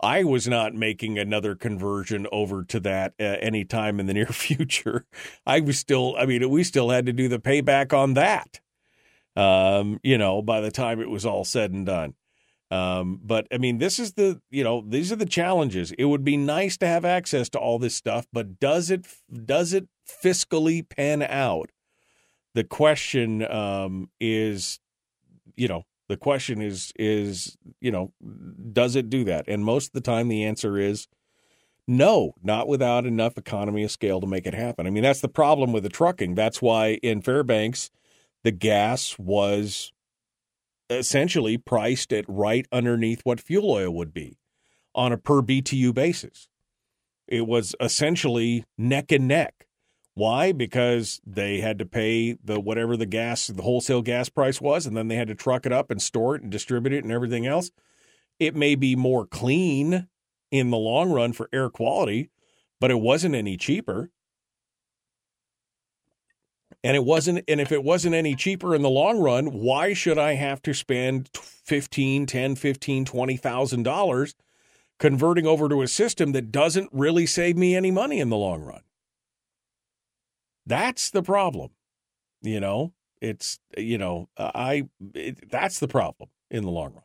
[0.00, 5.04] I was not making another conversion over to that uh, anytime in the near future.
[5.46, 8.62] I was still, I mean, we still had to do the payback on that.
[9.34, 12.14] Um, you know, by the time it was all said and done.
[12.70, 15.92] Um, but I mean, this is the, you know, these are the challenges.
[15.92, 19.06] It would be nice to have access to all this stuff, but does it,
[19.44, 21.70] does it fiscally pan out?
[22.54, 24.80] The question um, is,
[25.56, 28.12] you know, the question is is you know
[28.72, 29.46] does it do that?
[29.48, 31.08] And most of the time the answer is
[31.88, 34.86] no, not without enough economy of scale to make it happen.
[34.86, 36.34] I mean that's the problem with the trucking.
[36.34, 37.90] That's why in Fairbanks
[38.44, 39.92] the gas was
[40.90, 44.38] essentially priced at right underneath what fuel oil would be
[44.94, 46.48] on a per BTU basis.
[47.26, 49.66] It was essentially neck and neck.
[50.14, 50.52] Why?
[50.52, 54.94] Because they had to pay the whatever the gas, the wholesale gas price was, and
[54.94, 57.46] then they had to truck it up and store it and distribute it and everything
[57.46, 57.70] else.
[58.38, 60.08] It may be more clean
[60.50, 62.28] in the long run for air quality,
[62.78, 64.10] but it wasn't any cheaper.
[66.84, 70.18] And it wasn't and if it wasn't any cheaper in the long run, why should
[70.18, 74.34] I have to spend 15, 10, 15, 20,000 dollars
[74.98, 78.62] converting over to a system that doesn't really save me any money in the long
[78.62, 78.82] run?
[80.66, 81.70] That's the problem.
[82.40, 87.04] You know, it's, you know, I, it, that's the problem in the long run.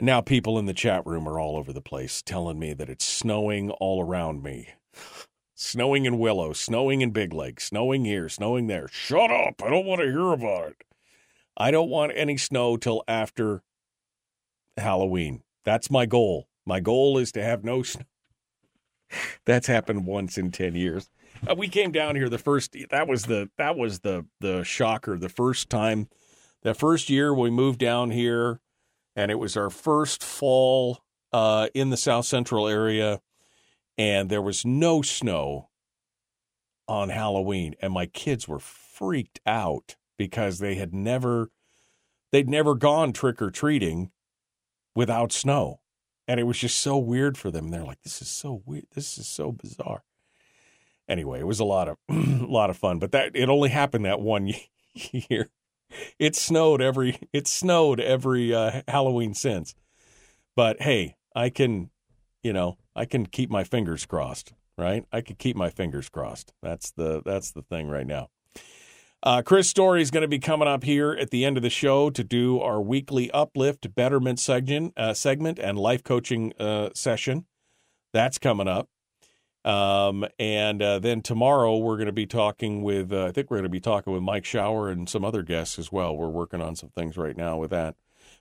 [0.00, 3.04] Now people in the chat room are all over the place telling me that it's
[3.04, 4.70] snowing all around me.
[5.64, 8.88] Snowing in Willow, snowing in Big Lake, snowing here, snowing there.
[8.88, 9.62] Shut up.
[9.62, 10.84] I don't want to hear about it.
[11.56, 13.62] I don't want any snow till after
[14.76, 15.42] Halloween.
[15.64, 16.48] That's my goal.
[16.66, 18.04] My goal is to have no snow.
[19.46, 21.08] That's happened once in 10 years.
[21.48, 22.76] Uh, we came down here the first.
[22.90, 25.18] That was the that was the the shocker.
[25.18, 26.08] The first time,
[26.62, 28.60] the first year we moved down here,
[29.16, 31.00] and it was our first fall
[31.32, 33.20] uh, in the South Central area,
[33.96, 35.70] and there was no snow
[36.86, 41.50] on Halloween, and my kids were freaked out because they had never
[42.32, 44.10] they'd never gone trick or treating
[44.94, 45.80] without snow.
[46.26, 47.68] And it was just so weird for them.
[47.68, 48.86] They're like, this is so weird.
[48.94, 50.02] This is so bizarre
[51.08, 52.98] anyway, it was a lot of a lot of fun.
[52.98, 54.52] But that it only happened that one
[54.94, 55.50] year.
[56.18, 59.74] It snowed every it snowed every uh, Halloween since.
[60.56, 61.90] But hey, I can,
[62.44, 65.04] you know, I can keep my fingers crossed, right?
[65.10, 66.52] I could keep my fingers crossed.
[66.62, 68.28] That's the that's the thing right now.
[69.24, 71.70] Uh, Chris Story is going to be coming up here at the end of the
[71.70, 77.46] show to do our weekly uplift betterment segment, uh, segment and life coaching uh, session.
[78.12, 78.90] That's coming up.
[79.64, 83.56] Um, and uh, then tomorrow we're going to be talking with, uh, I think we're
[83.56, 86.14] going to be talking with Mike Shower and some other guests as well.
[86.14, 87.96] We're working on some things right now with that.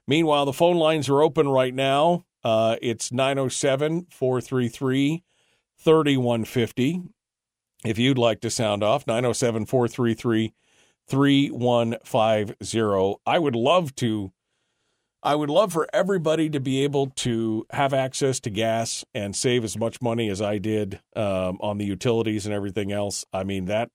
[0.06, 2.26] Meanwhile, the phone lines are open right now.
[2.44, 5.24] Uh, it's 907 433
[5.78, 7.04] 3150.
[7.86, 10.54] If you'd like to sound off, 907 433
[11.08, 13.16] 3150.
[13.26, 14.34] I would love to
[15.26, 19.64] I would love for everybody to be able to have access to gas and save
[19.64, 23.24] as much money as I did um, on the utilities and everything else.
[23.32, 23.90] I mean that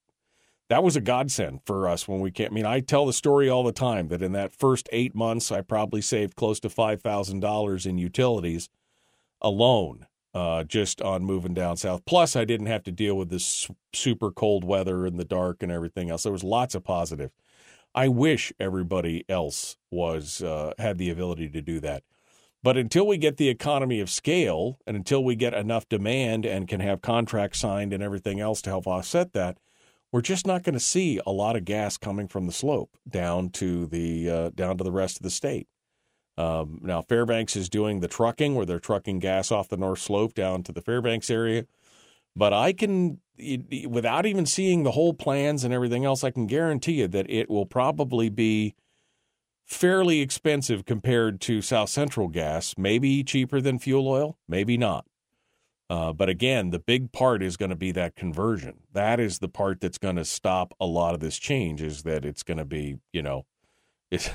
[0.69, 2.49] that was a godsend for us when we came.
[2.49, 5.51] I mean, I tell the story all the time that in that first eight months,
[5.51, 8.69] I probably saved close to five thousand dollars in utilities
[9.41, 12.05] alone, uh, just on moving down south.
[12.05, 15.73] Plus, I didn't have to deal with this super cold weather and the dark and
[15.73, 16.25] everything else.
[16.25, 17.31] There was lots of positive.
[17.95, 22.03] I wish everybody else was uh, had the ability to do that.
[22.63, 26.69] But until we get the economy of scale and until we get enough demand and
[26.69, 29.59] can have contracts signed and everything else to help offset that,
[30.13, 33.51] we're just not going to see a lot of gas coming from the slope down
[33.51, 35.69] to the uh, down to the rest of the state.
[36.39, 40.35] Um, now Fairbanks is doing the trucking where they're trucking gas off the North Slope
[40.35, 41.65] down to the Fairbanks area.
[42.37, 43.19] But I can,
[43.89, 47.51] without even seeing the whole plans and everything else, I can guarantee you that it
[47.51, 48.77] will probably be
[49.67, 52.75] fairly expensive compared to South Central gas.
[52.79, 55.05] Maybe cheaper than fuel oil, maybe not.
[55.91, 58.81] Uh, but again, the big part is going to be that conversion.
[58.93, 61.81] That is the part that's going to stop a lot of this change.
[61.81, 63.47] Is that it's going to be, you know,
[64.11, 64.29] it's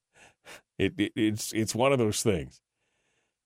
[0.78, 2.60] it, it, it's it's one of those things.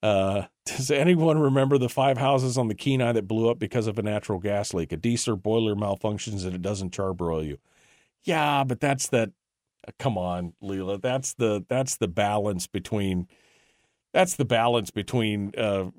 [0.03, 3.97] Uh, does anyone remember the five houses on the Kenai that blew up because of
[3.97, 4.91] a natural gas leak?
[4.91, 7.57] A diesel boiler malfunctions and it doesn't charbroil you.
[8.23, 9.31] Yeah, but that's that.
[9.99, 11.01] Come on, Leela.
[11.01, 13.27] That's the that's the balance between.
[14.17, 15.53] That's the balance between.
[15.55, 15.91] Uh,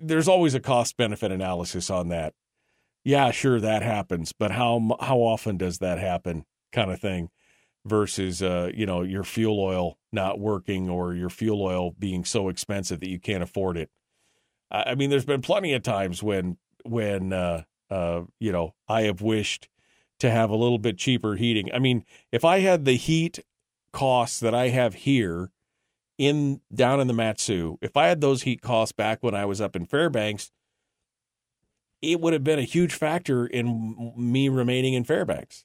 [0.00, 2.32] there's always a cost benefit analysis on that.
[3.04, 6.46] Yeah, sure, that happens, but how how often does that happen?
[6.72, 7.28] Kind of thing.
[7.84, 12.48] versus uh, you know your fuel oil not working or your fuel oil being so
[12.48, 13.90] expensive that you can't afford it.
[14.70, 19.20] I, mean, there's been plenty of times when when uh, uh, you know I have
[19.20, 19.68] wished
[20.20, 21.70] to have a little bit cheaper heating.
[21.74, 23.40] I mean, if I had the heat
[23.92, 25.50] costs that I have here
[26.18, 29.60] in down in the Mat-Su, if I had those heat costs back when I was
[29.60, 30.50] up in Fairbanks,
[32.02, 35.64] it would have been a huge factor in me remaining in Fairbanks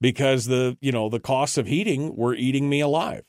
[0.00, 3.24] because the you know the costs of heating were eating me alive.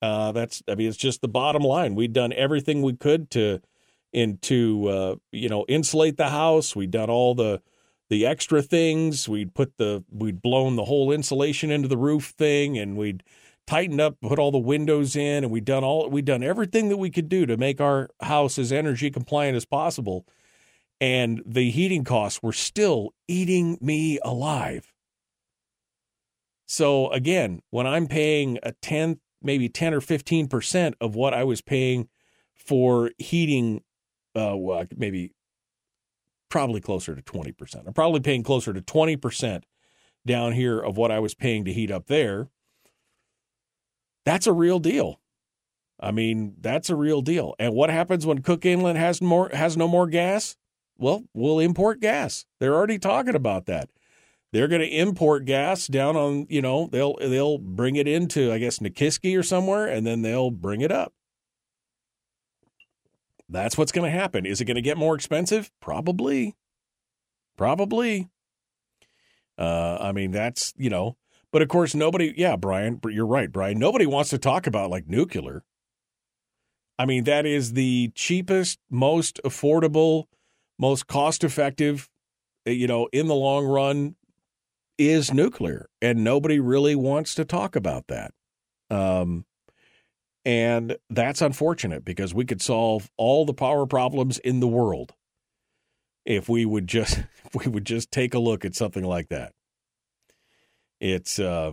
[0.00, 1.94] Uh, that's I mean it's just the bottom line.
[1.94, 3.60] We'd done everything we could to
[4.12, 6.74] into uh, you know insulate the house.
[6.74, 7.62] We'd done all the
[8.10, 9.28] the extra things.
[9.28, 13.22] We'd put the we'd blown the whole insulation into the roof thing, and we'd
[13.66, 16.96] tightened up, put all the windows in, and we'd done all we'd done everything that
[16.96, 20.26] we could do to make our house as energy compliant as possible.
[21.00, 24.92] And the heating costs were still eating me alive.
[26.66, 31.60] So again, when I'm paying a tenth, maybe 10 or 15% of what I was
[31.60, 32.08] paying
[32.54, 33.82] for heating,
[34.36, 35.32] uh, well, maybe
[36.48, 37.86] probably closer to 20%.
[37.86, 39.64] I'm probably paying closer to 20%
[40.24, 42.48] down here of what I was paying to heat up there.
[44.24, 45.20] That's a real deal.
[46.00, 47.54] I mean, that's a real deal.
[47.58, 50.56] And what happens when Cook Inlet has more has no more gas?
[50.98, 52.44] Well, we'll import gas.
[52.60, 53.88] They're already talking about that
[54.52, 58.58] they're going to import gas down on you know they'll they'll bring it into I
[58.58, 61.12] guess Nikiski or somewhere and then they'll bring it up.
[63.48, 64.46] That's what's going to happen.
[64.46, 65.70] Is it going to get more expensive?
[65.80, 66.56] Probably.
[67.58, 68.30] Probably.
[69.58, 71.18] Uh, I mean, that's, you know,
[71.52, 73.78] but of course, nobody, yeah, Brian, you're right, Brian.
[73.78, 75.62] Nobody wants to talk about like nuclear.
[76.98, 80.24] I mean, that is the cheapest, most affordable,
[80.78, 82.08] most cost effective,
[82.64, 84.16] you know, in the long run
[84.98, 88.32] is nuclear, and nobody really wants to talk about that.
[88.90, 89.46] Um,
[90.44, 95.12] and that's unfortunate because we could solve all the power problems in the world
[96.24, 99.52] if we would just if we would just take a look at something like that.
[101.02, 101.72] It's uh,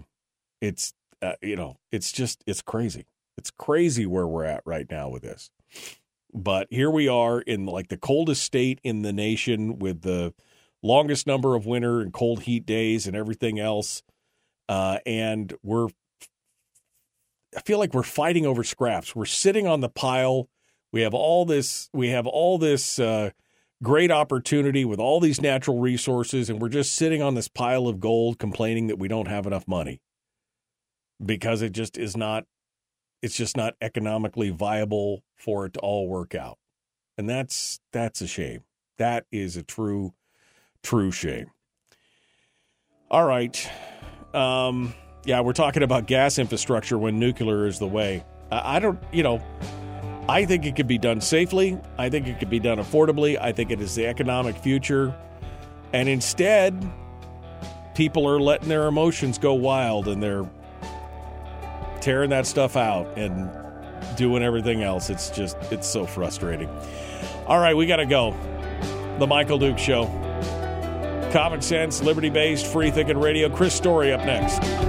[0.59, 3.05] it's uh, you know, it's just it's crazy.
[3.37, 5.51] It's crazy where we're at right now with this.
[6.33, 10.33] But here we are in like the coldest state in the nation with the
[10.81, 14.01] longest number of winter and cold heat days and everything else.
[14.67, 15.87] Uh, and we're,
[17.55, 19.15] I feel like we're fighting over scraps.
[19.15, 20.49] We're sitting on the pile.
[20.91, 23.31] We have all this, we have all this uh,
[23.81, 27.99] great opportunity with all these natural resources, and we're just sitting on this pile of
[27.99, 30.01] gold complaining that we don't have enough money
[31.23, 32.45] because it just is not,
[33.21, 36.57] it's just not economically viable for it to all work out.
[37.17, 38.61] And that's, that's a shame.
[38.97, 40.13] That is a true
[40.83, 41.51] true shame.
[43.11, 43.69] All right.
[44.33, 44.93] Um,
[45.25, 48.23] yeah, we're talking about gas infrastructure when nuclear is the way.
[48.51, 49.43] I, I don't, you know,
[50.29, 51.79] I think it could be done safely.
[51.97, 53.35] I think it could be done affordably.
[53.41, 55.15] I think it is the economic future.
[55.91, 56.87] And instead,
[57.95, 60.47] people are letting their emotions go wild and they're
[61.99, 63.49] tearing that stuff out and
[64.17, 65.09] doing everything else.
[65.09, 66.69] It's just, it's so frustrating.
[67.47, 68.35] All right, we got to go.
[69.17, 70.05] The Michael Dukes Show.
[71.33, 73.49] Common sense, liberty based, free thinking radio.
[73.49, 74.88] Chris Story up next.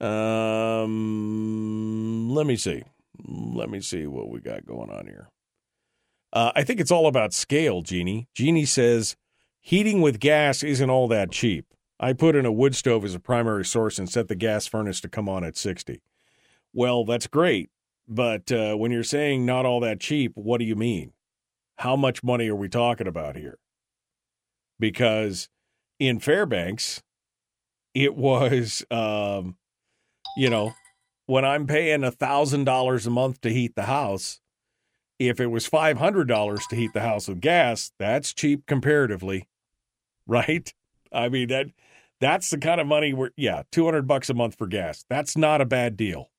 [0.00, 1.48] Um,
[2.30, 2.82] let me see.
[3.26, 5.28] Let me see what we got going on here.
[6.32, 8.28] Uh, I think it's all about scale, Jeannie.
[8.34, 9.16] Jeannie says
[9.60, 11.66] heating with gas isn't all that cheap.
[11.98, 15.00] I put in a wood stove as a primary source and set the gas furnace
[15.00, 16.02] to come on at 60.
[16.74, 17.70] Well, that's great.
[18.06, 21.12] But uh, when you're saying not all that cheap, what do you mean?
[21.76, 23.58] How much money are we talking about here?
[24.78, 25.48] Because
[25.98, 27.02] in Fairbanks,
[27.94, 29.56] it was, um,
[30.36, 30.74] you know,
[31.26, 34.40] when I'm paying a $1,000 a month to heat the house,
[35.18, 39.48] if it was $500 to heat the house with gas, that's cheap comparatively,
[40.26, 40.72] right?
[41.12, 41.66] I mean, that
[42.20, 45.04] that's the kind of money where, yeah, 200 bucks a month for gas.
[45.08, 46.30] That's not a bad deal.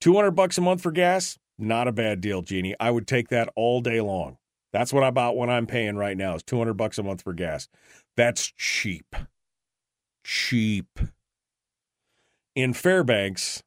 [0.00, 2.74] 200 bucks a month for gas, Not a bad deal, Jeannie.
[2.80, 4.38] I would take that all day long.
[4.72, 7.34] That's what I about what I'm paying right now is 200 bucks a month for
[7.34, 7.68] gas.
[8.16, 9.14] That's cheap.
[10.24, 10.98] Cheap.
[12.54, 13.62] In Fairbanks,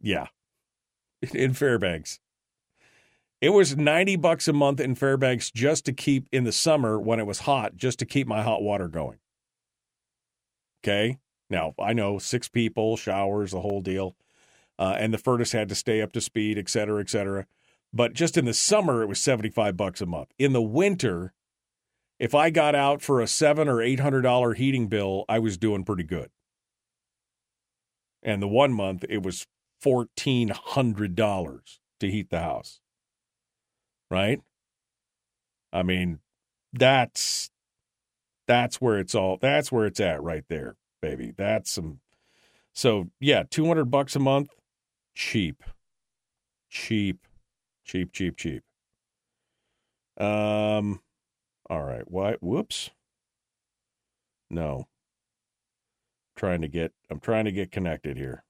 [0.00, 0.26] yeah.
[1.34, 2.20] In Fairbanks.
[3.40, 7.20] It was 90 bucks a month in Fairbanks just to keep in the summer when
[7.20, 9.18] it was hot, just to keep my hot water going.
[10.82, 11.18] Okay?
[11.48, 14.16] Now, I know six people, showers, the whole deal.
[14.78, 17.46] Uh, and the furnace had to stay up to speed, et cetera, et cetera.
[17.92, 20.32] But just in the summer, it was 75 bucks a month.
[20.38, 21.32] In the winter,
[22.18, 25.56] if I got out for a seven or eight hundred dollar heating bill, I was
[25.56, 26.30] doing pretty good.
[28.22, 29.46] And the one month, it was
[29.80, 32.80] fourteen hundred dollars to heat the house.
[34.10, 34.40] Right?
[35.72, 36.20] I mean,
[36.72, 37.50] that's
[38.46, 41.32] that's where it's all that's where it's at right there, baby.
[41.36, 42.00] That's some
[42.74, 44.50] so yeah, two hundred bucks a month,
[45.14, 45.62] cheap.
[46.70, 47.26] Cheap.
[47.84, 48.62] Cheap, cheap, cheap.
[50.18, 51.00] Um
[51.70, 52.10] all right.
[52.10, 52.90] Why whoops.
[54.50, 54.88] No.
[56.38, 58.44] Trying to get I'm trying to get connected here.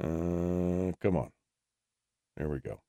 [0.00, 1.30] Uh come on.
[2.36, 2.80] There we go.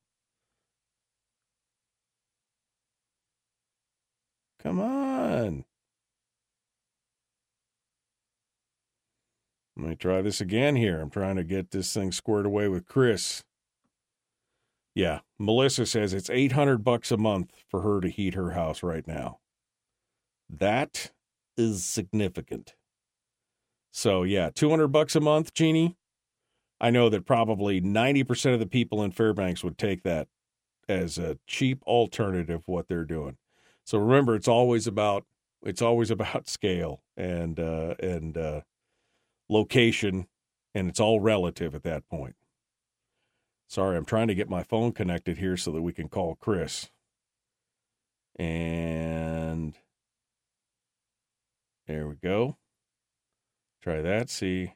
[4.60, 5.64] Come on.
[9.76, 11.00] Let me try this again here.
[11.00, 13.44] I'm trying to get this thing squared away with Chris.
[14.94, 19.06] Yeah, Melissa says it's 800 bucks a month for her to heat her house right
[19.06, 19.40] now.
[20.48, 21.12] That
[21.58, 22.74] is significant.
[23.96, 25.96] So, yeah, 200 bucks a month, Jeannie.
[26.78, 30.28] I know that probably 90% of the people in Fairbanks would take that
[30.86, 33.38] as a cheap alternative what they're doing.
[33.86, 35.24] So remember it's always about
[35.62, 38.60] it's always about scale and uh and uh
[39.48, 40.26] location
[40.74, 42.36] and it's all relative at that point.
[43.66, 46.90] Sorry, I'm trying to get my phone connected here so that we can call Chris.
[48.38, 49.74] And
[51.86, 52.58] there we go.
[53.86, 54.72] Try that, see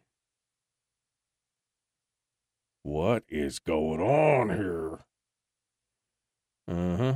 [2.84, 5.00] what is going on here.
[6.68, 7.14] Uh-huh.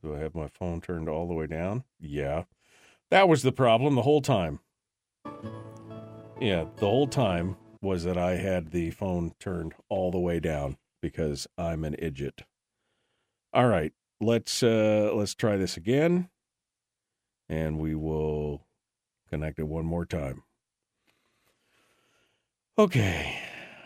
[0.00, 1.82] Do I have my phone turned all the way down?
[1.98, 2.44] Yeah.
[3.10, 4.60] That was the problem the whole time.
[6.40, 10.76] Yeah, the whole time was that I had the phone turned all the way down
[11.02, 12.42] because I'm an idiot.
[13.52, 16.28] All right, let's uh let's try this again
[17.48, 18.66] and we will
[19.28, 20.42] connect it one more time.
[22.78, 23.38] Okay.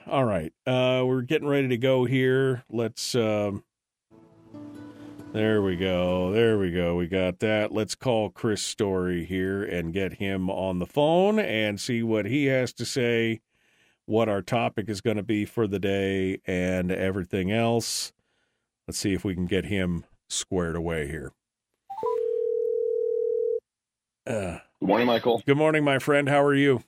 [0.06, 0.52] All right.
[0.66, 2.64] Uh we're getting ready to go here.
[2.70, 3.64] Let's um
[5.32, 6.32] there we go.
[6.32, 6.96] There we go.
[6.96, 7.70] We got that.
[7.70, 12.46] Let's call Chris Story here and get him on the phone and see what he
[12.46, 13.40] has to say
[14.06, 18.12] what our topic is going to be for the day and everything else.
[18.88, 21.32] Let's see if we can get him squared away here.
[24.30, 25.42] Uh, good morning, Michael.
[25.44, 26.28] Good morning, my friend.
[26.28, 26.84] How are you?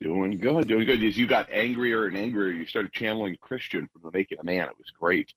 [0.00, 1.04] Doing good, doing good.
[1.04, 4.66] As you got angrier and angrier, you started channeling Christian from the Making a Man.
[4.66, 5.34] It was great.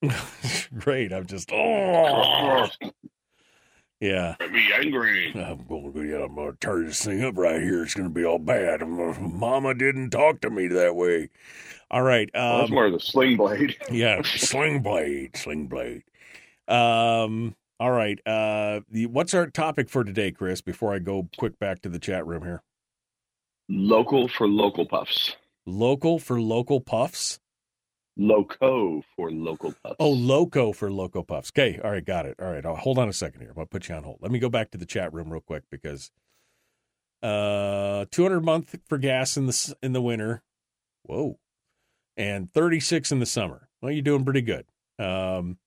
[0.78, 1.12] great.
[1.12, 2.66] I'm just oh
[4.00, 4.36] yeah.
[4.38, 5.34] Be angry.
[5.36, 7.82] I'm going to yeah, I'm going to turn this thing up right here.
[7.82, 8.80] It's going to be all bad.
[8.80, 11.28] Mama didn't talk to me that way.
[11.90, 12.30] All right.
[12.34, 13.76] Um, well, that's more of the sling blade.
[13.90, 16.04] yeah, sling blade, sling blade.
[16.68, 17.54] Um.
[17.80, 18.20] All right.
[18.24, 18.80] Uh.
[18.90, 20.60] The, what's our topic for today, Chris?
[20.60, 22.62] Before I go quick back to the chat room here.
[23.68, 25.36] Local for local puffs.
[25.64, 27.38] Local for local puffs.
[28.16, 29.96] Loco for local puffs.
[29.98, 31.50] Oh, loco for loco puffs.
[31.52, 32.34] Okay, all right, got it.
[32.40, 33.50] All right, I'll, hold on a second here.
[33.50, 34.18] I'm gonna put you on hold.
[34.20, 36.10] Let me go back to the chat room real quick because
[37.22, 40.42] uh, 200 a month for gas in the in the winter.
[41.04, 41.38] Whoa,
[42.16, 43.68] and 36 in the summer.
[43.80, 44.66] Well, you're doing pretty good.
[44.98, 45.58] Um,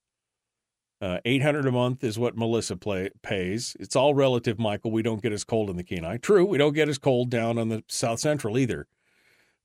[1.04, 3.76] uh, 800 a month is what Melissa play, pays.
[3.78, 4.90] It's all relative, Michael.
[4.90, 6.16] We don't get as cold in the Kenai.
[6.16, 8.88] True, we don't get as cold down on the South Central either.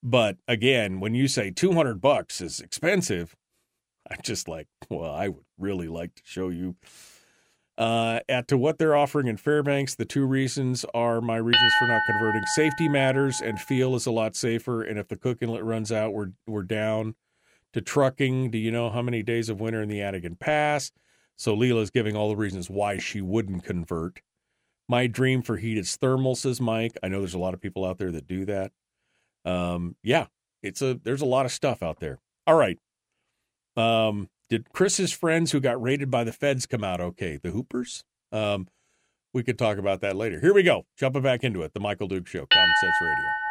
[0.03, 3.37] But again, when you say 200 bucks is expensive,
[4.11, 6.75] I'm just like, well, I would really like to show you
[7.77, 9.95] uh, at to what they're offering in Fairbanks.
[9.95, 12.43] The two reasons are my reasons for not converting.
[12.57, 14.83] Safety matters, and feel is a lot safer.
[14.83, 17.15] And if the cook inlet runs out, we're we're down
[17.75, 18.51] to trucking.
[18.51, 20.91] Do you know how many days of winter in the Atigun Pass?
[21.39, 24.21] So Leela's giving all the reasons why she wouldn't convert.
[24.89, 26.99] My dream for heat is thermal, says Mike.
[27.03, 28.73] I know there's a lot of people out there that do that
[29.49, 30.27] um, yeah,
[30.63, 32.19] it's a there's a lot of stuff out there.
[32.47, 32.79] All right.
[33.77, 37.39] Um, did Chris's friends who got raided by the feds come out okay?
[37.43, 38.03] The Hoopers?
[38.33, 38.69] Um,
[39.33, 40.41] we could talk about that later.
[40.41, 40.87] Here we go.
[40.97, 41.75] Jumping back into it.
[41.75, 43.48] The Michael Dukes Show, Common Sense Radio.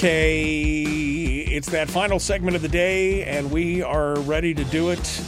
[0.00, 5.22] Okay, it's that final segment of the day, and we are ready to do it.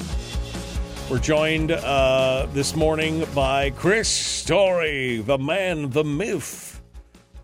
[1.11, 6.81] We're joined uh, this morning by Chris Story, the man, the myth,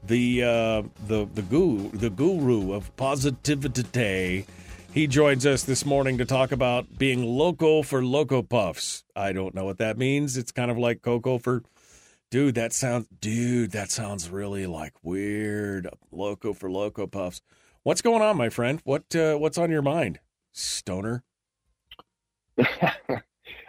[0.07, 4.47] the uh, the the guru, the guru of positivity.
[4.95, 9.05] He joins us this morning to talk about being local for Loco Puffs.
[9.15, 10.39] I don't know what that means.
[10.39, 11.63] It's kind of like Coco for
[12.31, 12.55] dude.
[12.55, 13.73] That sounds, dude.
[13.73, 15.89] That sounds really like weird.
[16.11, 17.41] Loco for Loco Puffs.
[17.83, 18.81] What's going on, my friend?
[18.85, 20.21] What uh, what's on your mind,
[20.53, 21.25] Stoner?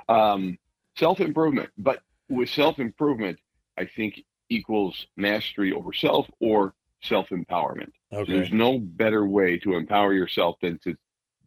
[0.10, 0.58] um,
[0.98, 2.00] self improvement, but
[2.30, 3.40] with self improvement,
[3.78, 7.92] I think equals mastery over self or self empowerment.
[8.12, 8.32] Okay.
[8.32, 10.96] There's no better way to empower yourself than to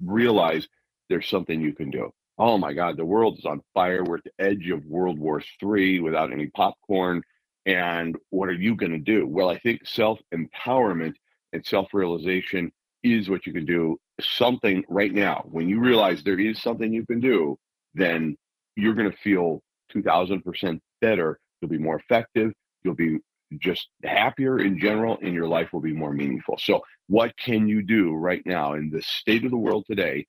[0.05, 0.68] realize
[1.09, 2.12] there's something you can do.
[2.38, 4.02] Oh my God, the world is on fire.
[4.04, 7.22] We're at the edge of World War III without any popcorn.
[7.66, 9.26] And what are you going to do?
[9.26, 11.14] Well, I think self empowerment
[11.52, 12.72] and self realization
[13.02, 13.98] is what you can do.
[14.20, 17.59] Something right now, when you realize there is something you can do,
[17.94, 18.36] then
[18.76, 19.62] you're going to feel
[19.94, 21.38] 2000% better.
[21.60, 22.52] You'll be more effective.
[22.82, 23.18] You'll be
[23.59, 26.56] just happier in general, and your life will be more meaningful.
[26.59, 30.26] So, what can you do right now in the state of the world today?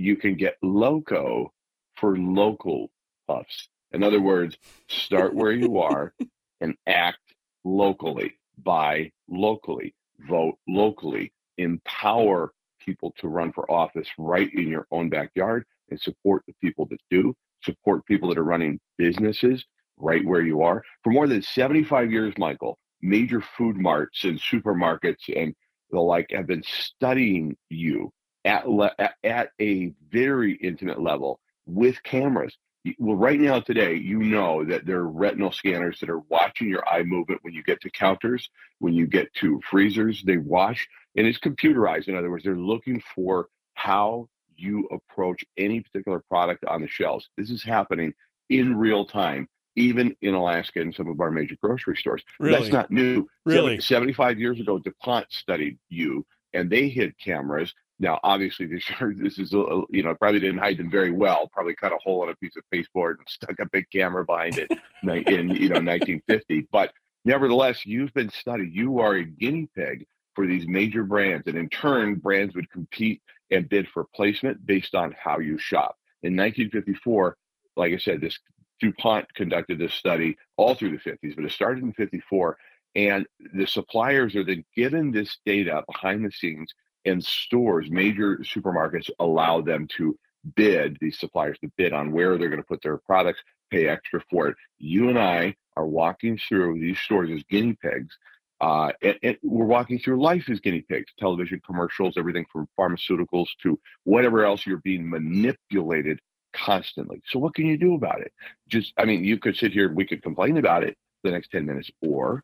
[0.00, 1.52] You can get loco
[1.96, 2.90] for local
[3.28, 3.68] puffs.
[3.92, 4.56] In other words,
[4.88, 6.14] start where you are
[6.62, 7.18] and act
[7.64, 9.94] locally, buy locally,
[10.26, 16.44] vote locally, empower people to run for office right in your own backyard and support
[16.46, 19.66] the people that do, support people that are running businesses
[19.98, 20.82] right where you are.
[21.04, 25.54] For more than 75 years, Michael, major food marts and supermarkets and
[25.90, 28.10] the like have been studying you
[28.44, 28.94] at, le-
[29.24, 32.56] at a very intimate level with cameras.
[32.98, 36.86] Well, right now, today, you know that there are retinal scanners that are watching your
[36.88, 38.48] eye movement when you get to counters,
[38.78, 42.08] when you get to freezers, they watch, and it's computerized.
[42.08, 47.28] In other words, they're looking for how you approach any particular product on the shelves.
[47.36, 48.14] This is happening
[48.48, 49.46] in real time,
[49.76, 52.22] even in Alaska and some of our major grocery stores.
[52.38, 52.58] Really?
[52.58, 53.28] That's not new.
[53.44, 53.80] Really?
[53.80, 57.74] 75 years ago, DuPont studied you and they hid cameras.
[58.00, 58.84] Now, obviously, this,
[59.16, 61.48] this is, you know, probably didn't hide them very well.
[61.52, 64.58] Probably cut a hole in a piece of pasteboard and stuck a big camera behind
[64.58, 64.70] it
[65.02, 66.66] in, you know, 1950.
[66.72, 66.92] But
[67.24, 68.74] nevertheless, you've been studied.
[68.74, 71.46] You are a guinea pig for these major brands.
[71.46, 73.20] And in turn, brands would compete
[73.50, 75.96] and bid for placement based on how you shop.
[76.22, 77.36] In 1954,
[77.76, 78.38] like I said, this
[78.80, 82.56] DuPont conducted this study all through the 50s, but it started in 54.
[82.94, 86.72] And the suppliers are then given this data behind the scenes,
[87.04, 90.18] and stores, major supermarkets, allow them to
[90.54, 93.40] bid, these suppliers to bid on where they're going to put their products,
[93.70, 94.56] pay extra for it.
[94.78, 98.16] You and I are walking through these stores as guinea pigs.
[98.60, 103.46] Uh, and, and we're walking through life as guinea pigs, television commercials, everything from pharmaceuticals
[103.62, 106.20] to whatever else you're being manipulated
[106.52, 107.22] constantly.
[107.26, 108.32] So what can you do about it?
[108.68, 111.64] Just, I mean, you could sit here, we could complain about it the next 10
[111.64, 112.42] minutes, or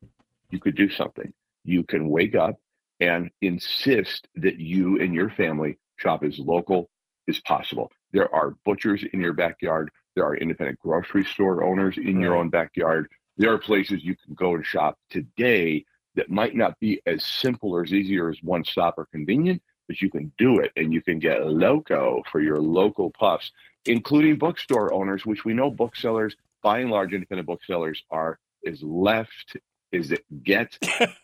[0.50, 1.32] you could do something.
[1.64, 2.56] You can wake up
[3.00, 6.88] and insist that you and your family shop as local
[7.28, 7.90] as possible.
[8.12, 9.90] There are butchers in your backyard.
[10.14, 13.08] There are independent grocery store owners in your own backyard.
[13.36, 17.72] There are places you can go and shop today that might not be as simple
[17.72, 20.92] or as easy or as one stop or convenient, but you can do it and
[20.92, 23.52] you can get loco for your local puffs,
[23.84, 29.56] including bookstore owners, which we know booksellers, by and large, independent booksellers are as left
[29.96, 30.78] as it gets.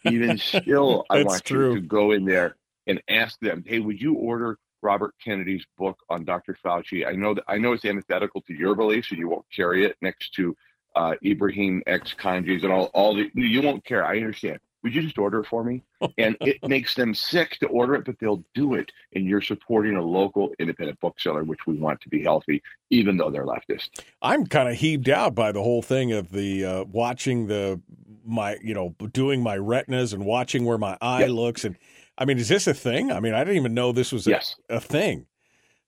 [0.04, 1.74] Even still, I want true.
[1.74, 5.98] you to go in there and ask them, hey, would you order Robert Kennedy's book
[6.08, 6.56] on Dr.
[6.64, 7.06] Fauci?
[7.06, 9.96] I know that I know it's antithetical to your beliefs and you won't carry it
[10.00, 10.56] next to
[10.96, 14.04] uh, Ibram X Kendi's and all, all the, you won't care.
[14.04, 14.58] I understand.
[14.82, 15.82] Would you just order it for me?
[16.18, 18.92] And it makes them sick to order it, but they'll do it.
[19.14, 23.30] And you're supporting a local independent bookseller, which we want to be healthy, even though
[23.30, 23.88] they're leftist.
[24.20, 27.80] I'm kind of heaved out by the whole thing of the uh, watching the
[28.24, 31.30] my you know doing my retinas and watching where my eye Yep.
[31.30, 31.76] looks and
[32.18, 33.10] I mean is this a thing?
[33.10, 34.56] I mean I didn't even know this was a, Yes.
[34.68, 35.26] a thing.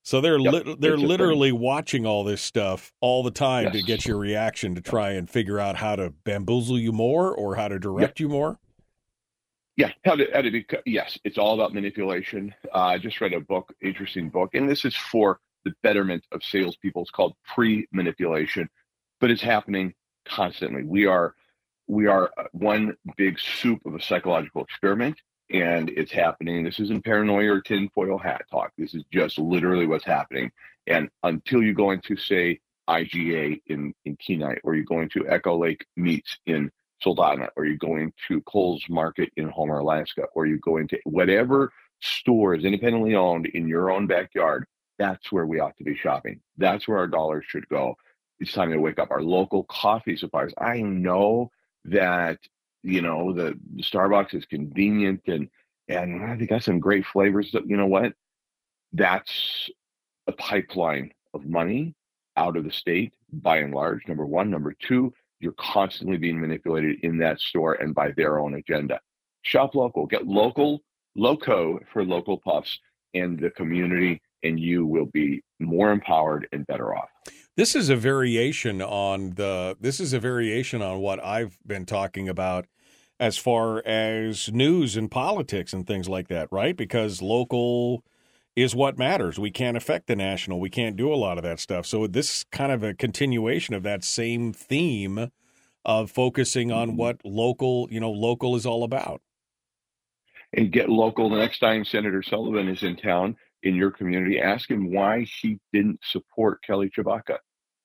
[0.01, 1.07] So they're Yep, lit- they're thing.
[1.07, 5.29] literally watching all this stuff all the time to get your reaction to try and
[5.29, 8.59] figure out how to bamboozle you more or how to direct you more.
[9.77, 12.53] Yeah, how to, how to be, yes, it's all about manipulation.
[12.73, 16.43] Uh, I just read a book, interesting book, and this is for the betterment of
[16.43, 17.01] salespeople.
[17.01, 18.69] It's called pre-manipulation,
[19.19, 19.93] but it's happening
[20.25, 20.83] constantly.
[20.83, 21.35] We are
[21.87, 25.17] we are one big soup of a psychological experiment,
[25.51, 26.63] and it's happening.
[26.63, 28.71] This isn't paranoia or tinfoil hat talk.
[28.77, 30.51] This is just literally what's happening.
[30.87, 35.57] And until you go into say IGA in in Kenai, or you're going to Echo
[35.57, 36.71] Lake Meats in
[37.03, 41.71] Soldotna, or you go into Coles Market in Homer, Alaska, or you go into whatever
[42.01, 44.65] store is independently owned in your own backyard,
[44.97, 46.39] that's where we ought to be shopping.
[46.57, 47.95] That's where our dollars should go.
[48.39, 49.11] It's time to wake up.
[49.11, 50.53] Our local coffee suppliers.
[50.57, 51.51] I know
[51.85, 52.39] that
[52.83, 55.49] you know the, the Starbucks is convenient and
[55.87, 57.53] and they got some great flavors.
[57.53, 58.13] You know what?
[58.93, 59.69] That's
[60.27, 61.93] a pipeline of money
[62.37, 64.07] out of the state by and large.
[64.07, 64.49] Number one.
[64.49, 68.99] Number two, you're constantly being manipulated in that store and by their own agenda.
[69.43, 70.05] Shop local.
[70.05, 70.81] Get local,
[71.15, 72.79] loco for local puffs
[73.13, 77.09] and the community, and you will be more empowered and better off.
[77.57, 79.77] This is a variation on the.
[79.79, 82.65] This is a variation on what I've been talking about
[83.19, 86.75] as far as news and politics and things like that, right?
[86.75, 88.03] Because local
[88.55, 89.37] is what matters.
[89.37, 90.59] We can't affect the national.
[90.59, 91.85] We can't do a lot of that stuff.
[91.85, 95.31] So this is kind of a continuation of that same theme
[95.83, 96.97] of focusing on mm-hmm.
[96.97, 99.21] what local, you know, local is all about.
[100.53, 104.39] And get local the next time Senator Sullivan is in town in your community.
[104.39, 107.37] Ask him why she didn't support Kelly Tshibaka.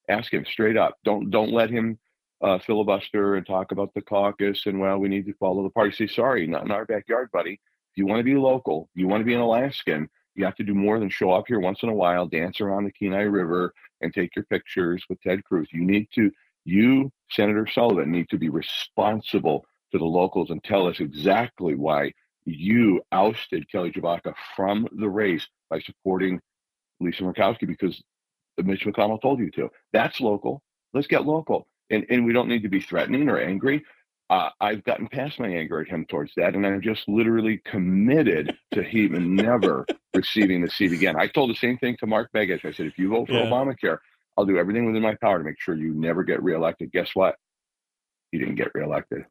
[0.08, 0.96] Ask him straight up.
[1.04, 1.98] Don't don't let him
[2.42, 5.92] uh, filibuster and talk about the caucus and well, we need to follow the party.
[5.92, 7.52] Say sorry, not in our backyard, buddy.
[7.52, 10.08] If you want to be local, you want to be an Alaskan.
[10.34, 12.84] You have to do more than show up here once in a while, dance around
[12.84, 15.68] the Kenai River, and take your pictures with Ted Cruz.
[15.72, 16.30] You need to,
[16.64, 22.12] you, Senator Sullivan, need to be responsible to the locals and tell us exactly why
[22.44, 26.40] you ousted Kelly Tshibaka from the race by supporting
[27.00, 28.02] Lisa Murkowski because
[28.62, 29.68] Mitch McConnell told you to.
[29.92, 30.62] That's local.
[30.92, 31.66] Let's get local.
[31.90, 33.84] And, and we don't need to be threatening or angry
[34.30, 38.56] uh, I've gotten past my anger at him towards that, and I'm just literally committed
[38.72, 39.84] to him never
[40.14, 41.16] receiving the seat again.
[41.18, 42.64] I told the same thing to Mark Begich.
[42.64, 43.46] I said, if you vote for yeah.
[43.46, 43.98] Obamacare,
[44.38, 46.92] I'll do everything within my power to make sure you never get reelected.
[46.92, 47.34] Guess what?
[48.30, 49.24] He didn't get reelected.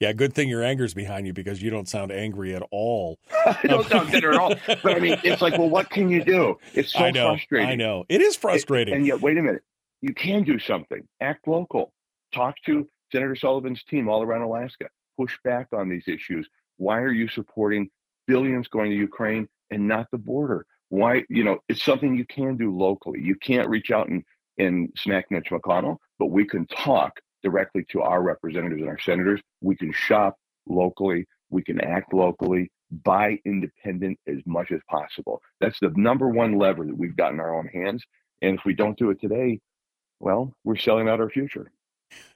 [0.00, 3.18] Yeah, good thing your anger's behind you because you don't sound angry at all.
[3.46, 4.54] I don't sound bitter at all.
[4.82, 6.58] But I mean, it's like, well, what can you do?
[6.72, 7.68] It's so I know, frustrating.
[7.68, 8.04] I know.
[8.08, 8.94] It is frustrating.
[8.94, 9.62] And, and yet, wait a minute.
[10.00, 11.06] You can do something.
[11.20, 11.92] Act local.
[12.32, 16.48] Talk to Senator Sullivan's team all around Alaska push back on these issues.
[16.78, 17.88] Why are you supporting
[18.26, 20.66] billions going to Ukraine and not the border?
[20.88, 23.20] Why, you know, it's something you can do locally.
[23.22, 24.24] You can't reach out and,
[24.58, 29.40] and smack Mitch McConnell, but we can talk directly to our representatives and our senators.
[29.60, 30.36] We can shop
[30.68, 31.26] locally.
[31.50, 32.70] We can act locally,
[33.04, 35.42] buy independent as much as possible.
[35.60, 38.02] That's the number one lever that we've got in our own hands.
[38.40, 39.60] And if we don't do it today,
[40.18, 41.70] well, we're selling out our future.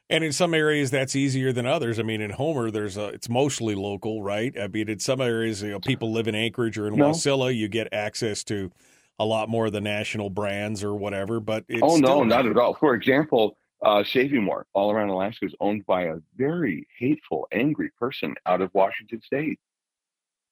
[0.08, 1.98] And in some areas, that's easier than others.
[1.98, 4.54] I mean, in Homer, there's a, it's mostly local, right?
[4.58, 7.10] I mean, in some areas, you know, people live in Anchorage or in no.
[7.10, 8.70] Wasilla, you get access to
[9.18, 11.40] a lot more of the national brands or whatever.
[11.40, 12.74] But oh no, not at all.
[12.74, 18.34] For example, uh, Save-U-More, all around Alaska, is owned by a very hateful, angry person
[18.46, 19.58] out of Washington State.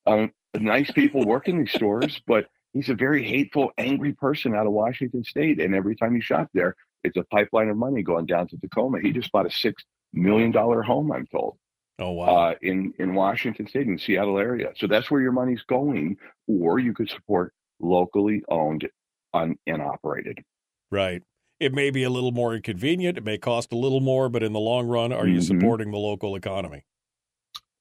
[0.06, 4.66] Um, nice people work in these stores, but he's a very hateful, angry person out
[4.66, 5.60] of Washington State.
[5.60, 9.01] And every time you shop there, it's a pipeline of money going down to Tacoma.
[9.01, 9.82] He just bought a six
[10.12, 11.56] million dollar home, I'm told.
[11.98, 12.26] Oh wow!
[12.26, 14.72] Uh, in in Washington State, in Seattle area.
[14.76, 16.16] So that's where your money's going,
[16.48, 18.89] or you could support locally owned
[19.32, 20.43] un, and operated.
[20.90, 21.22] Right.
[21.60, 23.16] It may be a little more inconvenient.
[23.16, 25.60] It may cost a little more, but in the long run, are you mm-hmm.
[25.60, 26.85] supporting the local economy?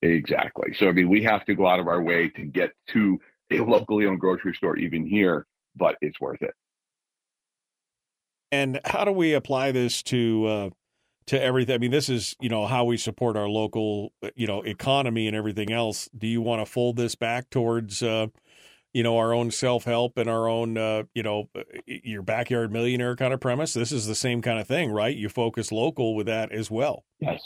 [0.03, 0.73] Exactly.
[0.73, 3.19] So I mean, we have to go out of our way to get to
[3.51, 6.53] a locally owned grocery store, even here, but it's worth it.
[8.53, 10.69] And how do we apply this to uh,
[11.25, 11.73] to everything?
[11.73, 15.25] I mean, this is you know how we support our local uh, you know economy
[15.25, 16.07] and everything else.
[16.15, 18.27] Do you want to fold this back towards uh,
[18.93, 22.71] you know our own self help and our own uh, you know uh, your backyard
[22.71, 23.73] millionaire kind of premise?
[23.73, 25.17] This is the same kind of thing, right?
[25.17, 27.05] You focus local with that as well.
[27.19, 27.41] Yes.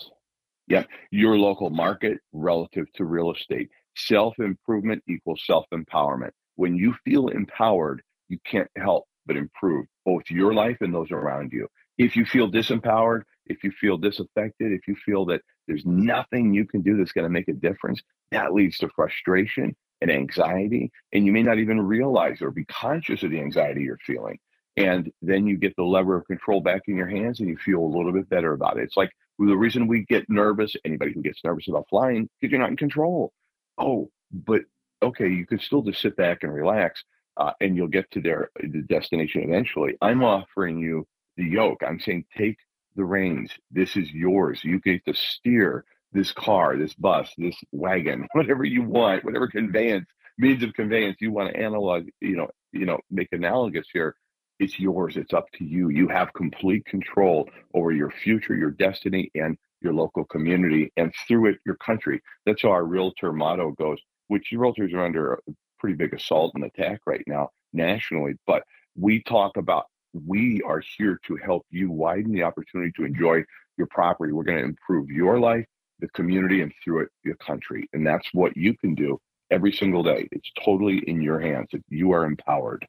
[0.68, 3.70] Yeah, your local market relative to real estate.
[3.96, 6.32] Self improvement equals self empowerment.
[6.58, 11.52] When you feel empowered, you can't help but improve both your life and those around
[11.52, 11.68] you.
[11.98, 16.66] If you feel disempowered, if you feel disaffected, if you feel that there's nothing you
[16.66, 18.02] can do that's going to make a difference,
[18.32, 20.92] that leads to frustration and anxiety.
[21.14, 24.40] And you may not even realize or be conscious of the anxiety you're feeling.
[24.76, 27.80] And then you get the lever of control back in your hands and you feel
[27.80, 28.84] a little bit better about it.
[28.84, 32.62] It's like the reason we get nervous, anybody who gets nervous about flying, because you're
[32.62, 33.34] not in control.
[33.78, 34.62] Oh, but
[35.02, 37.04] okay, you could still just sit back and relax
[37.38, 39.96] uh, and you'll get to their the destination eventually.
[40.02, 41.08] I'm offering you
[41.38, 41.82] the yoke.
[41.88, 42.58] I'm saying take
[42.96, 43.52] the reins.
[43.72, 44.62] This is yours.
[44.64, 50.08] You get to steer this car, this bus, this wagon, whatever you want, whatever conveyance
[50.38, 54.16] means of conveyance you want to analog, you know, you know, make analogous here.
[54.60, 55.18] It's yours.
[55.18, 55.90] It's up to you.
[55.90, 61.52] You have complete control over your future, your destiny, and your local community, and through
[61.52, 62.22] it, your country.
[62.46, 65.40] That's how our realtor motto goes, which realtors are under
[65.80, 68.34] pretty big assault and attack right now nationally.
[68.46, 68.64] But
[68.96, 69.86] we talk about
[70.26, 73.44] we are here to help you widen the opportunity to enjoy
[73.78, 74.34] your property.
[74.34, 75.66] We're going to improve your life,
[76.00, 77.88] the community, and through it, your country.
[77.94, 79.20] And that's what you can do
[79.52, 80.28] every single day.
[80.32, 81.70] It's totally in your hands.
[81.90, 82.86] You are empowered.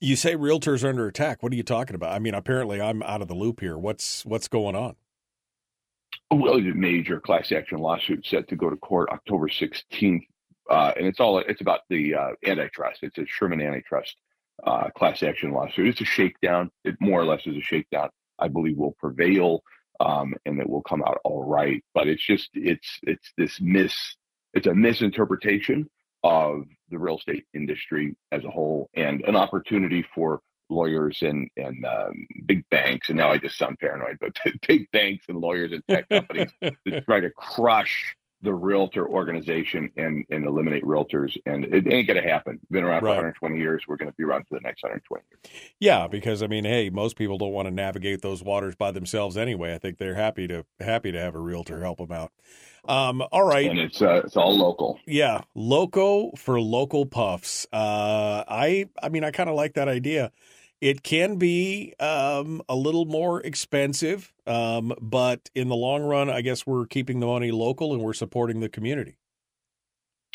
[0.00, 1.42] You say realtors are under attack.
[1.42, 2.12] What are you talking about?
[2.12, 3.78] I mean, apparently I'm out of the loop here.
[3.78, 4.96] What's what's going on?
[6.32, 10.26] Well, a major class action lawsuit set to go to court October 16th,
[10.70, 13.00] uh, and it's all it's about the uh, antitrust.
[13.02, 14.16] It's a Sherman antitrust
[14.64, 15.88] uh, class action lawsuit.
[15.88, 16.70] It's a shakedown.
[16.84, 18.10] It more or less is a shakedown.
[18.38, 19.62] I believe will prevail,
[20.00, 21.82] um, and it will come out all right.
[21.94, 24.16] But it's just it's it's this mis
[24.54, 25.88] it's a misinterpretation
[26.24, 30.40] of the real estate industry as a whole, and an opportunity for
[30.70, 33.08] lawyers and and um, big banks.
[33.08, 34.36] And now I just sound paranoid, but
[34.66, 40.24] big banks and lawyers and tech companies to try to crush the realtor organization and
[40.30, 41.36] and eliminate realtors.
[41.46, 42.58] And it ain't gonna happen.
[42.70, 43.84] Been around for 120 years.
[43.86, 45.72] We're gonna be around for the next 120 years.
[45.78, 49.36] Yeah because i mean hey most people don't want to navigate those waters by themselves
[49.36, 49.74] anyway.
[49.74, 52.32] I think they're happy to happy to have a realtor help them out.
[52.86, 53.70] Um all right.
[53.70, 54.98] And it's uh, it's all local.
[55.06, 57.66] Yeah loco for local puffs.
[57.72, 60.32] Uh i i mean i kind of like that idea
[60.82, 66.40] it can be um, a little more expensive, um, but in the long run, I
[66.40, 69.16] guess we're keeping the money local and we're supporting the community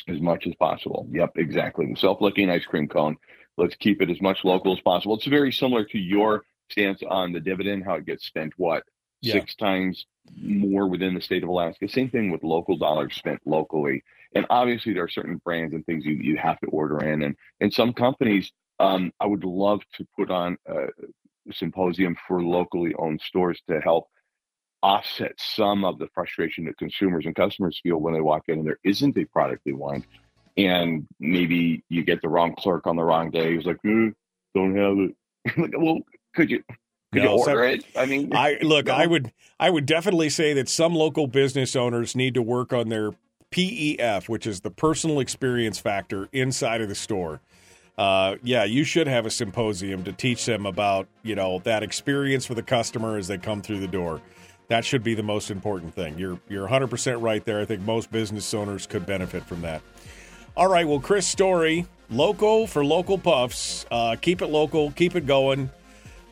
[0.08, 1.06] as much as possible.
[1.12, 1.86] Yep, exactly.
[1.88, 3.18] The self-licking ice cream cone.
[3.58, 5.16] Let's keep it as much local as possible.
[5.16, 8.84] It's very similar to your stance on the dividend, how it gets spent what
[9.22, 9.34] yeah.
[9.34, 11.90] six times more within the state of Alaska.
[11.90, 14.02] Same thing with local dollars spent locally.
[14.34, 17.36] And obviously, there are certain brands and things you, you have to order in, and
[17.60, 20.88] and some companies um, I would love to put on a
[21.52, 24.08] symposium for locally owned stores to help
[24.84, 28.68] offset some of the frustration that consumers and customers feel when they walk in and
[28.68, 30.06] there isn't a product they want.
[30.56, 33.56] And maybe you get the wrong clerk on the wrong day.
[33.56, 34.14] He's like, mm,
[34.56, 35.58] don't have it.
[35.58, 36.00] like, well,
[36.36, 36.64] could you?
[37.14, 37.86] Could no, you order it?
[37.96, 38.88] I mean, I look.
[38.88, 38.94] No.
[38.94, 39.32] I would.
[39.60, 43.12] I would definitely say that some local business owners need to work on their
[43.52, 47.40] PEF, which is the personal experience factor inside of the store
[47.98, 52.46] uh, yeah, you should have a symposium to teach them about you know that experience
[52.46, 54.22] for the customer as they come through the door.
[54.68, 56.18] That should be the most important thing.
[56.18, 57.60] You're you're 100 percent right there.
[57.60, 59.82] I think most business owners could benefit from that.
[60.56, 63.86] All right, well, Chris Story, local for local puffs.
[63.90, 65.70] Uh, keep it local, keep it going.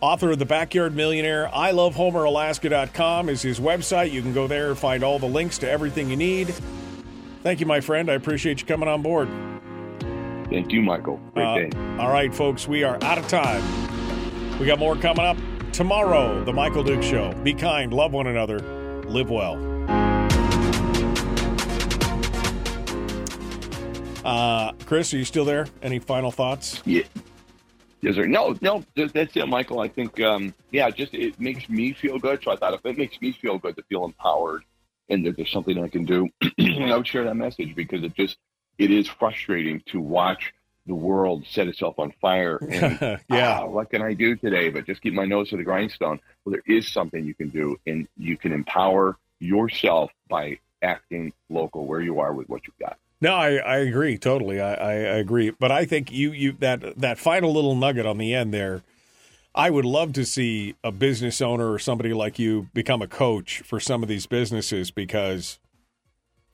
[0.02, 4.12] Author of The Backyard Millionaire, I love HomerAlaska.com is his website.
[4.12, 6.54] You can go there and find all the links to everything you need.
[7.44, 8.10] Thank you, my friend.
[8.10, 9.30] I appreciate you coming on board.
[10.50, 11.18] Thank you, Michael.
[11.34, 11.70] Great uh, day.
[12.00, 13.64] All right, folks, we are out of time.
[14.60, 15.38] We got more coming up
[15.74, 16.44] tomorrow.
[16.44, 17.34] The Michael Dukes Show.
[17.44, 18.60] Be kind, love one another,
[19.08, 19.56] live well.
[24.24, 25.68] Uh, Chris, are you still there?
[25.82, 26.82] Any final thoughts?
[26.86, 27.04] Yeah.
[28.02, 28.28] Yes, sir.
[28.28, 29.80] No, no, that's it, Michael.
[29.80, 32.44] I think, um, yeah, just it makes me feel good.
[32.44, 34.64] So I thought if it makes me feel good to feel empowered
[35.10, 38.38] and that there's something I can do, I would share that message because it just
[38.78, 40.54] it is frustrating to watch
[40.88, 42.58] the world set itself on fire.
[42.58, 43.62] And, yeah.
[43.62, 44.70] Ah, what can I do today?
[44.70, 46.20] But just keep my nose to the grindstone.
[46.44, 51.86] Well, there is something you can do, and you can empower yourself by acting local
[51.86, 52.98] where you are with what you've got.
[53.22, 54.60] No, I, I agree totally.
[54.60, 58.18] I, I, I agree, but I think you you that that final little nugget on
[58.18, 58.82] the end there.
[59.58, 63.62] I would love to see a business owner or somebody like you become a coach
[63.62, 65.60] for some of these businesses because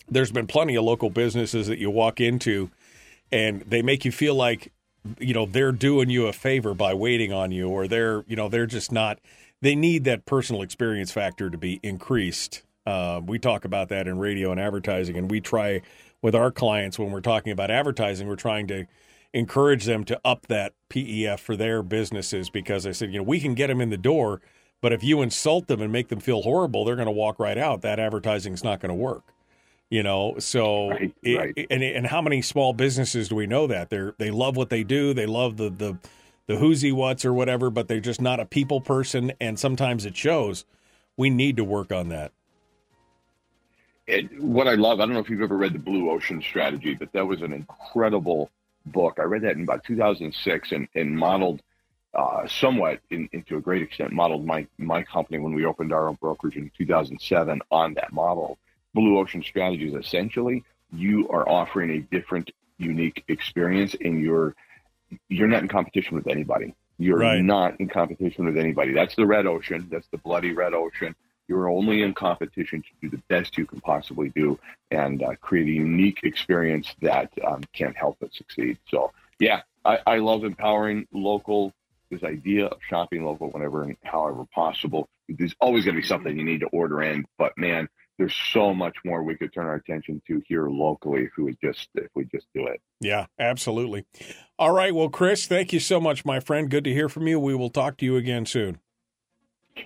[0.09, 2.69] there's been plenty of local businesses that you walk into
[3.31, 4.71] and they make you feel like
[5.19, 8.49] you know they're doing you a favor by waiting on you or they're you know
[8.49, 9.19] they're just not
[9.61, 12.63] they need that personal experience factor to be increased.
[12.85, 15.81] Uh, we talk about that in radio and advertising and we try
[16.21, 18.85] with our clients when we're talking about advertising we're trying to
[19.33, 23.39] encourage them to up that pef for their businesses because i said you know we
[23.39, 24.41] can get them in the door
[24.81, 27.57] but if you insult them and make them feel horrible they're going to walk right
[27.57, 27.81] out.
[27.81, 29.23] That advertising is not going to work
[29.91, 31.67] you know so right, it, right.
[31.69, 33.91] and and how many small businesses do we know that?
[33.91, 35.13] They're they love what they do.
[35.13, 35.97] They love the the
[36.47, 39.33] the whoozy what's or whatever but they're just not a people person.
[39.39, 40.65] And sometimes it shows.
[41.15, 42.31] We need to work on that.
[44.07, 46.95] And what i love i don't know if you've ever read the blue ocean strategy
[46.95, 48.49] but that was an incredible
[48.85, 49.19] book.
[49.19, 51.61] I read that in about 2006 and, and modeled
[52.13, 56.09] uh, somewhat in, into a great extent modeled my my company when we opened our
[56.09, 58.57] own brokerage in 2007 on that model
[58.93, 60.63] Blue Ocean Strategies, essentially,
[60.93, 64.55] you are offering a different, unique experience, and you're
[65.27, 66.73] you're not in competition with anybody.
[66.97, 67.41] You're right.
[67.41, 68.93] not in competition with anybody.
[68.93, 69.87] That's the red ocean.
[69.91, 71.15] That's the bloody red ocean.
[71.47, 74.59] You're only in competition to do the best you can possibly do
[74.89, 78.77] and uh, create a unique experience that um, can't help but succeed.
[78.87, 81.73] So, yeah, I, I love empowering local.
[82.09, 85.09] This idea of shopping local whenever and however possible.
[85.27, 87.87] There's always going to be something you need to order in, but man,
[88.21, 91.57] there's so much more we could turn our attention to here locally if we would
[91.59, 92.79] just if we just do it.
[92.99, 94.05] Yeah, absolutely.
[94.59, 96.69] All right, well, Chris, thank you so much, my friend.
[96.69, 97.39] Good to hear from you.
[97.39, 98.77] We will talk to you again soon.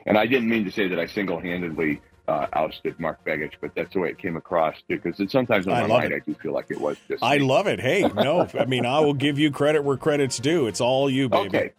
[0.05, 3.93] And I didn't mean to say that I single-handedly uh, ousted Mark Begich, but that's
[3.93, 6.17] the way it came across because it, sometimes in my mind it.
[6.17, 7.23] I do feel like it was just.
[7.23, 7.45] I me.
[7.45, 7.79] love it.
[7.79, 10.67] Hey, no, I mean, I will give you credit where credit's due.
[10.67, 11.57] It's all you, baby.
[11.57, 11.71] Okay.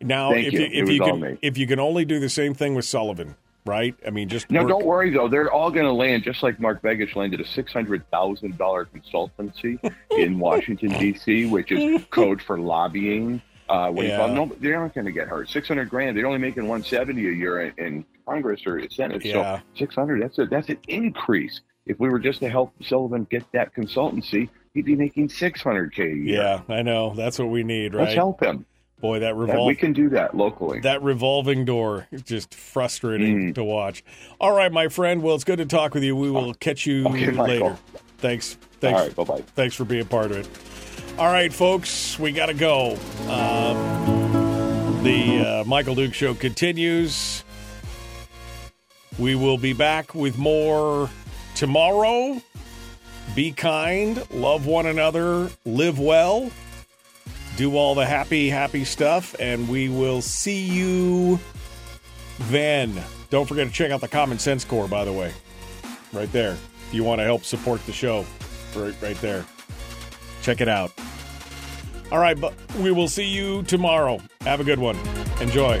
[0.00, 0.60] Now, Thank if you.
[0.60, 1.38] you, if you can me.
[1.40, 3.94] if you can only do the same thing with Sullivan, right?
[4.06, 5.28] I mean, just No, work- don't worry though.
[5.28, 8.86] They're all going to land just like Mark Begich landed a six hundred thousand dollar
[8.86, 9.78] consultancy
[10.10, 13.40] in Washington D.C., which is code for lobbying.
[13.68, 14.12] Uh, when Yeah.
[14.12, 15.48] you call, no, they aren't going to get hurt.
[15.48, 16.16] Six hundred grand.
[16.16, 19.24] They're only making one seventy a year in, in Congress or Senate.
[19.24, 19.58] Yeah.
[19.58, 20.22] So six hundred.
[20.22, 21.60] That's a that's an increase.
[21.86, 25.94] If we were just to help Sullivan get that consultancy, he'd be making six hundred
[25.94, 26.42] k a year.
[26.42, 27.14] Yeah, I know.
[27.14, 28.04] That's what we need, right?
[28.04, 28.66] Let's help him.
[29.00, 30.80] Boy, that revolve we can do that locally.
[30.80, 33.54] that revolving door is just frustrating Mm.
[33.54, 34.04] to watch.
[34.40, 35.22] All right, my friend.
[35.22, 36.14] Well, it's good to talk with you.
[36.14, 37.44] We will catch you Okay, Michael.
[37.44, 37.76] later.
[38.18, 38.58] Thanks.
[38.80, 38.98] Thanks.
[39.00, 39.42] All right, bye-bye.
[39.54, 40.48] Thanks for being part of it.
[41.18, 42.96] All right, folks, we got to go.
[43.28, 47.42] Um, the uh, Michael Dukes Show continues.
[49.18, 51.08] We will be back with more
[51.54, 52.40] tomorrow.
[53.34, 56.50] Be kind, love one another, live well,
[57.56, 61.38] do all the happy, happy stuff, and we will see you
[62.48, 63.02] then.
[63.30, 65.32] Don't forget to check out the Common Sense Core, by the way,
[66.12, 66.56] right there.
[66.88, 68.24] If you want to help support the show,
[68.74, 69.44] right, right there.
[70.42, 70.92] Check it out.
[72.10, 74.20] All right, but we will see you tomorrow.
[74.40, 74.98] Have a good one.
[75.40, 75.80] Enjoy.